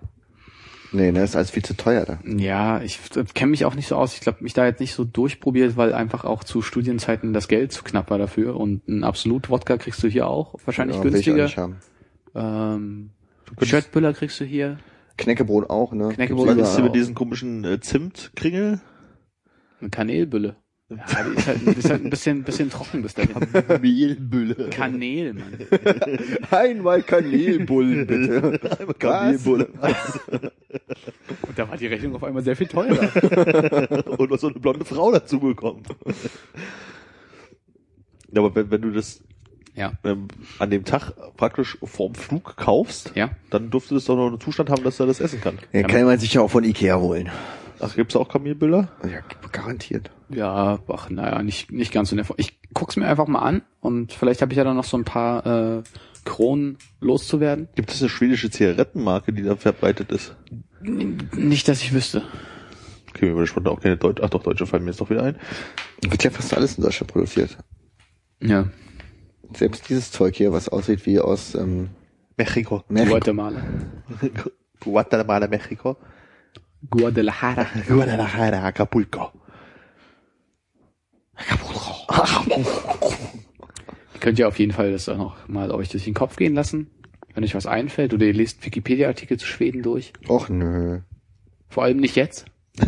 [0.95, 2.19] Nee, ne, ist alles viel zu teuer da.
[2.25, 3.01] ja, ich
[3.35, 4.15] kenne mich auch nicht so aus.
[4.15, 7.73] Ich glaube, mich da jetzt nicht so durchprobiert, weil einfach auch zu Studienzeiten das Geld
[7.73, 8.57] zu knapp war dafür.
[8.57, 11.45] Und ein Absolut-Wodka kriegst du hier auch wahrscheinlich Ja, will ich auch günstiger.
[11.45, 11.77] nicht haben.
[12.37, 13.11] Ähm,
[13.61, 14.79] Schöttbüller kriegst du hier.
[15.17, 16.11] Knäckebrot auch, ne?
[16.11, 18.81] Knäckebrot Gibt's Was ist mit diesen komischen äh, Zimtkringel?
[19.81, 20.57] Eine Kanelbülle.
[20.91, 23.33] Ja, die ist halt, die ist halt ein bisschen, bisschen trocken bis dahin.
[23.81, 24.69] Mehlbülle.
[24.69, 25.57] Kanäle, Mann.
[26.51, 28.61] Einmal Kanelbullen, bitte.
[28.79, 29.69] Einmal Kanelbulle.
[31.49, 33.09] Und da war die Rechnung auf einmal sehr viel teurer.
[34.19, 35.83] Und noch so eine blonde Frau dazu bekommen.
[38.33, 39.23] Ja, aber wenn, wenn du das
[39.75, 39.93] Ja.
[40.05, 40.29] ähm,
[40.59, 43.31] an dem Tag praktisch vorm Flug kaufst, Ja.
[43.51, 45.59] dann dürfte es doch noch einen Zustand haben, dass er das essen kann.
[45.73, 47.31] Ja, kann man sich ja auch von Ikea holen.
[47.81, 48.89] Ach, gibt's auch Kamelbüller?
[49.05, 49.21] Ja,
[49.53, 50.11] garantiert.
[50.31, 52.37] Ja, ach, naja, nicht, nicht ganz so in der Form.
[52.39, 55.05] Ich guck's mir einfach mal an und vielleicht habe ich ja dann noch so ein
[55.05, 55.45] paar
[55.79, 55.83] äh,
[56.25, 57.69] Kronen loszuwerden.
[57.75, 60.35] Gibt es eine schwedische Zigarettenmarke, die da verbreitet ist?
[60.83, 62.23] N- Nicht, dass ich wüsste.
[63.11, 65.23] Okay, mir würde spontan auch keine Deutsche, ach doch, Deutsche fallen mir jetzt doch wieder
[65.23, 65.37] ein.
[66.03, 67.57] Wird ja fast alles in Deutschland produziert.
[68.41, 68.67] Ja.
[69.55, 71.91] Selbst dieses Zeug hier, was aussieht wie aus ähm,
[72.37, 72.83] Mexiko.
[72.89, 73.11] Mexiko.
[73.19, 73.63] Guatemala.
[74.81, 75.97] Guatemala, Mexiko.
[76.91, 77.67] Guadalajara.
[77.89, 79.31] Guadalajara, Acapulco.
[84.15, 86.55] Ihr könnt ja auf jeden Fall das auch noch mal euch durch den Kopf gehen
[86.55, 86.91] lassen.
[87.35, 90.13] Wenn euch was einfällt oder ihr lest Wikipedia-Artikel zu Schweden durch.
[90.29, 91.01] Och nö.
[91.69, 92.47] Vor allem nicht jetzt.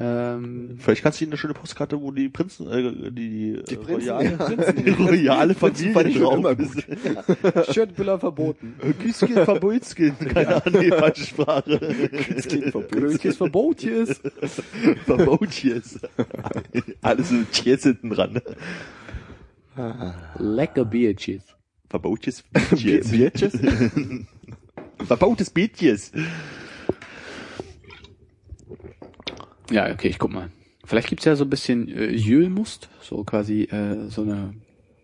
[0.00, 4.10] ähm, Vielleicht kannst du ihnen eine schöne Postkarte, wo die Prinzen, äh, die, die Prinzen,
[4.10, 4.72] royale, ja.
[4.72, 7.72] die royale Familie schon drauf immer ist.
[7.74, 8.74] Schürtbüller verboten.
[9.00, 11.78] Küskin, Verbotkin, keine Ahnung, die falsche Sprache.
[12.90, 14.20] Größtes Verbotjes.
[15.04, 15.98] Verbotjes.
[17.02, 18.40] Alles so Tjes hinten dran.
[20.38, 21.42] Lecker Biertjes.
[21.88, 22.44] Verbotjes
[22.76, 23.52] Bier- Biertjes.
[25.06, 26.12] Verbautes Biertjes.
[29.70, 30.50] Ja, okay, ich guck mal.
[30.84, 34.54] Vielleicht gibt's ja so ein bisschen äh, Jülmust, so quasi äh, so eine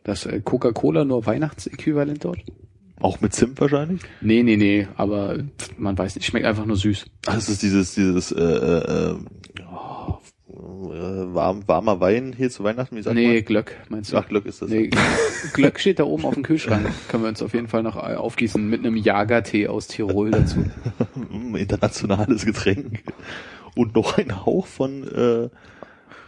[0.04, 2.38] das äh, Coca-Cola nur Weihnachtsäquivalent dort.
[3.00, 4.00] Auch mit Zimt wahrscheinlich?
[4.20, 7.06] Nee, nee, nee, aber pff, man weiß nicht, schmeckt einfach nur süß.
[7.26, 9.16] Ach, das ist dieses, dieses, äh, äh,
[9.66, 13.44] oh, äh, warm, warmer Wein hier zu Weihnachten, wie sagt nee, man?
[13.44, 14.16] Glöck, meinst du?
[14.16, 14.70] Ach, Glück ist das.
[14.70, 14.90] Nee,
[15.54, 16.86] Glöck steht da oben auf dem Kühlschrank.
[17.08, 20.64] Können wir uns auf jeden Fall noch äh, aufgießen mit einem Jagertee aus Tirol dazu.
[21.30, 23.02] Mm, internationales Getränk.
[23.74, 25.48] Und noch ein Hauch von äh,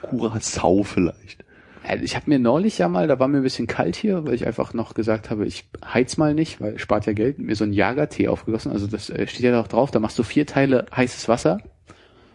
[0.07, 1.45] Curacao vielleicht.
[1.87, 4.35] Äh, Ich habe mir neulich ja mal, da war mir ein bisschen kalt hier, weil
[4.35, 7.65] ich einfach noch gesagt habe, ich heiz mal nicht, weil spart ja Geld, mir so
[7.65, 8.73] einen Jagertee aufgegossen.
[8.73, 11.59] Also das äh, steht ja auch drauf, da machst du vier Teile heißes Wasser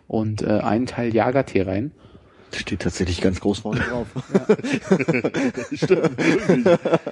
[0.07, 1.91] und äh, einen Teil Jagertee rein.
[2.53, 4.07] Steht tatsächlich ganz groß vorne drauf.
[5.74, 6.12] Stimmt.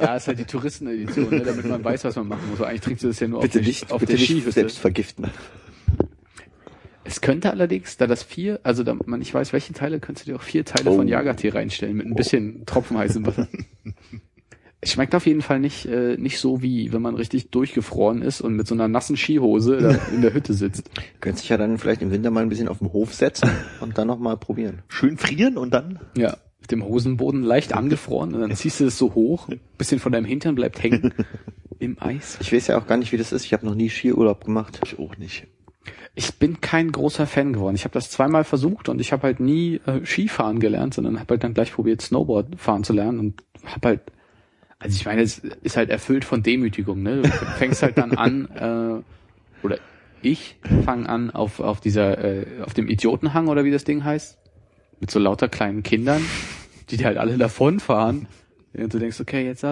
[0.02, 2.60] Ja, ist halt die Touristenedition, ne, damit man weiß, was man machen muss.
[2.60, 4.30] Aber Eigentlich trinkst du das ja nur bitte auf der, nicht, auf bitte der nicht
[4.32, 4.52] Skihütte.
[4.52, 5.28] selbst vergiften.
[7.10, 10.32] Es könnte allerdings, da das vier, also da man nicht weiß, welche Teile, könntest du
[10.32, 11.10] dir auch vier Teile von Oh.
[11.10, 13.48] Jagertee reinstellen mit ein bisschen Tropfen heißem Wasser.
[14.82, 18.40] Es schmeckt auf jeden Fall nicht, äh, nicht so wie, wenn man richtig durchgefroren ist
[18.40, 20.90] und mit so einer nassen Skihose da in der Hütte sitzt.
[21.20, 23.50] Könntest dich ja dann vielleicht im Winter mal ein bisschen auf den Hof setzen
[23.82, 24.84] und dann noch mal probieren.
[24.88, 26.38] Schön frieren und dann Ja.
[26.62, 30.26] Mit dem Hosenboden leicht angefroren und dann ziehst du es so hoch, bisschen von deinem
[30.26, 31.14] Hintern bleibt hängen
[31.80, 32.38] im Eis.
[32.40, 33.44] Ich weiß ja auch gar nicht, wie das ist.
[33.44, 34.80] Ich habe noch nie Skiurlaub gemacht.
[34.86, 35.46] ich auch nicht.
[36.20, 37.76] Ich bin kein großer Fan geworden.
[37.76, 41.36] Ich habe das zweimal versucht und ich habe halt nie äh, Skifahren gelernt, sondern habe
[41.36, 44.02] halt dann gleich probiert, Snowboard fahren zu lernen und habe halt,
[44.80, 47.04] also ich meine, es ist halt erfüllt von Demütigung.
[47.04, 47.22] Ne?
[47.22, 48.50] Du fängst halt dann an,
[49.64, 49.78] äh, oder
[50.22, 54.38] ich fange an auf auf dieser, äh, auf dem Idiotenhang oder wie das Ding heißt,
[55.00, 56.22] mit so lauter kleinen Kindern,
[56.90, 58.28] die halt alle davonfahren.
[58.84, 59.66] Und du denkst, okay, jetzt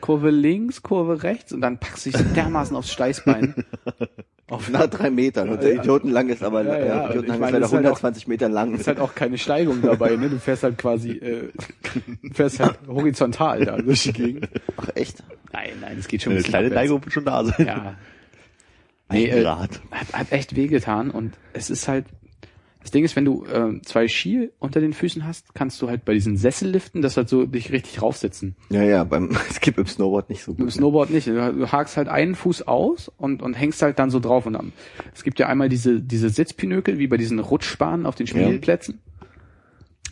[0.00, 3.54] Kurve links, Kurve rechts und dann packst du dich so dermaßen aufs Steißbein.
[4.50, 5.50] Auf nach drei Metern.
[5.50, 7.90] Und der Idiotenlang ist aber, Ja, ja, äh, Idiotenhang meine, ist leider ist halt auch-
[8.00, 8.74] 120 Meter lang.
[8.74, 10.30] ist halt auch keine Steigung dabei, ne?
[10.30, 11.50] Du fährst halt quasi, äh,
[12.32, 14.48] fährst halt horizontal da durch die Gegend.
[14.78, 15.22] Ach echt?
[15.52, 16.70] Nein, nein, es geht schon ein Eine kleine.
[16.70, 17.66] Neigung wird schon da sein.
[17.66, 17.94] Ja.
[19.10, 19.80] Nee, äh, Grad.
[19.90, 22.06] hat, hat echt wehgetan und es ist halt,
[22.80, 26.04] das Ding ist, wenn du äh, zwei Ski unter den Füßen hast, kannst du halt
[26.04, 28.56] bei diesen Sesselliften das halt so dich richtig raufsetzen.
[28.70, 30.72] Ja, ja, beim, es gibt im Snowboard nicht so Mit dem gut.
[30.74, 31.26] Snowboard nicht.
[31.26, 34.46] Du hakst halt einen Fuß aus und, und hängst halt dann so drauf.
[34.46, 34.72] Und dann,
[35.12, 39.00] es gibt ja einmal diese, diese Sitzpinökel, wie bei diesen Rutschbahnen auf den Spielplätzen.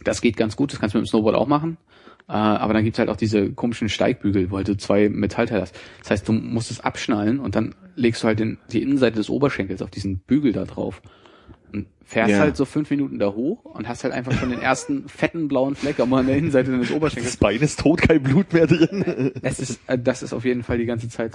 [0.04, 1.78] Das geht ganz gut, das kannst du mit dem Snowboard auch machen.
[2.28, 5.78] Äh, aber dann gibt's halt auch diese komischen Steigbügel, wo halt du zwei Metallteile hast.
[6.00, 9.30] Das heißt, du musst es abschnallen und dann legst du halt den, die Innenseite des
[9.30, 11.00] Oberschenkels auf diesen Bügel da drauf.
[12.08, 12.38] Fährst Ja.
[12.38, 15.74] halt so fünf Minuten da hoch und hast halt einfach schon den ersten fetten blauen
[15.74, 17.32] Fleck am- an der Innenseite deines Oberschenkels.
[17.32, 19.32] Das Bein ist tot, kein Blut mehr drin.
[19.42, 21.32] Es ist, äh, das ist auf jeden Fall die ganze Zeit.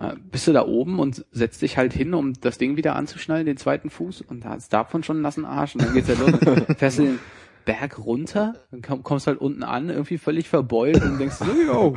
[0.00, 3.44] Äh, Bist du da oben und setzt dich halt hin, um das Ding wieder anzuschnallen,
[3.44, 6.14] den zweiten Fuß, und da hast davon schon einen nassen Arsch, und dann geht's ja
[6.18, 6.32] los.
[6.78, 7.18] Fährst du den
[7.66, 11.96] Berg runter, dann komm, kommst halt unten an, irgendwie völlig verbeult und denkst so, yo,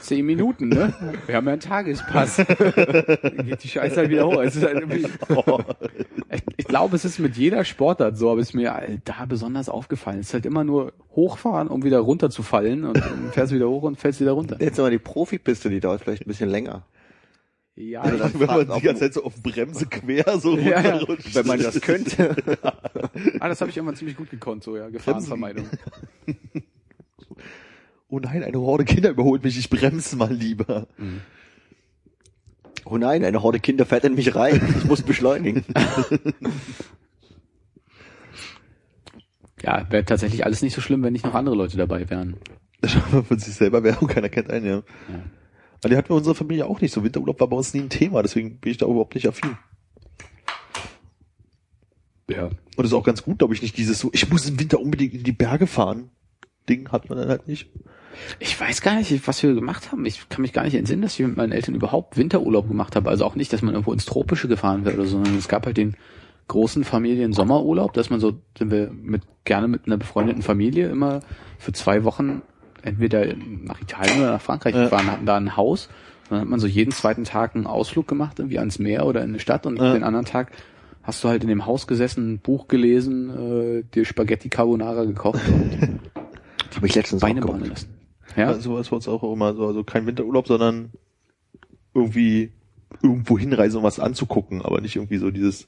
[0.00, 0.94] zehn Minuten, ne?
[1.26, 2.36] Wir haben ja einen Tagespass.
[2.36, 2.46] Dann
[3.46, 4.36] geht die Scheiße halt wieder hoch.
[4.36, 5.06] Halt ich,
[6.56, 10.20] ich glaube, es ist mit jeder Sportart so, aber es ist mir da besonders aufgefallen.
[10.20, 13.82] Es ist halt immer nur hochfahren, um wieder runterzufallen und dann fährst du wieder hoch
[13.82, 14.56] und fällst wieder runter.
[14.60, 16.84] Jetzt aber die Profipiste, die dauert vielleicht ein bisschen länger.
[17.78, 20.80] Ja, Also das Wenn man die ganze Zeit so auf Bremse quer so ja.
[20.80, 21.34] runterrutscht.
[21.34, 22.34] Wenn man das könnte.
[23.38, 25.66] ah, das habe ich immer ziemlich gut gekonnt, so ja, Gefahrenvermeidung.
[28.08, 30.86] Oh nein, eine Horde Kinder überholt mich, ich bremse mal lieber.
[32.84, 34.60] Oh nein, eine Horde Kinder fährt in mich rein.
[34.78, 35.64] Ich muss beschleunigen.
[39.62, 42.36] Ja, wäre tatsächlich alles nicht so schlimm, wenn nicht noch andere Leute dabei wären.
[43.26, 44.76] Von sich selber Werbung, keiner kennt einen, ja.
[44.76, 44.82] Ja.
[45.80, 47.04] Aber die hatten wir in unserer Familie auch nicht so.
[47.04, 49.56] Winterurlaub war bei uns nie ein Thema, deswegen bin ich da überhaupt nicht affin.
[52.30, 52.44] Ja.
[52.46, 54.80] Und das ist auch ganz gut, glaube ich, nicht dieses so, ich muss im Winter
[54.80, 56.10] unbedingt in die Berge fahren.
[56.68, 57.68] Ding hat man dann halt nicht.
[58.40, 60.04] Ich weiß gar nicht, was wir gemacht haben.
[60.06, 63.10] Ich kann mich gar nicht entsinnen, dass ich mit meinen Eltern überhaupt Winterurlaub gemacht habe.
[63.10, 65.96] Also auch nicht, dass man irgendwo ins Tropische gefahren wäre sondern es gab halt den
[66.48, 71.20] großen Familien Sommerurlaub, dass man so, sind wir mit, gerne mit einer befreundeten Familie immer
[71.58, 72.42] für zwei Wochen
[72.82, 74.84] entweder nach Italien oder nach Frankreich Ja.
[74.84, 75.88] gefahren, hatten da ein Haus.
[76.24, 79.22] Und dann hat man so jeden zweiten Tag einen Ausflug gemacht, irgendwie ans Meer oder
[79.22, 79.92] in eine Stadt und Ja.
[79.92, 80.52] den anderen Tag
[81.02, 85.40] hast du halt in dem Haus gesessen, ein Buch gelesen, äh, dir Spaghetti Carbonara gekocht
[85.48, 86.00] und
[86.76, 87.94] Habe ich letztens Beine auch lassen.
[88.36, 88.54] Ja, Ja.
[88.60, 90.92] Sowas war uns auch immer so, also kein Winterurlaub, sondern
[91.94, 92.52] irgendwie
[93.02, 95.66] irgendwo hinreisen, um was anzugucken, aber nicht irgendwie so dieses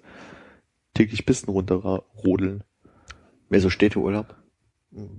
[0.94, 2.64] täglich Pisten runterrodeln.
[3.48, 4.36] Mehr so Städteurlaub.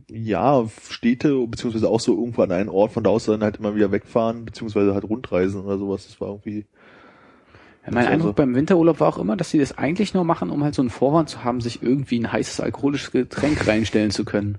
[0.09, 3.73] Ja, Städte, beziehungsweise auch so irgendwo an einen Ort, von da aus dann halt immer
[3.75, 6.07] wieder wegfahren, beziehungsweise halt rundreisen oder sowas.
[6.07, 6.65] Das war irgendwie,
[7.85, 10.49] Ja, mein Also- Eindruck beim Winterurlaub war auch immer, dass sie das eigentlich nur machen,
[10.51, 14.23] um halt so einen Vorwand zu haben, sich irgendwie ein heißes alkoholisches Getränk reinstellen zu
[14.25, 14.57] können.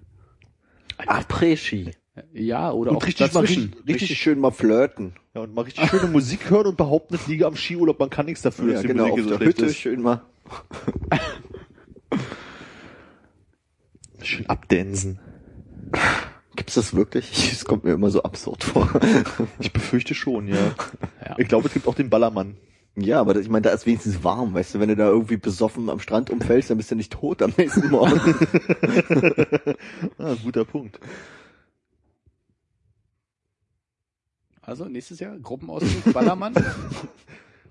[1.08, 1.90] Après-Ski.
[2.34, 3.72] Ja, oder Und auch richtig mal dazwischen.
[3.74, 5.14] richtig- Richtig schön mal flirten.
[5.34, 8.26] ja, und mal richtig schöne Musik hören und behaupten, es liege am Skiurlaub, man kann
[8.26, 9.76] nichts dafür, Ja, dass die genau, auf Musik so der Hütte ist.
[9.78, 10.22] schön mal.
[14.22, 15.18] Schön abdänsen.
[16.54, 17.30] Gibt's das wirklich?
[17.52, 18.88] Es kommt mir immer so absurd vor.
[19.58, 20.56] Ich befürchte schon, ja.
[21.26, 21.36] Ja.
[21.38, 22.56] Ich glaube, es gibt auch den Ballermann.
[22.96, 25.88] Ja, aber ich meine, da ist wenigstens warm, weißt du, wenn du da irgendwie besoffen
[25.88, 28.20] am Strand umfällst, dann bist du nicht tot am nächsten Morgen.
[30.18, 31.00] Ah, guter Punkt.
[34.60, 36.54] Also nächstes Jahr Gruppenausflug Ballermann.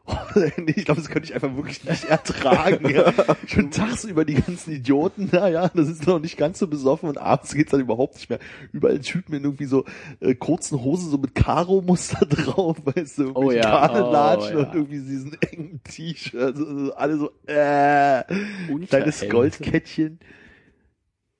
[0.58, 2.90] nee, ich glaube, das könnte ich einfach wirklich nicht ertragen.
[2.90, 3.14] Ja.
[3.48, 7.18] Schon tags über die ganzen Idioten, naja, das ist noch nicht ganz so besoffen und
[7.18, 8.40] abends geht's dann überhaupt nicht mehr.
[8.72, 9.86] Überall Typen in irgendwie so
[10.20, 14.68] äh, kurzen Hosen, so mit Karo-Muster drauf, weißt du, Oh ja, Karnelatschen oh ja.
[14.68, 19.32] und irgendwie diesen engen T-Shirts, also alle so, äh, kleines Unterhemd.
[19.32, 20.20] Goldkettchen.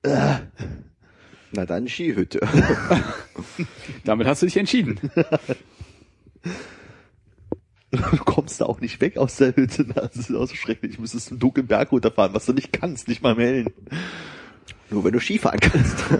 [0.02, 0.36] Äh.
[1.52, 2.40] Na dann Skihütte.
[4.04, 4.98] Damit hast du dich entschieden.
[8.10, 10.96] Du kommst da auch nicht weg aus der Hütte, das ist auch so schrecklich.
[10.96, 13.72] Du müsstest einen dunklen Berg runterfahren, was du nicht kannst, nicht mal melden.
[14.90, 15.98] Nur wenn du Skifahren kannst.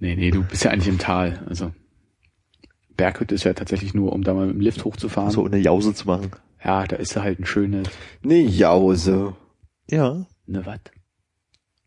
[0.00, 1.42] Nee, nee, du bist ja eigentlich im Tal.
[1.48, 1.72] Also
[2.94, 5.30] Berghütte ist ja tatsächlich nur, um da mal mit dem Lift hochzufahren.
[5.30, 6.30] So eine Jause zu machen.
[6.62, 7.88] Ja, da ist ja halt ein schönes,
[8.22, 9.34] Ne Jause.
[9.88, 10.90] Ja, ne wat?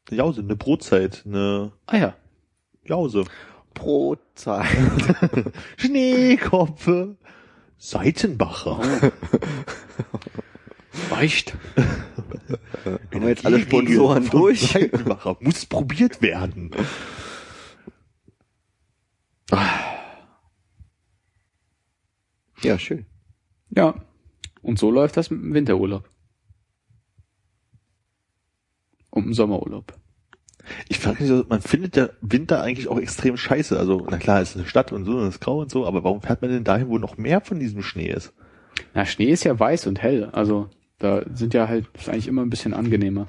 [0.09, 2.15] eine Jause, eine Brotzeit, eine Ah ja.
[2.85, 3.23] Jause.
[3.75, 4.65] Brotzeit.
[5.77, 6.89] Schneekopf.
[7.77, 8.79] Seitenbacher.
[11.09, 11.55] Weicht.
[12.85, 14.71] Haben wir jetzt alle Sponsoren durch?
[14.71, 15.37] Seitenbacher.
[15.39, 16.71] Muss probiert werden.
[22.61, 23.05] Ja, schön.
[23.69, 24.03] Ja.
[24.61, 26.09] Und so läuft das mit dem Winterurlaub.
[29.09, 29.93] Und dem Sommerurlaub.
[30.89, 33.77] Ich frage mich, so, man findet der Winter eigentlich auch extrem scheiße.
[33.77, 35.85] Also, na klar, es ist eine Stadt und so, und es ist grau und so,
[35.85, 38.33] aber warum fährt man denn dahin, wo noch mehr von diesem Schnee ist?
[38.93, 40.29] Na, Schnee ist ja weiß und hell.
[40.31, 43.27] Also da sind ja halt, ist eigentlich immer ein bisschen angenehmer.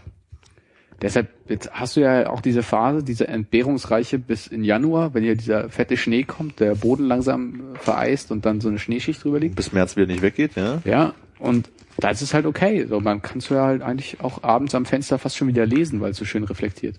[1.01, 5.37] Deshalb, jetzt hast du ja auch diese Phase, diese entbehrungsreiche bis in Januar, wenn hier
[5.37, 9.39] dieser fette Schnee kommt, der Boden langsam äh, vereist und dann so eine Schneeschicht drüber
[9.39, 9.55] liegt.
[9.55, 10.83] Bis März wieder nicht weggeht, ja?
[10.85, 12.85] Ja, und da ist es halt okay.
[12.87, 16.01] So, man kannst du ja halt eigentlich auch abends am Fenster fast schon wieder lesen,
[16.01, 16.99] weil es so schön reflektiert.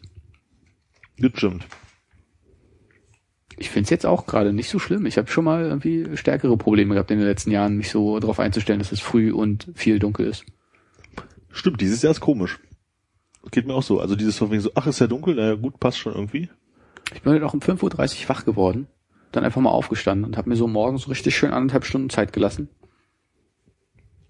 [1.20, 1.66] Das stimmt.
[3.58, 5.06] Ich find's jetzt auch gerade nicht so schlimm.
[5.06, 8.40] Ich habe schon mal irgendwie stärkere Probleme gehabt in den letzten Jahren, mich so darauf
[8.40, 10.46] einzustellen, dass es früh und viel dunkel ist.
[11.52, 12.60] Stimmt, dieses Jahr ist komisch.
[13.52, 14.00] Geht mir auch so.
[14.00, 16.50] Also dieses von wegen so, ach, ist ja dunkel, naja, gut, passt schon irgendwie.
[17.14, 18.88] Ich bin heute auch um 5.30 Uhr wach geworden,
[19.32, 22.70] dann einfach mal aufgestanden und habe mir so morgens richtig schön anderthalb Stunden Zeit gelassen.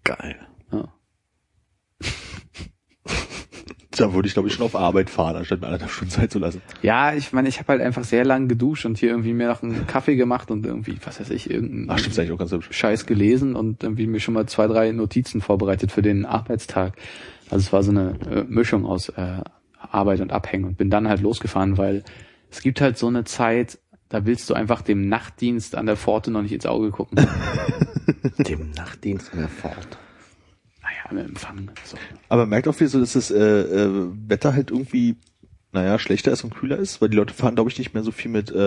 [0.04, 0.48] Geil.
[0.72, 0.94] Ja.
[4.00, 6.40] Da würde ich, glaube ich, schon auf Arbeit fahren, anstatt mir anderthalb Stunden Zeit zu
[6.40, 6.62] lassen.
[6.82, 9.62] Ja, ich meine, ich habe halt einfach sehr lang geduscht und hier irgendwie mir noch
[9.62, 12.52] einen Kaffee gemacht und irgendwie, was weiß ich, irgendeinen Ach, stimmt, ist eigentlich auch ganz
[12.54, 12.70] hübsch.
[12.72, 16.96] Scheiß gelesen und irgendwie mir schon mal zwei, drei Notizen vorbereitet für den Arbeitstag.
[17.50, 19.42] Also es war so eine äh, Mischung aus äh,
[19.78, 22.06] Arbeit und Abhängen und bin dann halt losgefahren, weil
[22.50, 26.32] es gibt halt so eine Zeit, da willst du einfach dem Nachtdienst an der Pforte
[26.32, 27.28] noch nicht ins Auge gucken.
[28.38, 29.98] Dem Nachtdienst an der Fahrt.
[31.12, 31.72] Naja, im Empfang.
[31.84, 31.98] So.
[32.28, 35.18] Aber man merkt auch wieder so, dass das äh, äh, Wetter halt irgendwie,
[35.72, 38.12] naja, schlechter ist und kühler ist, weil die Leute fahren, glaube ich, nicht mehr so
[38.12, 38.60] viel mit äh,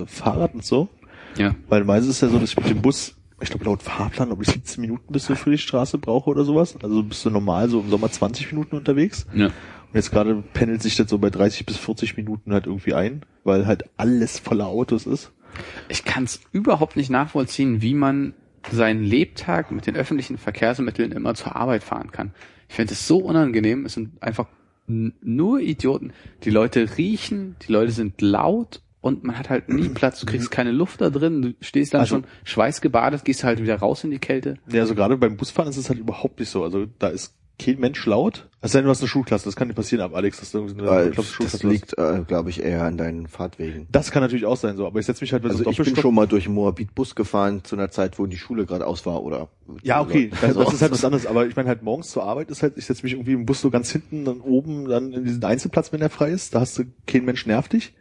[0.00, 0.88] äh, Fahrrad und so.
[1.36, 1.54] Ja.
[1.68, 4.42] Weil meistens ist ja so, dass ich mit dem Bus, ich glaube laut Fahrplan, glaube
[4.42, 6.76] ich 17 Minuten bis du für die Straße brauche oder sowas.
[6.82, 9.26] Also bist du normal so im Sommer 20 Minuten unterwegs.
[9.34, 9.50] ja.
[9.90, 13.22] Und jetzt gerade pendelt sich das so bei 30 bis 40 Minuten halt irgendwie ein,
[13.42, 15.32] weil halt alles voller Autos ist.
[15.88, 18.34] Ich kann es überhaupt nicht nachvollziehen, wie man
[18.70, 22.32] seinen Lebtag mit den öffentlichen Verkehrsmitteln immer zur Arbeit fahren kann.
[22.68, 23.86] Ich finde es so unangenehm.
[23.86, 24.46] Es sind einfach
[24.86, 26.12] nur Idioten.
[26.44, 30.20] Die Leute riechen, die Leute sind laut und man hat halt nie Platz.
[30.20, 31.42] Du kriegst keine Luft da drin.
[31.42, 34.58] Du stehst dann Also- schon schweißgebadet, gehst halt wieder raus in die Kälte.
[34.70, 36.62] Ja, also gerade beim Busfahren ist es halt überhaupt nicht so.
[36.64, 38.48] Also da ist kein Mensch laut.
[38.62, 39.44] Sei denn, du hast eine Schulklasse.
[39.44, 41.62] Das kann nicht passieren, ab Alex, dass du irgendwie eine das Schulklasse hast.
[41.64, 43.86] liegt, äh, glaube ich, eher an deinen Fahrtwegen.
[43.90, 44.86] Das kann natürlich auch sein, so.
[44.86, 47.14] Aber ich setze mich halt bei Also so ich bin schon mal durch Moabit Bus
[47.14, 49.48] gefahren zu einer Zeit, wo die Schule gerade aus war oder.
[49.82, 51.26] Ja, okay, das, Also, das ist halt was anderes.
[51.26, 53.60] Aber ich meine halt morgens zur Arbeit ist halt, ich setze mich irgendwie im Bus
[53.60, 56.54] so ganz hinten, dann oben, dann in diesen Einzelplatz, wenn der frei ist.
[56.54, 57.94] Da hast du kein Mensch nervt dich.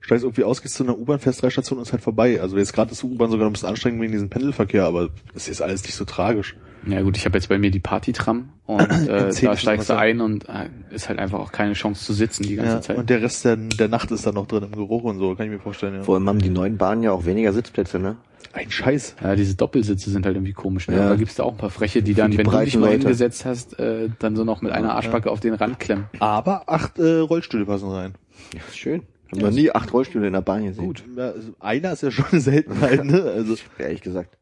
[0.00, 2.40] Steigst irgendwie aus, gehst zu einer U-Bahn, fährst drei Stationen und ist halt vorbei.
[2.40, 5.48] Also jetzt gerade ist die U-Bahn sogar ein bisschen anstrengend wegen diesem Pendelverkehr, aber das
[5.48, 6.56] ist alles nicht so tragisch.
[6.86, 9.94] Ja gut, ich habe jetzt bei mir die Partytram und äh, Zehn da steigst du
[9.94, 9.98] ja.
[9.98, 12.96] ein und äh, ist halt einfach auch keine Chance zu sitzen die ganze Ja, Zeit.
[12.96, 15.46] und der Rest der, der Nacht ist dann noch drin im Geruch und so, kann
[15.46, 15.94] ich mir vorstellen.
[15.96, 16.02] Ja.
[16.04, 18.16] Vor allem haben die neuen Bahnen ja auch weniger Sitzplätze, ne?
[18.52, 19.16] Ein Scheiß.
[19.22, 20.88] Ja, diese Doppelsitze sind halt irgendwie komisch.
[20.88, 20.96] Ne?
[20.96, 21.08] Ja.
[21.10, 23.00] Da gibt's da auch ein paar Freche, die dann, die wenn du dich mal Leute.
[23.00, 26.06] hingesetzt hast, äh, dann so noch mit einer Arschbacke auf den Rand klemmen.
[26.18, 28.14] Aber acht äh, Rollstühle passen rein.
[28.54, 29.02] Ja, schön.
[29.28, 30.84] Ich habe noch nie acht Rollstühle in der Bahn gesehen.
[30.84, 31.04] Gut.
[31.16, 33.22] Ja, also einer ist ja schon eine Seltenheit, ne?
[33.22, 34.38] Also Ehrlich gesagt.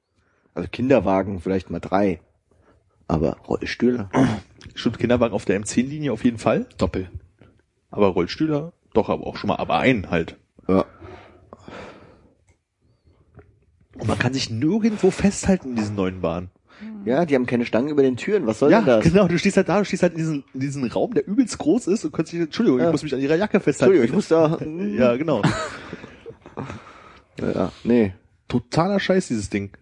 [0.54, 2.20] Also Kinderwagen vielleicht mal drei.
[3.08, 4.08] Aber Rollstühle?
[4.74, 6.66] stimmt Kinderwagen auf der M10-Linie auf jeden Fall.
[6.78, 7.10] Doppel.
[7.90, 10.38] Aber Rollstühle doch, aber auch schon mal, aber einen halt.
[10.68, 10.86] Ja.
[13.98, 16.50] Und man kann sich nirgendwo festhalten in diesen neuen Bahnen.
[17.04, 18.46] Ja, die haben keine Stangen über den Türen.
[18.46, 19.04] Was soll Ja, denn das?
[19.04, 19.28] genau.
[19.28, 21.86] Du stehst halt da, du stehst halt in diesem, in diesem Raum, der übelst groß
[21.86, 22.86] ist und kannst dich, Entschuldigung, Ja.
[22.86, 23.94] ich muss mich an ihrer Jacke festhalten.
[23.94, 24.58] Entschuldigung, ich muss da.
[24.98, 25.42] Ja, genau.
[27.40, 28.14] ja, nee.
[28.48, 29.76] Totaler Scheiß, dieses Ding.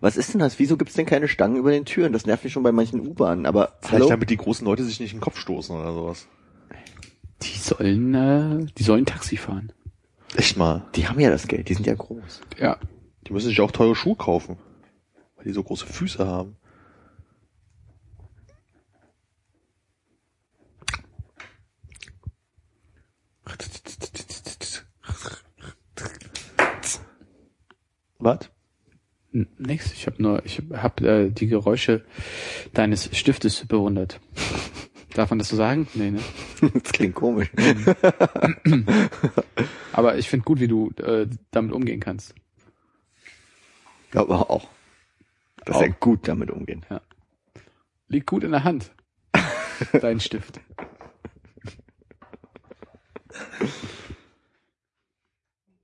[0.00, 0.58] Was ist denn das?
[0.58, 2.12] Wieso gibt's denn keine Stangen über den Türen?
[2.12, 3.46] Das nervt mich schon bei manchen U-Bahnen.
[3.46, 4.08] Aber Vielleicht hallo?
[4.10, 6.26] damit die großen Leute sich nicht in den Kopf stoßen oder sowas.
[7.42, 9.72] Die sollen, äh, die sollen Taxi fahren.
[10.36, 10.84] Echt mal.
[10.96, 11.68] Die haben ja das Geld.
[11.70, 12.42] Die sind ja groß.
[12.58, 12.76] Ja.
[13.26, 14.58] Die müssen sich auch teure Schuhe kaufen.
[15.40, 16.54] Weil die so große Füße haben.
[28.18, 28.50] Was?
[29.32, 29.94] Nix.
[29.94, 32.04] Ich habe nur, ich habe äh, die Geräusche
[32.74, 34.20] deines Stiftes bewundert.
[35.14, 35.88] Darf man das so sagen?
[35.94, 36.20] Nee, ne?
[36.74, 37.50] das klingt komisch.
[39.92, 42.34] Aber ich finde gut, wie du äh, damit umgehen kannst.
[44.12, 44.68] Aber auch.
[45.70, 45.82] Dass Auch.
[45.82, 46.84] er gut damit umgehen.
[48.08, 48.90] Liegt gut in der Hand.
[50.00, 50.58] Dein Stift.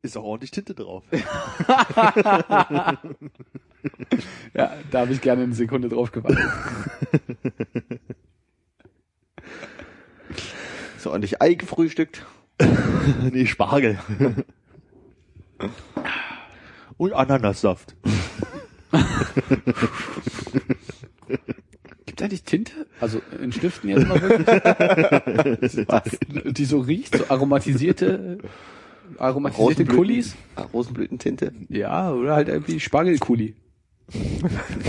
[0.03, 1.05] Ist auch ordentlich Tinte drauf.
[4.55, 6.41] Ja, da habe ich gerne eine Sekunde drauf gewartet.
[10.99, 12.27] So ordentlich Ei gefrühstückt.
[13.31, 14.01] nee, Spargel.
[16.97, 17.95] Und Ananassaft.
[22.07, 22.87] Gibt eigentlich Tinte?
[23.01, 24.47] Also in Stiften jetzt mal wirklich?
[25.89, 26.19] Was?
[26.29, 28.39] Die so riecht, so aromatisierte,
[29.19, 29.97] aromatisierte Rosenblüten.
[29.97, 30.37] Kulis?
[30.55, 31.53] Ah, Rosenblütentinte.
[31.69, 33.55] Ja, oder halt irgendwie Spargelkuli.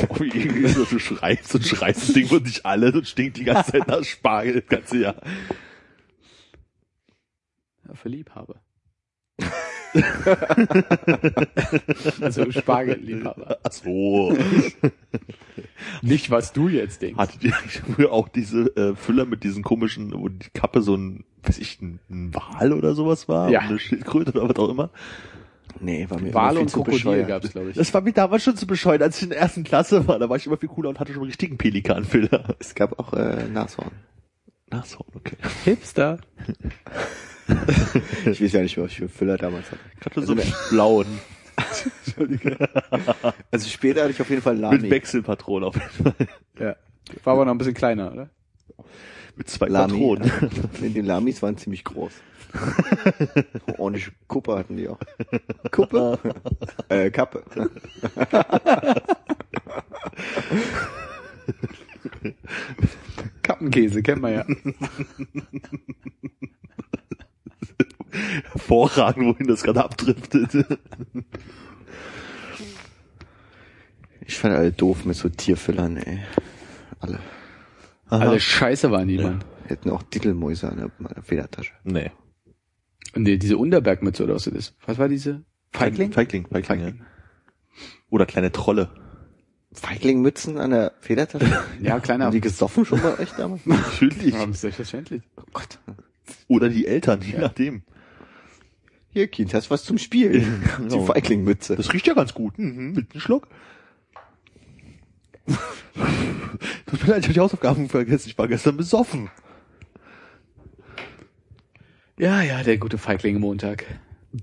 [0.09, 3.45] Oh, irgendwie so, du schreibst und schreibst das Ding und nicht alle und stinkt die
[3.45, 5.15] ganze Zeit nach Spargel das ganze Jahr.
[7.87, 8.61] Ja, für Liebhaber.
[12.21, 13.57] also Spargelliebhaber.
[13.63, 14.35] Ach so.
[16.01, 17.17] Nicht, was du jetzt denkst.
[17.17, 20.95] Hattet ihr eigentlich früher auch diese äh, Füller mit diesen komischen, wo die Kappe so
[20.95, 23.49] ein, weiß ich, ein, ein Wal oder sowas war?
[23.49, 23.61] Ja.
[23.61, 24.89] Eine Schildkröte oder was auch immer?
[25.79, 27.27] Nee, war mir Wale und viel zu Krokodil bescheuert.
[27.27, 27.75] gab's, glaube ich.
[27.75, 30.19] Das war mir damals schon zu bescheuert, als ich in der ersten Klasse war.
[30.19, 32.55] Da war ich immer viel cooler und hatte schon einen richtigen Pelikanfüller.
[32.59, 33.91] Es gab auch äh, Nashorn.
[34.69, 35.37] Nashorn, okay.
[35.65, 36.19] Hipster.
[38.25, 39.79] Ich weiß ja nicht, was ich für Füller damals hatte.
[40.01, 41.07] Gerade so Also einen blauen.
[43.51, 44.89] Also später hatte ich auf jeden Fall Mit Lami.
[44.91, 46.27] Wechselpatronen auf jeden Fall.
[46.59, 46.75] Ja.
[47.23, 48.29] War aber noch ein bisschen kleiner, oder?
[49.35, 49.93] Mit zwei Lami.
[49.93, 50.31] Patronen.
[50.81, 52.11] Nee, die Lamis waren ziemlich groß.
[53.77, 54.99] Ordentliche Kuppe hatten die auch.
[55.71, 56.17] Kuppe?
[56.89, 57.43] äh, Kappe.
[63.43, 64.45] Gartenkäse, kennt man ja.
[68.51, 70.67] Hervorragend, wohin das gerade abdriftet.
[74.25, 76.19] Ich fand alle doof mit so Tierfüllern, ey.
[76.99, 77.19] Alle.
[78.09, 79.23] Alle Scheiße waren die, Ja.
[79.29, 79.43] Mann.
[79.67, 81.73] Hätten auch Dickelmäuse an der, Federtasche.
[81.83, 82.11] Nee.
[83.15, 84.75] Und die, diese Unterbergmütze oder was das ist.
[84.85, 85.43] Was war diese?
[85.73, 86.13] Feigling?
[86.13, 86.97] Feigling, Feigling, Feigling.
[86.99, 87.05] Ja.
[88.09, 88.89] Oder kleine Trolle.
[89.73, 91.63] Feiglingmützen an der Federtasche?
[91.81, 92.25] Ja, kleiner.
[92.25, 93.65] Haben die gesoffen schon bei euch damals?
[93.65, 94.33] Natürlich.
[94.33, 95.23] Ja, selbstverständlich.
[95.35, 95.79] Oh Gott.
[96.47, 97.83] Oder die Eltern, je nachdem.
[99.17, 100.61] Hier, Kind, hast was zum Spielen.
[100.77, 101.05] Die Genau.
[101.05, 101.75] Feiglingmütze.
[101.75, 102.59] Das riecht ja ganz gut.
[102.59, 102.91] Mhm.
[102.93, 103.47] Mit einem Schluck.
[105.47, 108.29] Tut mir leid, ich habe die Hausaufgaben vergessen.
[108.29, 109.31] Ich war gestern besoffen.
[112.19, 113.85] Ja, ja, der gute Feigling Montag.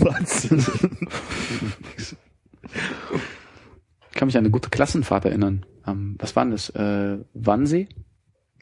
[0.00, 0.46] Was?
[0.50, 2.16] Ich
[4.14, 5.64] kann mich an eine gute Klassenfahrt erinnern.
[5.86, 6.70] Ähm, was war denn das?
[6.70, 7.86] Äh, Wannsee?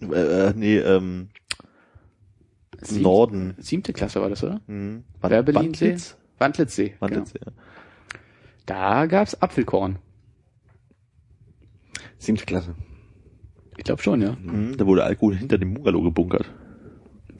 [0.02, 1.30] äh, nee, ähm,
[2.82, 3.54] Sieb- Norden.
[3.58, 4.60] Siebte Klasse war das, oder?
[4.66, 5.04] Hm.
[5.20, 5.86] Werbelinsee?
[5.86, 6.16] Wandlitz?
[6.38, 6.94] Wandlitzsee.
[7.00, 7.46] Wandlitz, Genau.
[7.46, 7.52] ja.
[8.66, 9.98] Da gab's Apfelkorn.
[12.18, 12.74] Siebte Klasse.
[13.76, 14.36] Ich glaube schon, ja.
[14.42, 16.50] Mhm, da wurde Alkohol hinter dem Bungalow gebunkert.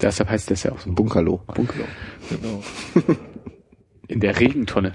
[0.01, 0.91] Deshalb heißt das ja auch so.
[0.93, 1.43] Bunkerlo.
[1.55, 1.85] Bunkerlo.
[2.31, 2.62] Genau.
[4.09, 4.93] In der Regentonne.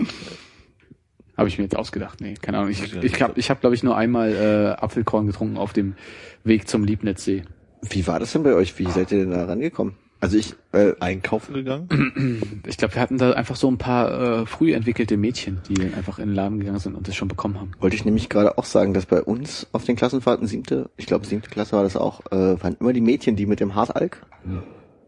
[1.38, 2.20] Habe ich mir jetzt ausgedacht.
[2.22, 2.72] Nee, keine Ahnung.
[2.72, 5.96] Ich, ich habe, ich hab, glaube ich, nur einmal äh, Apfelkorn getrunken auf dem
[6.44, 7.44] Weg zum Liebnitzsee.
[7.88, 8.78] Wie war das denn bei euch?
[8.80, 9.96] Wie seid ihr denn da rangekommen?
[10.26, 12.42] Also ich, äh, Einkaufen gegangen.
[12.68, 16.18] Ich glaube, wir hatten da einfach so ein paar äh, früh entwickelte Mädchen, die einfach
[16.18, 17.72] in den Laden gegangen sind und das schon bekommen haben.
[17.80, 21.28] wollte ich nämlich gerade auch sagen, dass bei uns auf den Klassenfahrten siebte, ich glaube
[21.28, 24.26] siebte Klasse war das auch, äh, waren immer die Mädchen, die mit dem Hartalk.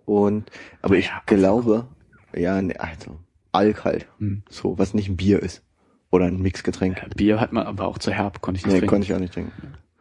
[0.05, 0.51] Und,
[0.83, 1.87] aber ich Ja, glaube,
[2.35, 3.17] ja, ne, also
[3.51, 4.07] Alk halt.
[4.19, 4.43] Hm.
[4.49, 5.63] So, was nicht ein Bier ist.
[6.11, 7.01] Oder ein Mixgetränk.
[7.15, 8.89] Bier hat man aber auch zu herb, konnte ich nicht Nee, trinken.
[8.91, 9.51] konnte ich auch nicht trinken.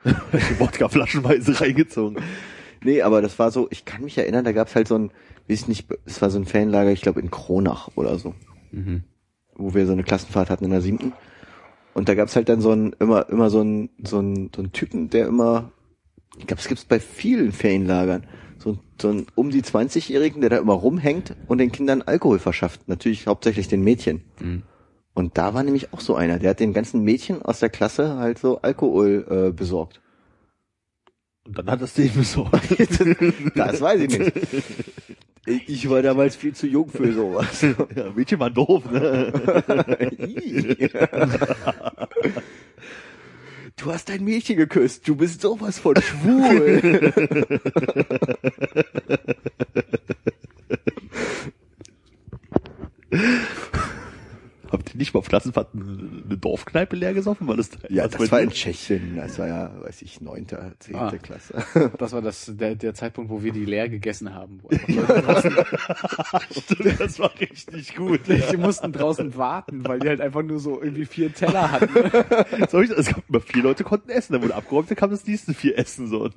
[0.59, 2.23] Wodka flaschenweise reingezogen.
[2.87, 5.11] Nee, aber das war so, ich kann mich erinnern, da gab's halt so ein,
[5.49, 8.35] weiß ich nicht, es war so ein Fanlager, ich glaube in Kronach oder so,
[8.71, 9.03] Mhm.
[9.55, 11.13] wo wir so eine Klassenfahrt hatten in der siebten.
[11.95, 14.73] Und da gab's halt dann so ein, immer, immer so ein, so ein, so ein
[14.73, 15.73] Typen, der immer,
[16.39, 18.25] ich glaube, es gibt's bei vielen Ferienlagern,
[18.59, 22.39] so, ein- so ein um die 20-Jährigen, der da immer rumhängt und den Kindern Alkohol
[22.39, 22.87] verschafft.
[22.89, 24.23] Natürlich hauptsächlich den Mädchen.
[24.41, 24.63] Mhm.
[25.15, 28.17] Und da war nämlich auch so einer, der hat den ganzen Mädchen aus der Klasse
[28.19, 30.03] halt so Alkohol äh, besorgt.
[31.47, 32.61] Und dann hat das den besorgt.
[33.55, 34.33] Das weiß ich nicht.
[35.49, 37.61] Ich war damals viel zu jung für sowas.
[37.63, 37.77] ja,
[38.17, 39.33] Mädchen waren doof, ne?
[43.77, 45.07] Du hast ein Mädchen geküsst.
[45.07, 47.13] Du bist sowas von schwul.
[54.71, 57.47] Habt ihr nicht mal auf Klassenfahrt eine Dorfkneipe leer gesoffen?
[57.49, 59.17] Weil das, ja, was das war in Tschechien.
[59.17, 61.11] Das war ja, weiß ich, neunte, zehnte Ah.
[61.17, 61.55] Klasse.
[61.99, 64.61] Das war das, der, der Zeitpunkt, wo wir die leer gegessen haben.
[66.51, 68.21] Stimmt, das war richtig gut.
[68.53, 72.69] die mussten draußen warten, weil die halt einfach nur so irgendwie vier Teller hatten.
[72.71, 75.27] Soll ich, es gab immer vier Leute konnten essen, dann wurde abgeräumt, dann kam das
[75.27, 76.31] nächste vier essen so.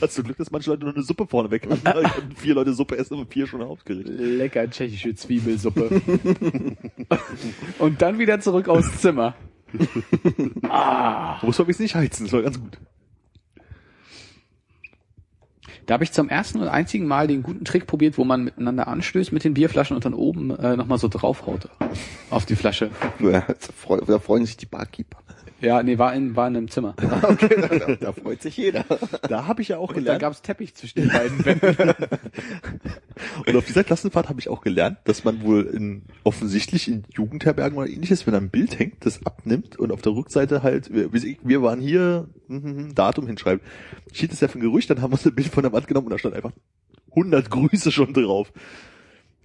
[0.00, 1.80] Hast du Glück, dass manche Leute nur eine Suppe vorne weg hatten.
[1.84, 4.08] Da konnten vier Leute Suppe essen und vier schon Hauptgericht.
[4.08, 6.02] Lecker tschechische Zwiebelsuppe.
[7.78, 9.34] Und dann wieder zurück aufs Zimmer.
[10.62, 12.78] Da muss man wenigstens nicht heizen, das war ganz gut.
[15.86, 18.88] Da habe ich zum ersten und einzigen Mal den guten Trick probiert, wo man miteinander
[18.88, 21.68] anstößt mit den Bierflaschen und dann oben äh, nochmal so draufhaut
[22.30, 22.90] auf die Flasche.
[23.74, 25.18] Freu- da freuen sich die Barkeeper.
[25.60, 26.94] Ja, nee, war in, war in einem Zimmer.
[27.22, 28.84] Okay, da, da freut sich jeder.
[29.28, 30.20] Da habe ich ja auch Und da gelernt.
[30.20, 31.94] gab's Teppich zwischen den beiden Wänden.
[33.46, 37.76] Und auf dieser Klassenfahrt habe ich auch gelernt, dass man wohl in, offensichtlich in Jugendherbergen
[37.76, 41.62] oder ähnliches, wenn ein Bild hängt, das abnimmt und auf der Rückseite halt, wir, wir
[41.62, 43.64] waren hier, hm, hm, hm, Datum hinschreibt.
[44.12, 45.88] Steht es ja für ein Gerücht, dann haben wir uns ein Bild von der Wand
[45.88, 46.52] genommen und da stand einfach
[47.10, 48.52] 100 Grüße schon drauf.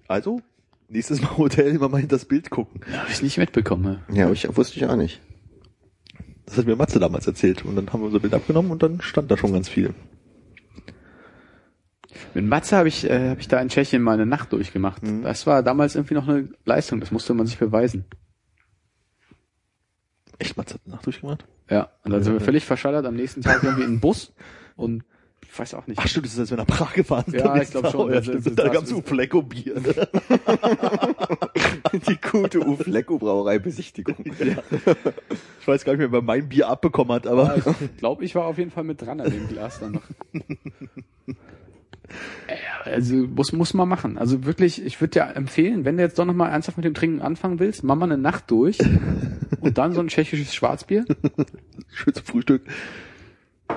[0.08, 0.42] Also,
[0.90, 2.82] nächstes Mal Hotel immer mal hinter das Bild gucken.
[2.96, 4.00] Habe ich nicht mitbekommen.
[4.12, 5.22] Ja, ich wusste ich auch nicht.
[6.46, 9.02] Das hat mir Matze damals erzählt und dann haben wir unser Bild abgenommen und dann
[9.02, 9.94] stand da schon ganz viel.
[12.34, 15.04] Mit Matze habe ich, äh, hab ich da in Tschechien mal eine Nacht durchgemacht.
[15.04, 15.24] Mhm.
[15.24, 18.06] Das war damals irgendwie noch eine Leistung, das musste man sich beweisen.
[20.40, 21.46] Echt, Matze hat eine Nacht durchgemacht?
[21.70, 24.34] Ja, und dann sind wir völlig verschallert am nächsten Tag irgendwie in den Bus
[24.76, 25.06] und
[25.52, 26.00] ich weiß auch nicht.
[26.02, 27.36] Ach stimmt, das ist, als wir nach Prag gefahren sind.
[27.40, 28.14] Ja, ich glaub nächsten schon.
[28.14, 28.46] Ja, stimmt.
[28.48, 29.76] das- da das- gab's Uflecko-Bier.
[32.08, 34.16] Die gute Uflecko Brauerei Besichtigung.
[35.62, 38.48] Ich weiß gar nicht mehr, wer mein Bier abbekommen hat, aber Ich glaube, ich war
[38.48, 40.02] auf jeden Fall mit dran an dem Glas dann noch.
[42.50, 44.18] Ja, Also muss muss man machen.
[44.20, 46.94] Also wirklich, ich würde dir empfehlen, wenn du jetzt doch noch mal ernsthaft mit dem
[46.94, 48.78] Trinken anfangen willst, mach mal eine Nacht durch
[49.62, 51.06] und dann so ein tschechisches Schwarzbier.
[51.92, 52.64] schön zum Frühstück.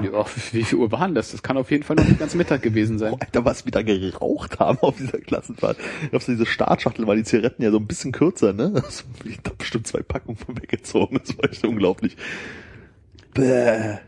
[0.02, 1.32] Ja, wie viel Uhr waren das?
[1.32, 3.12] Das kann auf jeden Fall noch nicht ganz Mittag gewesen sein.
[3.14, 5.78] Oh, Alter, was wir da geraucht haben auf dieser Klassenfahrt.
[6.02, 8.72] Ich glaube, so diese Startschachtel war die Zigaretten ja so ein bisschen kürzer, ne?
[8.86, 11.20] Also, ich habe bestimmt zwei Packungen von weggezogen.
[11.24, 12.16] Das war echt unglaublich.
[13.34, 13.98] Bäh.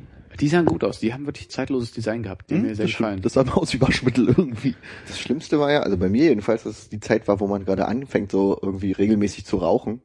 [0.40, 1.00] Die sahen gut aus.
[1.00, 2.48] Die haben wirklich zeitloses Design gehabt.
[2.48, 3.22] Die haben mir sehr das, gefallen.
[3.22, 4.76] das sah mal aus wie Waschmittel irgendwie.
[5.08, 7.64] Das Schlimmste war ja, also bei mir jedenfalls, dass es die Zeit war, wo man
[7.64, 10.00] gerade anfängt, so irgendwie regelmäßig zu rauchen.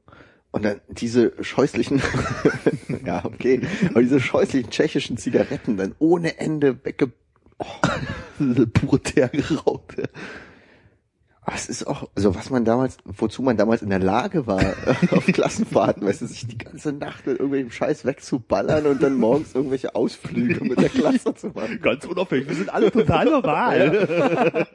[0.54, 2.00] Und dann diese scheußlichen,
[3.06, 7.12] ja, okay, aber diese scheußlichen tschechischen Zigaretten dann ohne Ende wegge...
[8.74, 9.98] Puritär geraucht.
[9.98, 10.06] ja.
[11.46, 14.62] Aber es ist auch, also was man damals, wozu man damals in der Lage war,
[15.12, 19.54] auf Klassenfahrten, weißt du, sich die ganze Nacht mit irgendwelchem Scheiß wegzuballern und dann morgens
[19.54, 21.80] irgendwelche Ausflüge mit der Klasse zu machen.
[21.82, 22.48] Ganz unauffällig.
[22.48, 24.68] Wir sind alle total normal.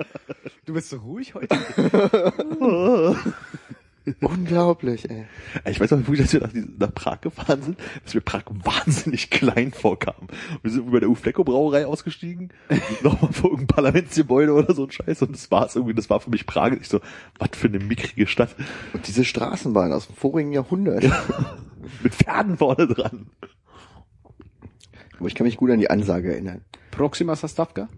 [0.67, 1.57] Du bist so ruhig heute.
[4.21, 5.27] Unglaublich, ey.
[5.67, 9.31] Ich weiß auch wirklich, dass wir nach, nach Prag gefahren sind, dass mir Prag wahnsinnig
[9.31, 10.29] klein vorkam.
[10.63, 12.53] Wir sind über der Uflecko Brauerei ausgestiegen,
[13.03, 16.31] nochmal vor irgendeinem Parlamentsgebäude oder so ein Scheiß und das war's irgendwie, das war für
[16.31, 16.73] mich Prag.
[16.73, 17.01] Ich so,
[17.39, 18.55] was für eine mickrige Stadt.
[18.93, 21.05] Und diese Straßenbahn aus dem vorigen Jahrhundert.
[22.03, 23.31] Mit Pferden vorne dran.
[25.19, 26.63] Aber ich kann mich gut an die Ansage erinnern.
[26.91, 27.89] Proxima Sastavka?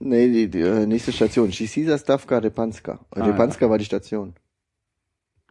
[0.00, 1.50] Nee, die, die äh, nächste Station.
[1.50, 3.00] Shisisa Stavka Repanska.
[3.10, 4.34] Ah, Repanska war die Station.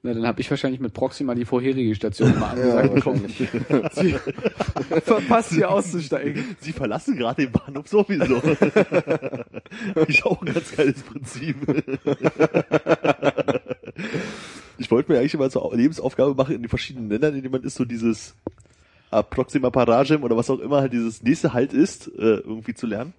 [0.03, 3.23] Na, dann habe ich wahrscheinlich mit Proxima die vorherige Station mal Ja, angesagt bekommen.
[3.23, 4.15] wahrscheinlich.
[5.03, 6.55] Verpasst hier auszusteigen.
[6.59, 8.35] Sie verlassen gerade den Bahnhof sowieso.
[10.07, 11.55] ich auch ein ganz geiles Prinzip.
[14.77, 17.63] ich wollte mir eigentlich immer zur Lebensaufgabe machen, in den verschiedenen Ländern, in denen man
[17.63, 18.35] ist, so dieses
[19.09, 23.13] Approxima Parajem oder was auch immer halt dieses nächste Halt ist, äh, irgendwie zu lernen.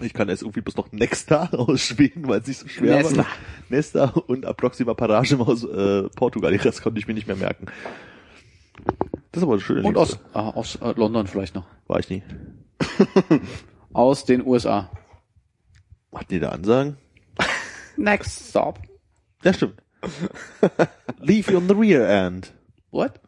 [0.00, 3.16] Ich kann jetzt irgendwie bloß noch Nexta aus Schweden, weil es nicht so schwer Nesta.
[3.18, 3.26] war.
[3.68, 6.54] Nesta und Approxima Parajem aus äh, Portugal.
[6.54, 7.66] Rest konnte ich mir nicht mehr merken.
[9.30, 10.18] Das ist aber eine schöne Und Liste.
[10.18, 11.66] aus, ah, aus äh, London vielleicht noch.
[11.86, 12.22] War ich nie.
[13.92, 14.90] Aus den USA.
[16.14, 16.96] Hatten die da Ansagen?
[17.96, 18.80] Next stop.
[19.44, 19.82] Ja, stimmt.
[21.20, 22.52] Leave you on the rear end.
[22.90, 23.20] What?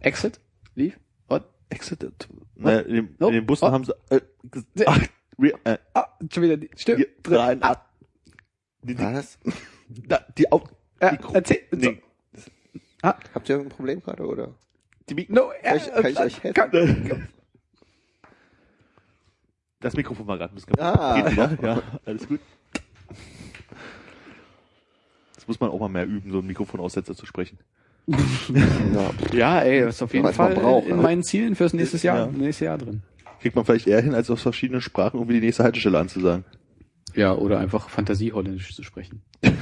[0.00, 0.38] Exit?
[0.74, 0.96] Leave?
[1.28, 1.44] What?
[1.70, 2.28] Exited.
[2.56, 3.32] Naja, in, den, Nope.
[3.32, 3.72] in den Bussen Oh.
[3.72, 4.20] haben sie, äh,
[4.86, 5.00] ach,
[5.42, 5.80] rear end.
[5.94, 7.06] Ah, schon wieder die Stimme.
[7.26, 7.90] Rein, ab.
[8.82, 9.38] Die, die, Was?
[9.88, 10.62] da, die, Au-
[11.00, 11.60] Ja, Mikro- erzähl.
[11.72, 12.02] nee,
[13.02, 14.54] Habt ihr irgendein Problem gerade, oder?
[15.08, 17.28] die Mik No, Kann ich- kann ich euch helfen?
[19.80, 21.20] das Mikrofon war gerade ein bisschen Ah.
[21.20, 21.58] Geht wieder?
[21.62, 22.40] Ja, alles gut.
[25.34, 27.58] Das muss man auch mal mehr üben, so einen Mikrofonaussetzer zu sprechen.
[28.12, 29.10] Ja.
[29.32, 31.02] Ja, ey, das ist auf jeden Fall braucht, in ne?
[31.02, 32.26] meinen Zielen fürs nächste Jahr, Ja.
[32.26, 33.02] nächste Jahr drin.
[33.42, 36.44] Kriegt man vielleicht eher hin, als aus verschiedenen Sprachen irgendwie die nächste Haltestelle anzusagen.
[37.16, 39.22] Ja, oder einfach Fantasie-Holländisch zu sprechen.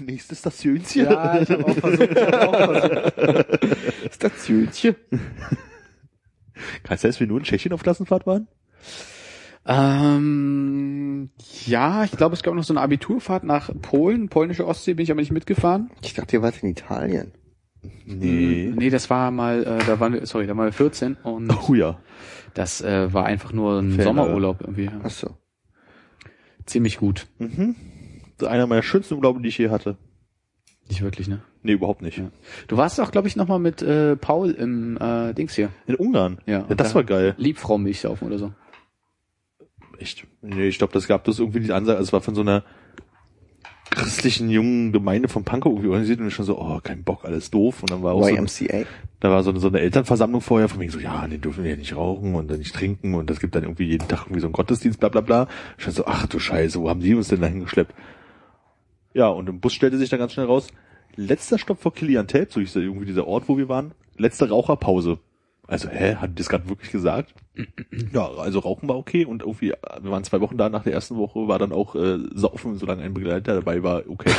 [0.00, 0.82] Nächstes Stationchen.
[0.84, 2.10] ich habe auch versucht.
[2.10, 4.14] Ich hab auch versucht.
[4.14, 4.96] Stationchen.
[6.82, 8.46] Kannst du dass wir nur in Tschechien auf Klassenfahrt waren?
[9.64, 11.30] Ähm,
[11.64, 15.10] ja, ich glaube, es gab noch so eine Abiturfahrt nach Polen, polnische Ostsee, bin ich
[15.10, 15.90] aber nicht mitgefahren.
[16.02, 17.32] Ich dachte, ihr wart in Italien.
[18.04, 18.72] Nee.
[18.74, 21.74] Nee, das war mal, äh, da waren wir, sorry, da waren wir 14 und Oh
[21.74, 21.98] ja.
[22.54, 24.90] das äh, war einfach nur ein Fan, Sommerurlaub irgendwie.
[25.02, 25.36] Ach so.
[26.66, 27.26] Ziemlich gut.
[27.38, 27.76] Mhm.
[28.46, 29.96] Einer meiner schönsten Urlaube, die ich je hatte.
[30.88, 31.42] Nicht wirklich, ne?
[31.62, 32.18] Nee, überhaupt nicht.
[32.18, 32.30] Ja.
[32.66, 35.70] Du warst auch, glaube ich, noch mal mit äh, Paul im äh, Dings hier.
[35.86, 36.38] In Ungarn.
[36.46, 37.34] Ja, ja das da- war geil.
[37.36, 38.52] Liebfrau Milch saufen oder so.
[39.98, 40.26] Echt?
[40.42, 42.64] Nee, ich glaube, das gab das irgendwie die Ansage, also es war von so einer
[43.98, 47.50] christlichen jungen Gemeinde von Pankow irgendwie organisiert und ich schon so, oh, kein Bock, alles
[47.50, 47.82] doof.
[47.82, 48.84] Und dann war auch so, YMCA.
[49.20, 51.72] da war so eine, so eine Elternversammlung vorher, von wegen so, ja, nee, dürfen wir
[51.72, 54.40] ja nicht rauchen und dann nicht trinken und das gibt dann irgendwie jeden Tag irgendwie
[54.40, 55.48] so einen Gottesdienst, bla bla bla.
[55.76, 57.94] Ich schon so, ach du Scheiße, wo haben die uns denn da hingeschleppt?
[59.12, 60.68] Ja, und im Bus stellte sich dann ganz schnell raus,
[61.16, 65.18] letzter Stopp vor Kiliantelp, so hieß ja irgendwie dieser Ort, wo wir waren, letzte Raucherpause.
[65.68, 67.34] Also, hä, hat das gerade wirklich gesagt?
[68.12, 71.16] ja, also Rauchen war okay und irgendwie, wir waren zwei Wochen da, nach der ersten
[71.16, 74.32] Woche war dann auch äh, Saufen, solange ein Begleiter dabei war, okay.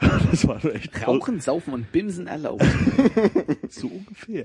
[0.30, 2.66] das war echt Rauchen, saufen und Bimsen erlaubt.
[3.70, 4.44] so ungefähr.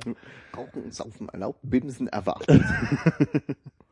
[0.55, 2.63] Rauchen und Saufen erlaubt, Bimsen erwartet.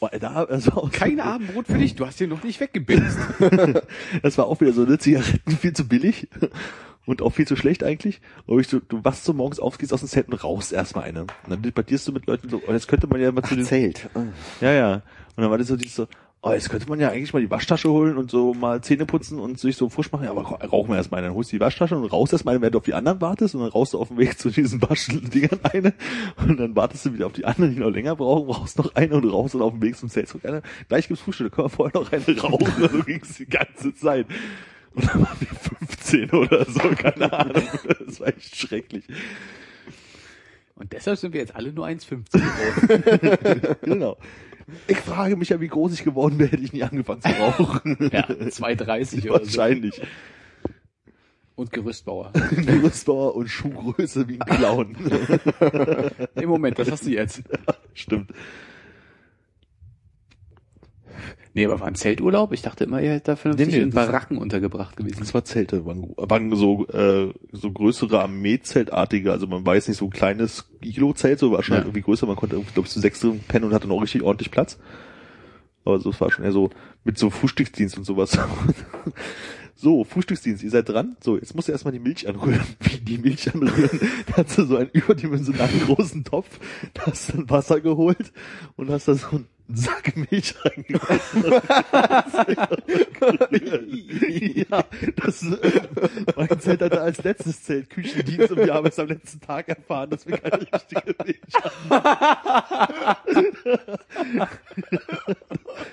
[0.00, 3.18] Oh, da, das war auch Kein Abendbrot für dich, du hast hier noch nicht weggebimst.
[4.22, 6.28] Das war auch wieder so, ne, Zigaretten viel zu billig
[7.06, 8.20] und auch viel zu schlecht eigentlich.
[8.46, 11.04] Aber ich so, du wachst so morgens auf, gehst aus dem Zelt und rauchst erstmal
[11.04, 11.22] eine.
[11.22, 13.56] Und dann debattierst du mit Leuten so, oh, jetzt könnte man ja mal zu Ach,
[13.56, 14.08] den, Zelt.
[14.60, 14.94] Ja, ja.
[15.36, 16.06] Und dann war das so dieses so,
[16.42, 19.38] oh, jetzt könnte man ja eigentlich mal die Waschtasche holen und so mal Zähne putzen
[19.38, 20.24] und sich so frisch machen.
[20.24, 21.22] Ja, aber rauchen wir erstmal.
[21.22, 23.62] Dann holst du die Waschtasche und rauchst erstmal während du auf die anderen wartest und
[23.62, 25.94] dann rauchst du auf dem Weg zu diesen Waschdingern eine
[26.36, 29.16] und dann wartest du wieder auf die anderen, die noch länger brauchen, rauchst noch eine
[29.16, 30.62] und rauchst dann auf dem Weg zum zurück eine.
[30.88, 32.88] Gleich gibt's Frühstück, da können wir vorher noch eine rauchen.
[32.90, 34.26] so ging's die ganze Zeit.
[34.94, 37.62] Und dann waren wir 15 oder so, keine Ahnung.
[38.06, 39.04] Das war echt schrecklich.
[40.74, 43.76] Und deshalb sind wir jetzt alle nur 1,50 groß.
[43.82, 44.16] genau.
[44.88, 47.96] Ich frage mich ja, wie groß ich geworden wäre, hätte ich nie angefangen zu rauchen.
[48.12, 49.58] ja, 2,30 oder so.
[49.58, 50.00] Wahrscheinlich.
[51.54, 52.32] Und Gerüstbauer.
[52.50, 54.96] Gerüstbauer und Schuhgröße wie ein Clown.
[56.34, 57.42] Im Moment, das hast du jetzt.
[57.94, 58.30] Stimmt.
[61.54, 62.52] Nee, aber war ein Zelturlaub?
[62.52, 65.16] Ich dachte immer, ihr hättet da vernünftig Nee, nee, in Baracken untergebracht gewesen.
[65.20, 70.04] Das war Zelte, waren, waren so, äh, so größere Armeezeltartige, also man weiß nicht, so
[70.06, 71.76] ein kleines Iglo-Zelt, so war schon Ja.
[71.78, 74.22] halt irgendwie größer, man konnte, glaube ich, zu sechs drin pennen und hatte noch richtig
[74.22, 74.78] ordentlich Platz.
[75.84, 76.70] Aber so, es war schon eher so
[77.04, 78.36] mit so Frühstücksdienst und sowas.
[79.78, 81.18] So, Frühstücksdienst, ihr seid dran.
[81.20, 82.64] So, jetzt musst du erstmal die Milch anrühren.
[82.80, 84.00] Wie die Milch anrühren?
[84.26, 86.58] Da hast du so einen überdimensionalen großen Topf,
[86.94, 88.32] da hast du dann Wasser geholt
[88.76, 91.44] und hast da so einen Sack Milch reingegossen.
[94.70, 94.84] ja,
[95.16, 95.82] das äh,
[96.36, 100.08] mein Zelt hatte als letztes Zelt Küchendienst und wir haben es am letzten Tag erfahren,
[100.10, 101.38] dass wir keine richtige Milch
[101.90, 103.16] haben.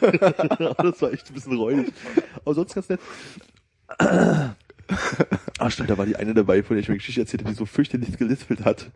[0.78, 1.92] das war echt ein bisschen räudig.
[2.44, 3.00] Aber sonst ganz nett.
[5.58, 7.58] Ah, stimmt, da war die eine dabei, von der ich mir Geschichte erzählt habe, die
[7.58, 8.90] so fürchterlich gelispelt hat.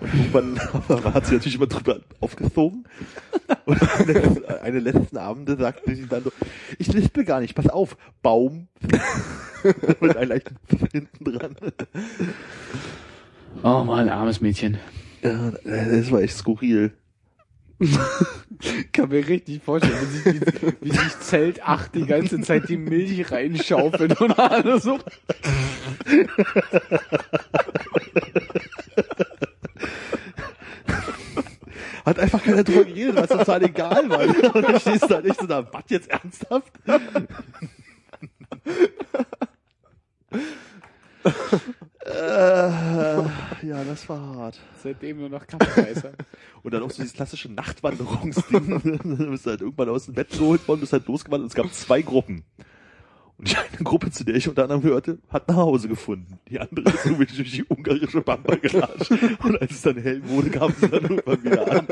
[0.00, 0.58] Und irgendwann
[1.14, 2.84] hat sie natürlich immer drüber aufgezogen.
[3.66, 6.32] Und eine, eine letzten Abende sagte sie dann so,
[6.78, 8.68] ich lispel gar nicht, pass auf, Baum.
[10.00, 10.56] Mit einem leichten
[10.90, 11.56] hinten dran.
[13.62, 14.78] Oh Mann, armes Mädchen.
[15.22, 16.92] Ja, das war echt skurril.
[18.92, 22.76] Kann mir richtig vorstellen, wie sich, wie, wie sich Zelt 8 die ganze Zeit die
[22.76, 24.98] Milch reinschaufelt und alles so.
[32.04, 34.54] Hat einfach keiner drüber geredet, weil es total egal war.
[34.54, 36.72] Und dann stehst du da nicht so da, was jetzt ernsthaft?
[42.04, 42.68] äh,
[43.66, 44.58] ja, das war hart.
[44.82, 46.12] Seitdem nur noch Kaffeereißer.
[46.62, 49.00] Und dann auch so dieses klassische Nachtwanderungsding.
[49.02, 51.72] du bist halt irgendwann aus dem Bett geholt worden, bist halt losgewandert und es gab
[51.72, 52.44] zwei Gruppen.
[53.40, 56.38] Und die eine Gruppe, zu der ich unter anderem gehörte, hat nach Hause gefunden.
[56.50, 59.10] Die andere ist irgendwie durch die ungarische Pampa gelatscht.
[59.42, 61.86] Und als es dann hell wurde, kam sie dann irgendwann wieder an.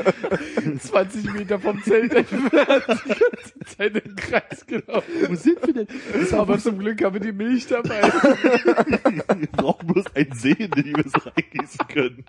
[0.79, 2.83] 20 Meter vom Zelt entfernt.
[3.55, 5.11] Die Zeit im Kreis gelaufen.
[5.27, 5.87] Wo sind wir denn?
[6.13, 7.99] Das Aber zum Glück haben wir die Milch dabei.
[9.35, 12.25] wir brauchen bloß einen See, in den wir es reingießen können.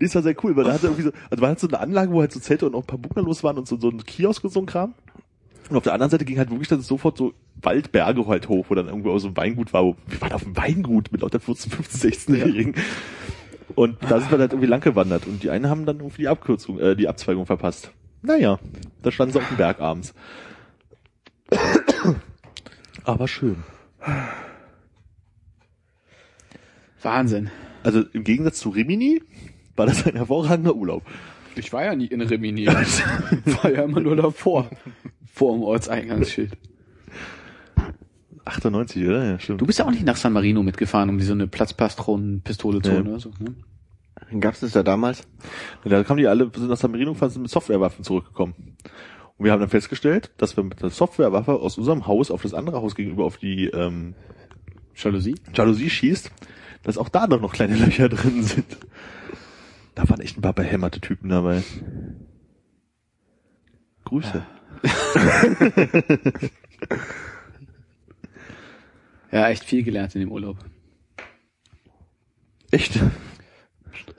[0.00, 2.12] Das war sehr cool, weil da hatte irgendwie so, also man hat so eine Anlage,
[2.12, 4.42] wo halt so Zelte und auch ein paar Bungalows waren und so, so ein Kiosk
[4.44, 4.94] und so ein Kram.
[5.68, 8.74] Und auf der anderen Seite ging halt wirklich dann sofort so Waldberge halt hoch, wo
[8.74, 11.40] dann irgendwo aus so ein Weingut war, wo, wir waren auf dem Weingut mit lauter
[11.40, 12.74] 14, 15, 16-Jährigen.
[13.74, 16.28] Und da sind wir halt irgendwie lang gewandert und die einen haben dann irgendwie die
[16.28, 17.90] Abkürzung, äh, die Abzweigung verpasst.
[18.22, 18.58] Naja,
[19.02, 20.14] da standen sie auf dem Berg abends.
[23.04, 23.64] Aber schön.
[27.02, 27.50] Wahnsinn.
[27.82, 29.22] Also im Gegensatz zu Rimini
[29.76, 31.02] war das ein hervorragender Urlaub.
[31.58, 32.62] Ich war ja nie in Rimini.
[32.62, 32.68] Ich
[33.62, 34.70] war ja immer nur davor.
[35.32, 36.56] Vor dem Ortseingangsschild.
[38.44, 39.24] 98, oder?
[39.24, 39.60] Ja, stimmt.
[39.60, 43.08] Du bist ja auch nicht nach San Marino mitgefahren, um so eine Platzpatronen-Pistole zu holen
[43.08, 43.32] oder so.
[43.40, 43.54] Ne?
[44.40, 45.26] Gab's das da damals?
[45.84, 48.54] Da kamen die alle, sind nach San Marino gefahren, sind mit Softwarewaffen zurückgekommen.
[49.36, 52.54] Und wir haben dann festgestellt, dass wir mit der Softwarewaffe aus unserem Haus auf das
[52.54, 54.14] andere Haus gegenüber auf die ähm,
[54.94, 55.34] Jalousie?
[55.52, 56.30] Jalousie schießt,
[56.82, 58.78] dass auch da doch noch kleine Löcher drin sind.
[59.96, 61.64] Da waren echt ein paar behämmerte Typen dabei.
[64.04, 64.46] Grüße.
[69.32, 70.56] Ja, echt viel gelernt in dem Urlaub.
[72.70, 73.00] Echt?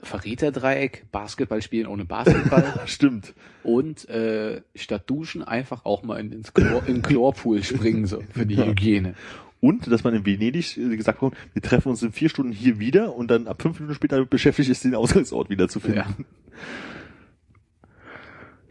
[0.02, 3.34] Verräterdreieck, Basketball spielen ohne Basketball Stimmt.
[3.62, 8.46] und äh, statt duschen einfach auch mal in, ins Chlor, in Chlorpool springen, so für
[8.46, 9.14] die Hygiene.
[9.60, 12.78] Und, dass man in Venedig äh, gesagt hat, wir treffen uns in vier Stunden hier
[12.78, 16.00] wieder und dann ab fünf Minuten später beschäftigt ist, den Ausgangsort wiederzufinden.
[16.00, 16.24] Ja.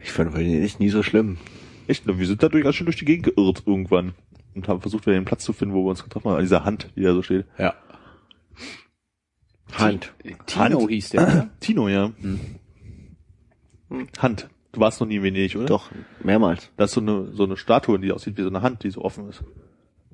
[0.00, 1.38] Ich fand Venedig nie so schlimm.
[1.86, 4.14] Echt, wir sind dadurch ganz schön durch die Gegend geirrt irgendwann
[4.54, 6.64] und haben versucht, wieder den Platz zu finden, wo wir uns getroffen haben, an dieser
[6.64, 7.46] Hand, die da so steht.
[7.58, 7.74] ja.
[9.72, 10.14] Hand.
[10.46, 10.90] Tino Hand.
[10.90, 11.50] hieß der, oder?
[11.60, 12.12] Tino, ja.
[14.18, 14.48] Hand.
[14.72, 15.66] Du warst noch nie in Venedig, oder?
[15.66, 15.90] Doch,
[16.22, 16.70] mehrmals.
[16.76, 19.02] Da ist so eine, so eine Statue, die aussieht wie so eine Hand, die so
[19.02, 19.44] offen ist.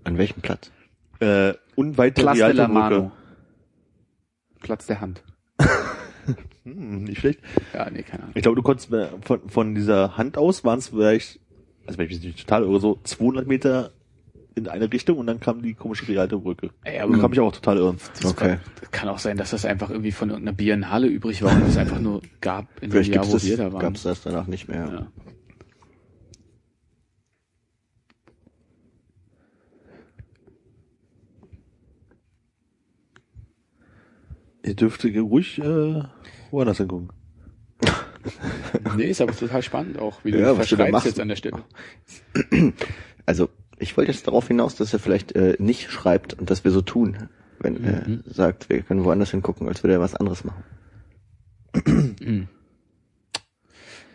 [0.04, 0.70] An welchem Platz?
[1.20, 2.96] Äh, unweit der Platz de la Mano.
[3.00, 3.12] Brücke.
[4.60, 5.22] Platz der Hand.
[6.64, 7.40] Hm, nicht schlecht.
[7.74, 8.32] Ja, nee, keine Ahnung.
[8.34, 11.38] Ich glaube, du konntest äh, von, von dieser Hand aus waren es vielleicht,
[11.86, 13.90] also wenn ich mich nicht total irre, so 200 Meter
[14.54, 16.70] in eine Richtung und dann kam die komische Rialto Brücke.
[16.84, 17.98] Ey, Da aber kam ich auch total irren.
[18.18, 18.56] das Okay.
[18.80, 21.76] Kann, kann auch sein, dass das einfach irgendwie von irgendeiner Biennale übrig war und es
[21.76, 23.80] einfach nur gab in dem Vielleicht Jahr, gibt's wo das, wir da waren.
[23.82, 24.86] gab's das danach nicht mehr.
[24.90, 25.06] Ja.
[34.64, 36.02] Ihr dürft ruhig äh,
[36.50, 37.10] woanders hingucken.
[38.96, 41.04] Nee, ist aber total spannend auch, wie du Ja, was du da machst.
[41.06, 41.62] jetzt an der Stelle.
[43.26, 46.70] Also, ich wollte jetzt darauf hinaus, dass er vielleicht äh, nicht schreibt und dass wir
[46.70, 47.28] so tun,
[47.58, 48.22] wenn Mhm.
[48.26, 50.64] er sagt, wir können woanders hingucken, als würde er was anderes machen.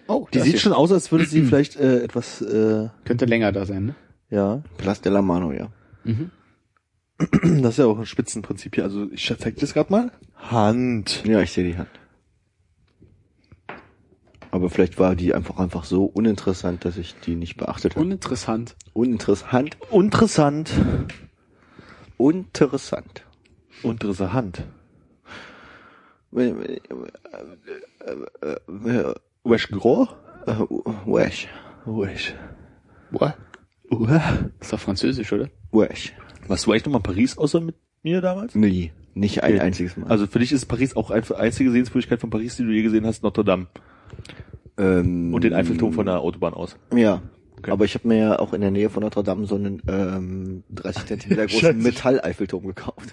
[0.07, 3.65] Oh, Die sieht schon aus, als würde sie vielleicht äh, etwas, äh, Könnte länger da
[3.65, 3.95] sein, ne?
[4.31, 5.69] ja, Plus de la Mano, ja.
[7.61, 8.85] das ist ja auch ein Spitzenprinzip hier.
[8.85, 10.11] Also ich zeig dir das gerade mal.
[10.35, 11.23] Hand.
[11.25, 11.89] Ja, ich sehe die Hand.
[14.51, 18.05] Aber vielleicht war die einfach einfach so uninteressant, dass ich die nicht beachtet habe.
[18.05, 18.75] Uninteressant.
[18.93, 19.75] Uninteressant.
[19.77, 20.71] Interessant.
[22.17, 23.25] Interessant.
[23.83, 24.63] Interessant.
[26.31, 26.55] Äh,
[29.43, 30.09] Wesh gros?
[31.05, 31.47] Wesh.
[31.85, 32.33] Wesh.
[33.11, 33.35] Boah.
[33.91, 34.49] Uah.
[34.59, 35.49] Ist doch französisch, oder?
[35.71, 36.13] Wesh.
[36.49, 38.55] Warst du eigentlich noch mal in Paris außer mit mir damals?
[38.55, 38.91] Nie.
[39.13, 39.61] Nicht ein Okay.
[39.61, 40.09] einziges Mal.
[40.09, 43.05] Also für dich ist Paris auch eine einzige Sehenswürdigkeit von Paris, die du je gesehen
[43.05, 43.67] hast, Notre Dame.
[44.77, 46.75] ähm, Und den Eiffelturm von der Autobahn aus.
[46.95, 47.21] Ja.
[47.57, 47.71] Okay.
[47.71, 50.63] Aber ich habe mir ja auch in der Nähe von Notre Dame so einen ähm,
[50.69, 51.77] 30 Zentimeter großen.
[51.77, 53.09] Metall-Eiffelturm gekauft.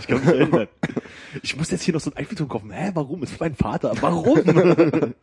[0.00, 0.68] Ich kann mich erinnern.
[1.42, 2.70] Ich muss jetzt hier noch so einen Eiffelturm kaufen.
[2.70, 3.22] Hä, warum?
[3.22, 3.92] Ist mein Vater.
[4.00, 4.38] Warum?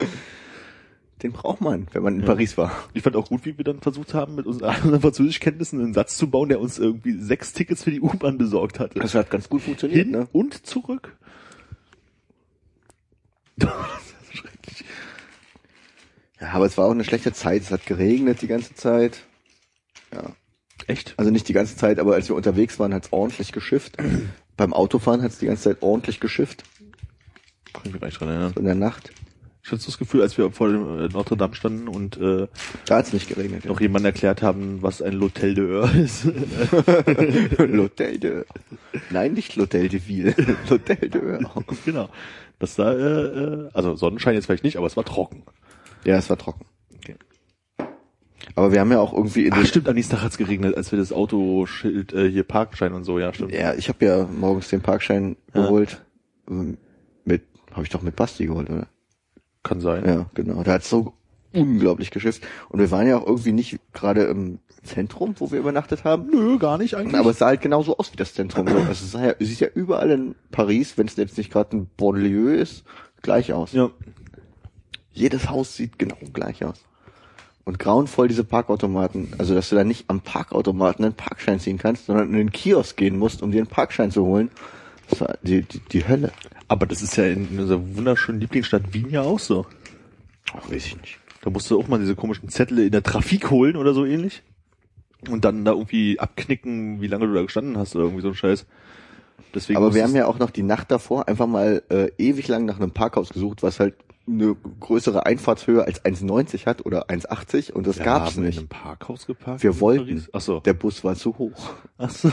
[1.23, 2.71] Den braucht man, wenn man in Paris war.
[2.93, 6.17] Ich fand auch gut, wie wir dann versucht haben, mit unseren unseren Französischkenntnissen einen Satz
[6.17, 8.99] zu bauen, der uns irgendwie sechs Tickets für die U-Bahn besorgt hatte.
[8.99, 10.27] Das hat ganz gut funktioniert, Hin ne?
[10.31, 11.15] und zurück.
[13.57, 13.71] Das
[14.23, 14.83] ist schrecklich.
[16.41, 17.61] Ja, aber es war auch eine schlechte Zeit.
[17.61, 19.21] Es hat geregnet die ganze Zeit.
[20.13, 20.35] Ja.
[20.87, 21.13] Echt?
[21.15, 23.95] Also nicht die ganze Zeit, aber als wir unterwegs waren, hat es ordentlich geschifft.
[24.57, 26.63] Beim Autofahren hat es die ganze Zeit ordentlich geschifft.
[27.71, 28.51] Kann ich mich gar nicht dran erinnern.
[28.53, 29.11] So in der Nacht.
[29.65, 32.47] Ich hatte so das Gefühl, als wir vor dem äh, Notre Dame standen und äh,
[32.85, 33.65] Da hat es nicht geregnet.
[33.65, 36.25] noch jemand erklärt haben, was ein L'Hotel de Heure ist.
[37.57, 38.45] L'Hotel de...
[39.09, 40.31] Nein, nicht L'Hotel de Ville.
[40.69, 41.63] L'Hotel de Heure.
[41.83, 42.09] genau.
[42.59, 42.97] Das da, äh,
[43.65, 45.41] äh, also Sonnenschein jetzt vielleicht nicht, aber es war trocken.
[46.03, 46.65] Ja, es war trocken.
[46.97, 47.15] Okay.
[48.53, 50.91] Aber wir haben ja auch irgendwie in Ach stimmt, am nächsten Tag hat's geregnet, als
[50.91, 53.51] wir das Autoschild, äh, hier Parkschein und so, ja stimmt.
[53.51, 55.63] Ja, ich habe ja morgens den Parkschein Ja.
[55.63, 56.05] geholt.
[56.49, 56.77] Ähm,
[57.25, 58.85] Mit, habe ich doch mit Basti geholt, oder?
[59.65, 60.05] Kann sein.
[60.05, 60.61] Ja, genau.
[60.61, 61.13] Da hat so
[61.51, 62.43] unglaublich geschifft.
[62.69, 66.29] Und wir waren ja auch irgendwie nicht gerade im Zentrum, wo wir übernachtet haben.
[66.29, 67.19] Nö, gar nicht eigentlich.
[67.19, 68.67] Aber es sah halt genauso aus wie das Zentrum.
[68.75, 68.77] So.
[68.91, 71.89] Es sah ja, es sieht ja überall in Paris, wenn es jetzt nicht gerade ein
[71.97, 72.83] Banlieue ist,
[73.21, 73.73] gleich aus.
[73.73, 73.89] ja.
[75.11, 76.83] Jedes Haus sieht genau gleich aus.
[77.63, 79.29] Und grauenvoll diese Parkautomaten.
[79.39, 82.97] Also, dass du da nicht am Parkautomaten einen Parkschein ziehen kannst, sondern in den Kiosk
[82.97, 84.51] gehen musst, um dir einen Parkschein zu holen.
[85.09, 86.31] Das war die, die, die Hölle.
[86.67, 89.65] Aber das ist ja in unserer wunderschönen Lieblingsstadt Wien ja auch so.
[90.53, 91.19] Ach, weiß ich nicht.
[91.41, 94.41] Da musst du auch mal diese komischen Zettel in der Trafik holen oder so ähnlich.
[95.29, 98.35] Und dann da irgendwie abknicken, wie lange du da gestanden hast oder irgendwie so ein
[98.35, 98.65] Scheiß.
[99.53, 102.65] Deswegen Aber wir haben ja auch noch die Nacht davor einfach mal äh, ewig lang
[102.65, 103.95] nach einem Parkhaus gesucht, was halt
[104.27, 108.59] eine größere Einfahrtshöhe als 1,90 hat oder 1,80 und das wir gab's haben in nicht.
[108.59, 109.63] einem Parkhaus geparkt.
[109.63, 110.25] Wir in wollten.
[110.33, 110.59] Ach so.
[110.61, 111.73] Der Bus war zu hoch.
[111.97, 112.31] Ach so.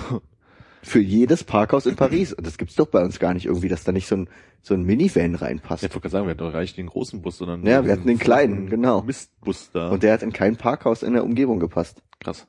[0.85, 2.33] Für jedes Parkhaus in Paris.
[2.33, 4.29] Und das gibt's doch bei uns gar nicht irgendwie, dass da nicht so ein,
[4.63, 5.83] so ein Minivan reinpasst.
[5.83, 7.85] Ja, ich wollte gerade sagen, wir hatten doch gar nicht den großen Bus, sondern Ja,
[7.85, 9.03] wir hatten den kleinen, genau.
[9.03, 9.91] Mistbus da.
[9.91, 12.03] Und der hat in kein Parkhaus in der Umgebung gepasst.
[12.19, 12.49] Krass.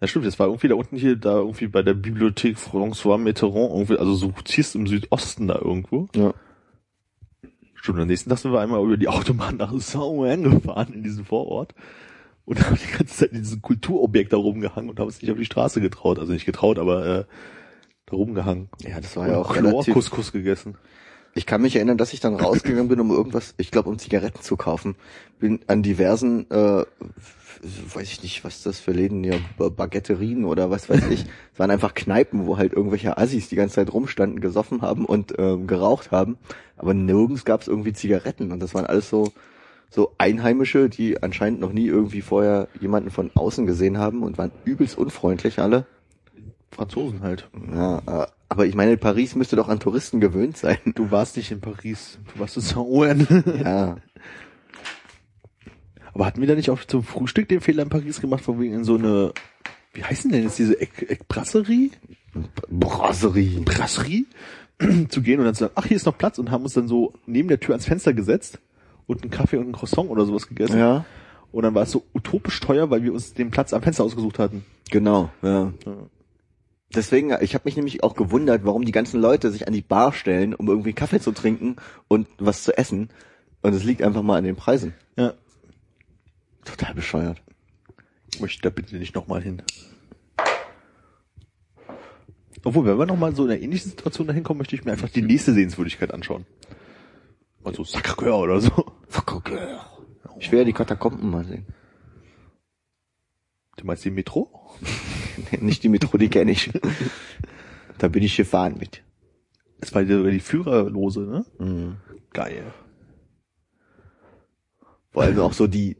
[0.00, 3.70] Ja, stimmt, das war irgendwie da unten hier, da irgendwie bei der Bibliothek François Mitterrand,
[3.70, 6.08] irgendwie, also so ziehst im Südosten da irgendwo.
[6.16, 6.34] Ja.
[7.74, 11.24] Stimmt, am nächsten Tag sind wir einmal über die Autobahn nach Saint-Ouen gefahren, in diesen
[11.24, 11.74] Vorort.
[12.44, 15.38] Und haben die ganze Zeit in diesem Kulturobjekt da rumgehangen und haben uns nicht auf
[15.38, 16.18] die Straße getraut.
[16.18, 17.24] Also nicht getraut, aber äh,
[18.06, 18.68] da rumgehangen.
[18.80, 19.84] Ja, das war ja Und auch relativ.
[19.84, 20.76] Chlorkuskus gegessen.
[21.34, 24.42] Ich kann mich erinnern, dass ich dann rausgegangen bin, um irgendwas, ich glaube, um Zigaretten
[24.42, 24.96] zu kaufen.
[25.38, 26.84] Bin an diversen, äh,
[27.62, 31.24] weiß ich nicht, was das für Läden, ja, Ba- Baguetterien oder was weiß ich.
[31.54, 35.32] Es waren einfach Kneipen, wo halt irgendwelche Assis die ganze Zeit rumstanden, gesoffen haben und
[35.38, 36.36] ähm, geraucht haben.
[36.76, 38.52] Aber nirgends gab es irgendwie Zigaretten.
[38.52, 39.32] Und das waren alles so,
[39.92, 44.50] so Einheimische, die anscheinend noch nie irgendwie vorher jemanden von außen gesehen haben und waren
[44.64, 45.86] übelst unfreundlich alle.
[46.70, 47.50] Franzosen halt.
[47.70, 50.78] Ja, äh, aber ich meine, Paris müsste doch an Touristen gewöhnt sein.
[50.94, 53.26] Du warst nicht in Paris, du warst in Saint-Ouen.
[53.62, 53.96] Ja,
[56.14, 58.72] Aber hatten wir da nicht auch zum Frühstück den Fehler in Paris gemacht, von wegen
[58.72, 59.32] in so eine,
[59.92, 61.90] wie heißen denn jetzt diese Eck, Eckbrasserie?
[62.70, 63.60] Brasserie.
[63.60, 64.24] Brasserie?
[65.10, 66.88] zu gehen und dann zu sagen, ach, hier ist noch Platz und haben uns dann
[66.88, 68.58] so neben der Tür ans Fenster gesetzt
[69.06, 70.78] und einen Kaffee und einen Croissant oder sowas gegessen.
[70.78, 71.04] Ja,
[71.50, 74.38] Und dann war es so utopisch teuer, weil wir uns den Platz am Fenster ausgesucht
[74.38, 74.64] hatten.
[74.90, 75.30] genau.
[75.42, 75.72] Ja.
[76.94, 80.12] Deswegen, ich habe mich nämlich auch gewundert, warum die ganzen Leute sich an die Bar
[80.12, 81.76] stellen, um irgendwie Kaffee zu trinken
[82.06, 83.08] und was zu essen.
[83.62, 84.92] Und es liegt einfach mal an den Preisen.
[85.16, 85.32] Ja.
[86.66, 87.40] Total bescheuert.
[88.34, 89.62] Ich möchte da bitte nicht nochmal hin.
[92.64, 95.08] Obwohl wenn wir nochmal so in einer ähnlichen Situation dahin kommen, möchte ich mir einfach
[95.08, 96.44] die nächste Sehenswürdigkeit anschauen.
[97.64, 98.91] Mal so Sacré-Cœur oder so.
[100.38, 101.66] Ich will ja die Katakomben mal sehen.
[103.76, 104.76] Du meinst die Metro?
[105.60, 106.70] Nicht die Metro, die kenne ich.
[107.98, 109.04] Da bin ich gefahren mit.
[109.78, 111.44] Das war die, die Führerlose, ne?
[111.60, 111.96] Mhm.
[112.32, 112.64] Geil.
[115.12, 115.96] Vor allem auch so die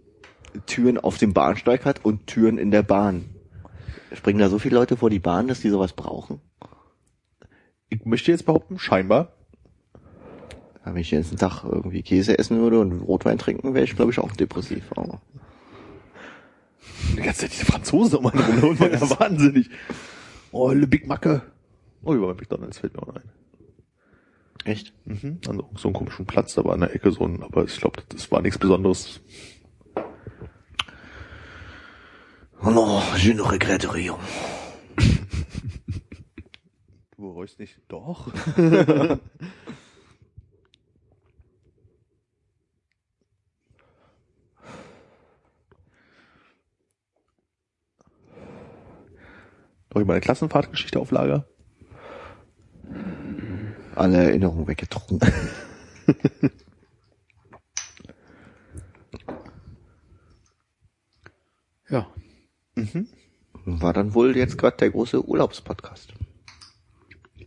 [0.66, 3.30] Türen auf dem Bahnsteig hat und Türen in der Bahn.
[4.14, 6.40] Springen da so viele Leute vor die Bahn, dass die sowas brauchen?
[7.88, 9.36] Ich möchte jetzt behaupten, scheinbar.
[10.84, 14.10] Wenn ich jetzt einen Tag irgendwie Käse essen würde und Rotwein trinken, wäre ich, glaube
[14.10, 14.84] ich, auch depressiv.
[14.96, 15.20] Aber
[17.16, 19.70] Die ganze Zeit diese Franzosen um einen rum, man ja wahnsinnig.
[20.50, 21.42] Oh, Le Big Macke.
[22.02, 23.22] Oh, über McDonalds fällt mir auch ein.
[24.64, 24.92] echt?
[25.04, 25.38] Mhm.
[25.48, 28.02] An so einem komischen Platz, da war an der Ecke so ein, aber ich glaube,
[28.08, 29.20] das war nichts Besonderes.
[32.64, 34.14] Oh no, je ne regrette rien.
[37.16, 37.78] Du bereust nicht.
[37.88, 38.32] Doch.
[49.92, 51.46] Habe ich meine Klassenfahrtgeschichte auf Lager?
[53.94, 55.20] Alle Erinnerungen weggetrunken.
[61.88, 62.06] Ja.
[63.66, 66.14] War dann wohl jetzt gerade der große Urlaubspodcast.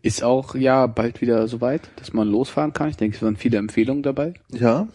[0.04, 2.90] Ist auch ja bald wieder soweit, dass man losfahren kann.
[2.90, 4.36] Ich denke, es waren viele Empfehlungen dabei.
[4.52, 4.88] Ja.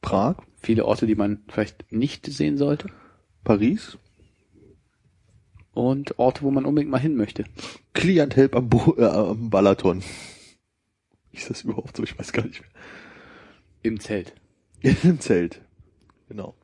[0.00, 2.88] Prag, Viele Orte, die man vielleicht nicht sehen sollte.
[3.44, 3.96] Paris,
[5.72, 7.44] Und Orte, wo man unbedingt mal hin möchte.
[7.92, 10.02] Klientelp am, Bo äh, am Balaton.
[11.32, 12.02] Ist das überhaupt so?
[12.02, 12.70] Ich weiß gar nicht mehr.
[13.82, 14.34] Im Zelt.
[14.80, 15.62] Im Zelt.
[16.28, 16.54] Genau.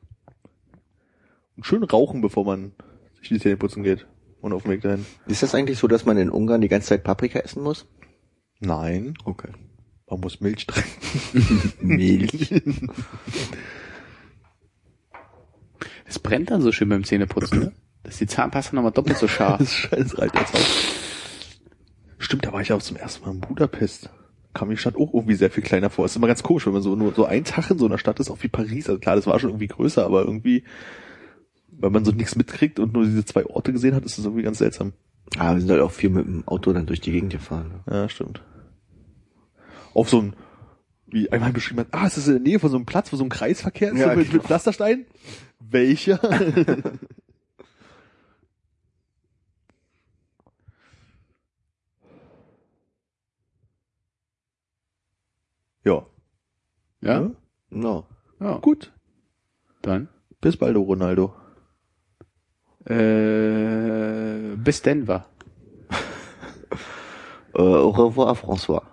[1.55, 2.73] Und schön rauchen, bevor man
[3.19, 4.05] sich die Zähne putzen geht.
[4.41, 5.05] Und auf dem Weg dahin.
[5.25, 7.87] Ist das eigentlich so, dass man in Ungarn die ganze Zeit Paprika essen muss?
[8.59, 9.15] Nein.
[9.23, 9.49] Okay.
[10.09, 11.73] Man muss Milch trinken.
[11.81, 12.53] Milch.
[16.05, 17.73] Es brennt dann so schön beim Zähneputzen, ne?
[18.07, 19.59] Das ist die Zahnpasta nochmal doppelt so scharf.
[19.59, 20.93] Das scheiß reicht jetzt auf.
[22.19, 24.09] Stimmt, da war ich auch zum ersten Mal in Budapest.
[24.53, 26.05] Kam die Stadt auch irgendwie sehr viel kleiner vor.
[26.05, 27.97] Es ist immer ganz komisch, wenn man so nur so ein Tag in so einer
[27.97, 28.87] Stadt ist, auch wie Paris.
[28.87, 30.63] Also klar, das war schon irgendwie größer, aber irgendwie,
[31.69, 34.43] wenn man so nichts mitkriegt und nur diese zwei Orte gesehen hat, ist das irgendwie
[34.43, 34.93] ganz seltsam.
[35.37, 37.83] Ah, wir sind halt auch viel mit dem Auto dann durch die Gegend gefahren.
[37.85, 37.93] ne?
[37.93, 38.41] Ja, stimmt.
[39.93, 40.33] Auf so ein,
[41.07, 43.17] wie einmal beschrieben hat, ah, es ist in der Nähe von so einem Platz, wo
[43.17, 44.37] so ein Kreisverkehr ist, Ja, so mit, genau.
[44.37, 45.05] mit Pflasterstein.
[45.59, 46.19] Welcher?
[55.87, 56.05] ja.
[57.01, 57.31] Ja?
[57.69, 58.05] No.
[58.39, 58.57] Ja.
[58.57, 58.91] Gut.
[59.81, 60.09] Dann.
[60.41, 61.33] Bis bald, Ronaldo.
[62.85, 65.25] Äh, bis Denver.
[67.53, 68.83] Äh, au revoir, François.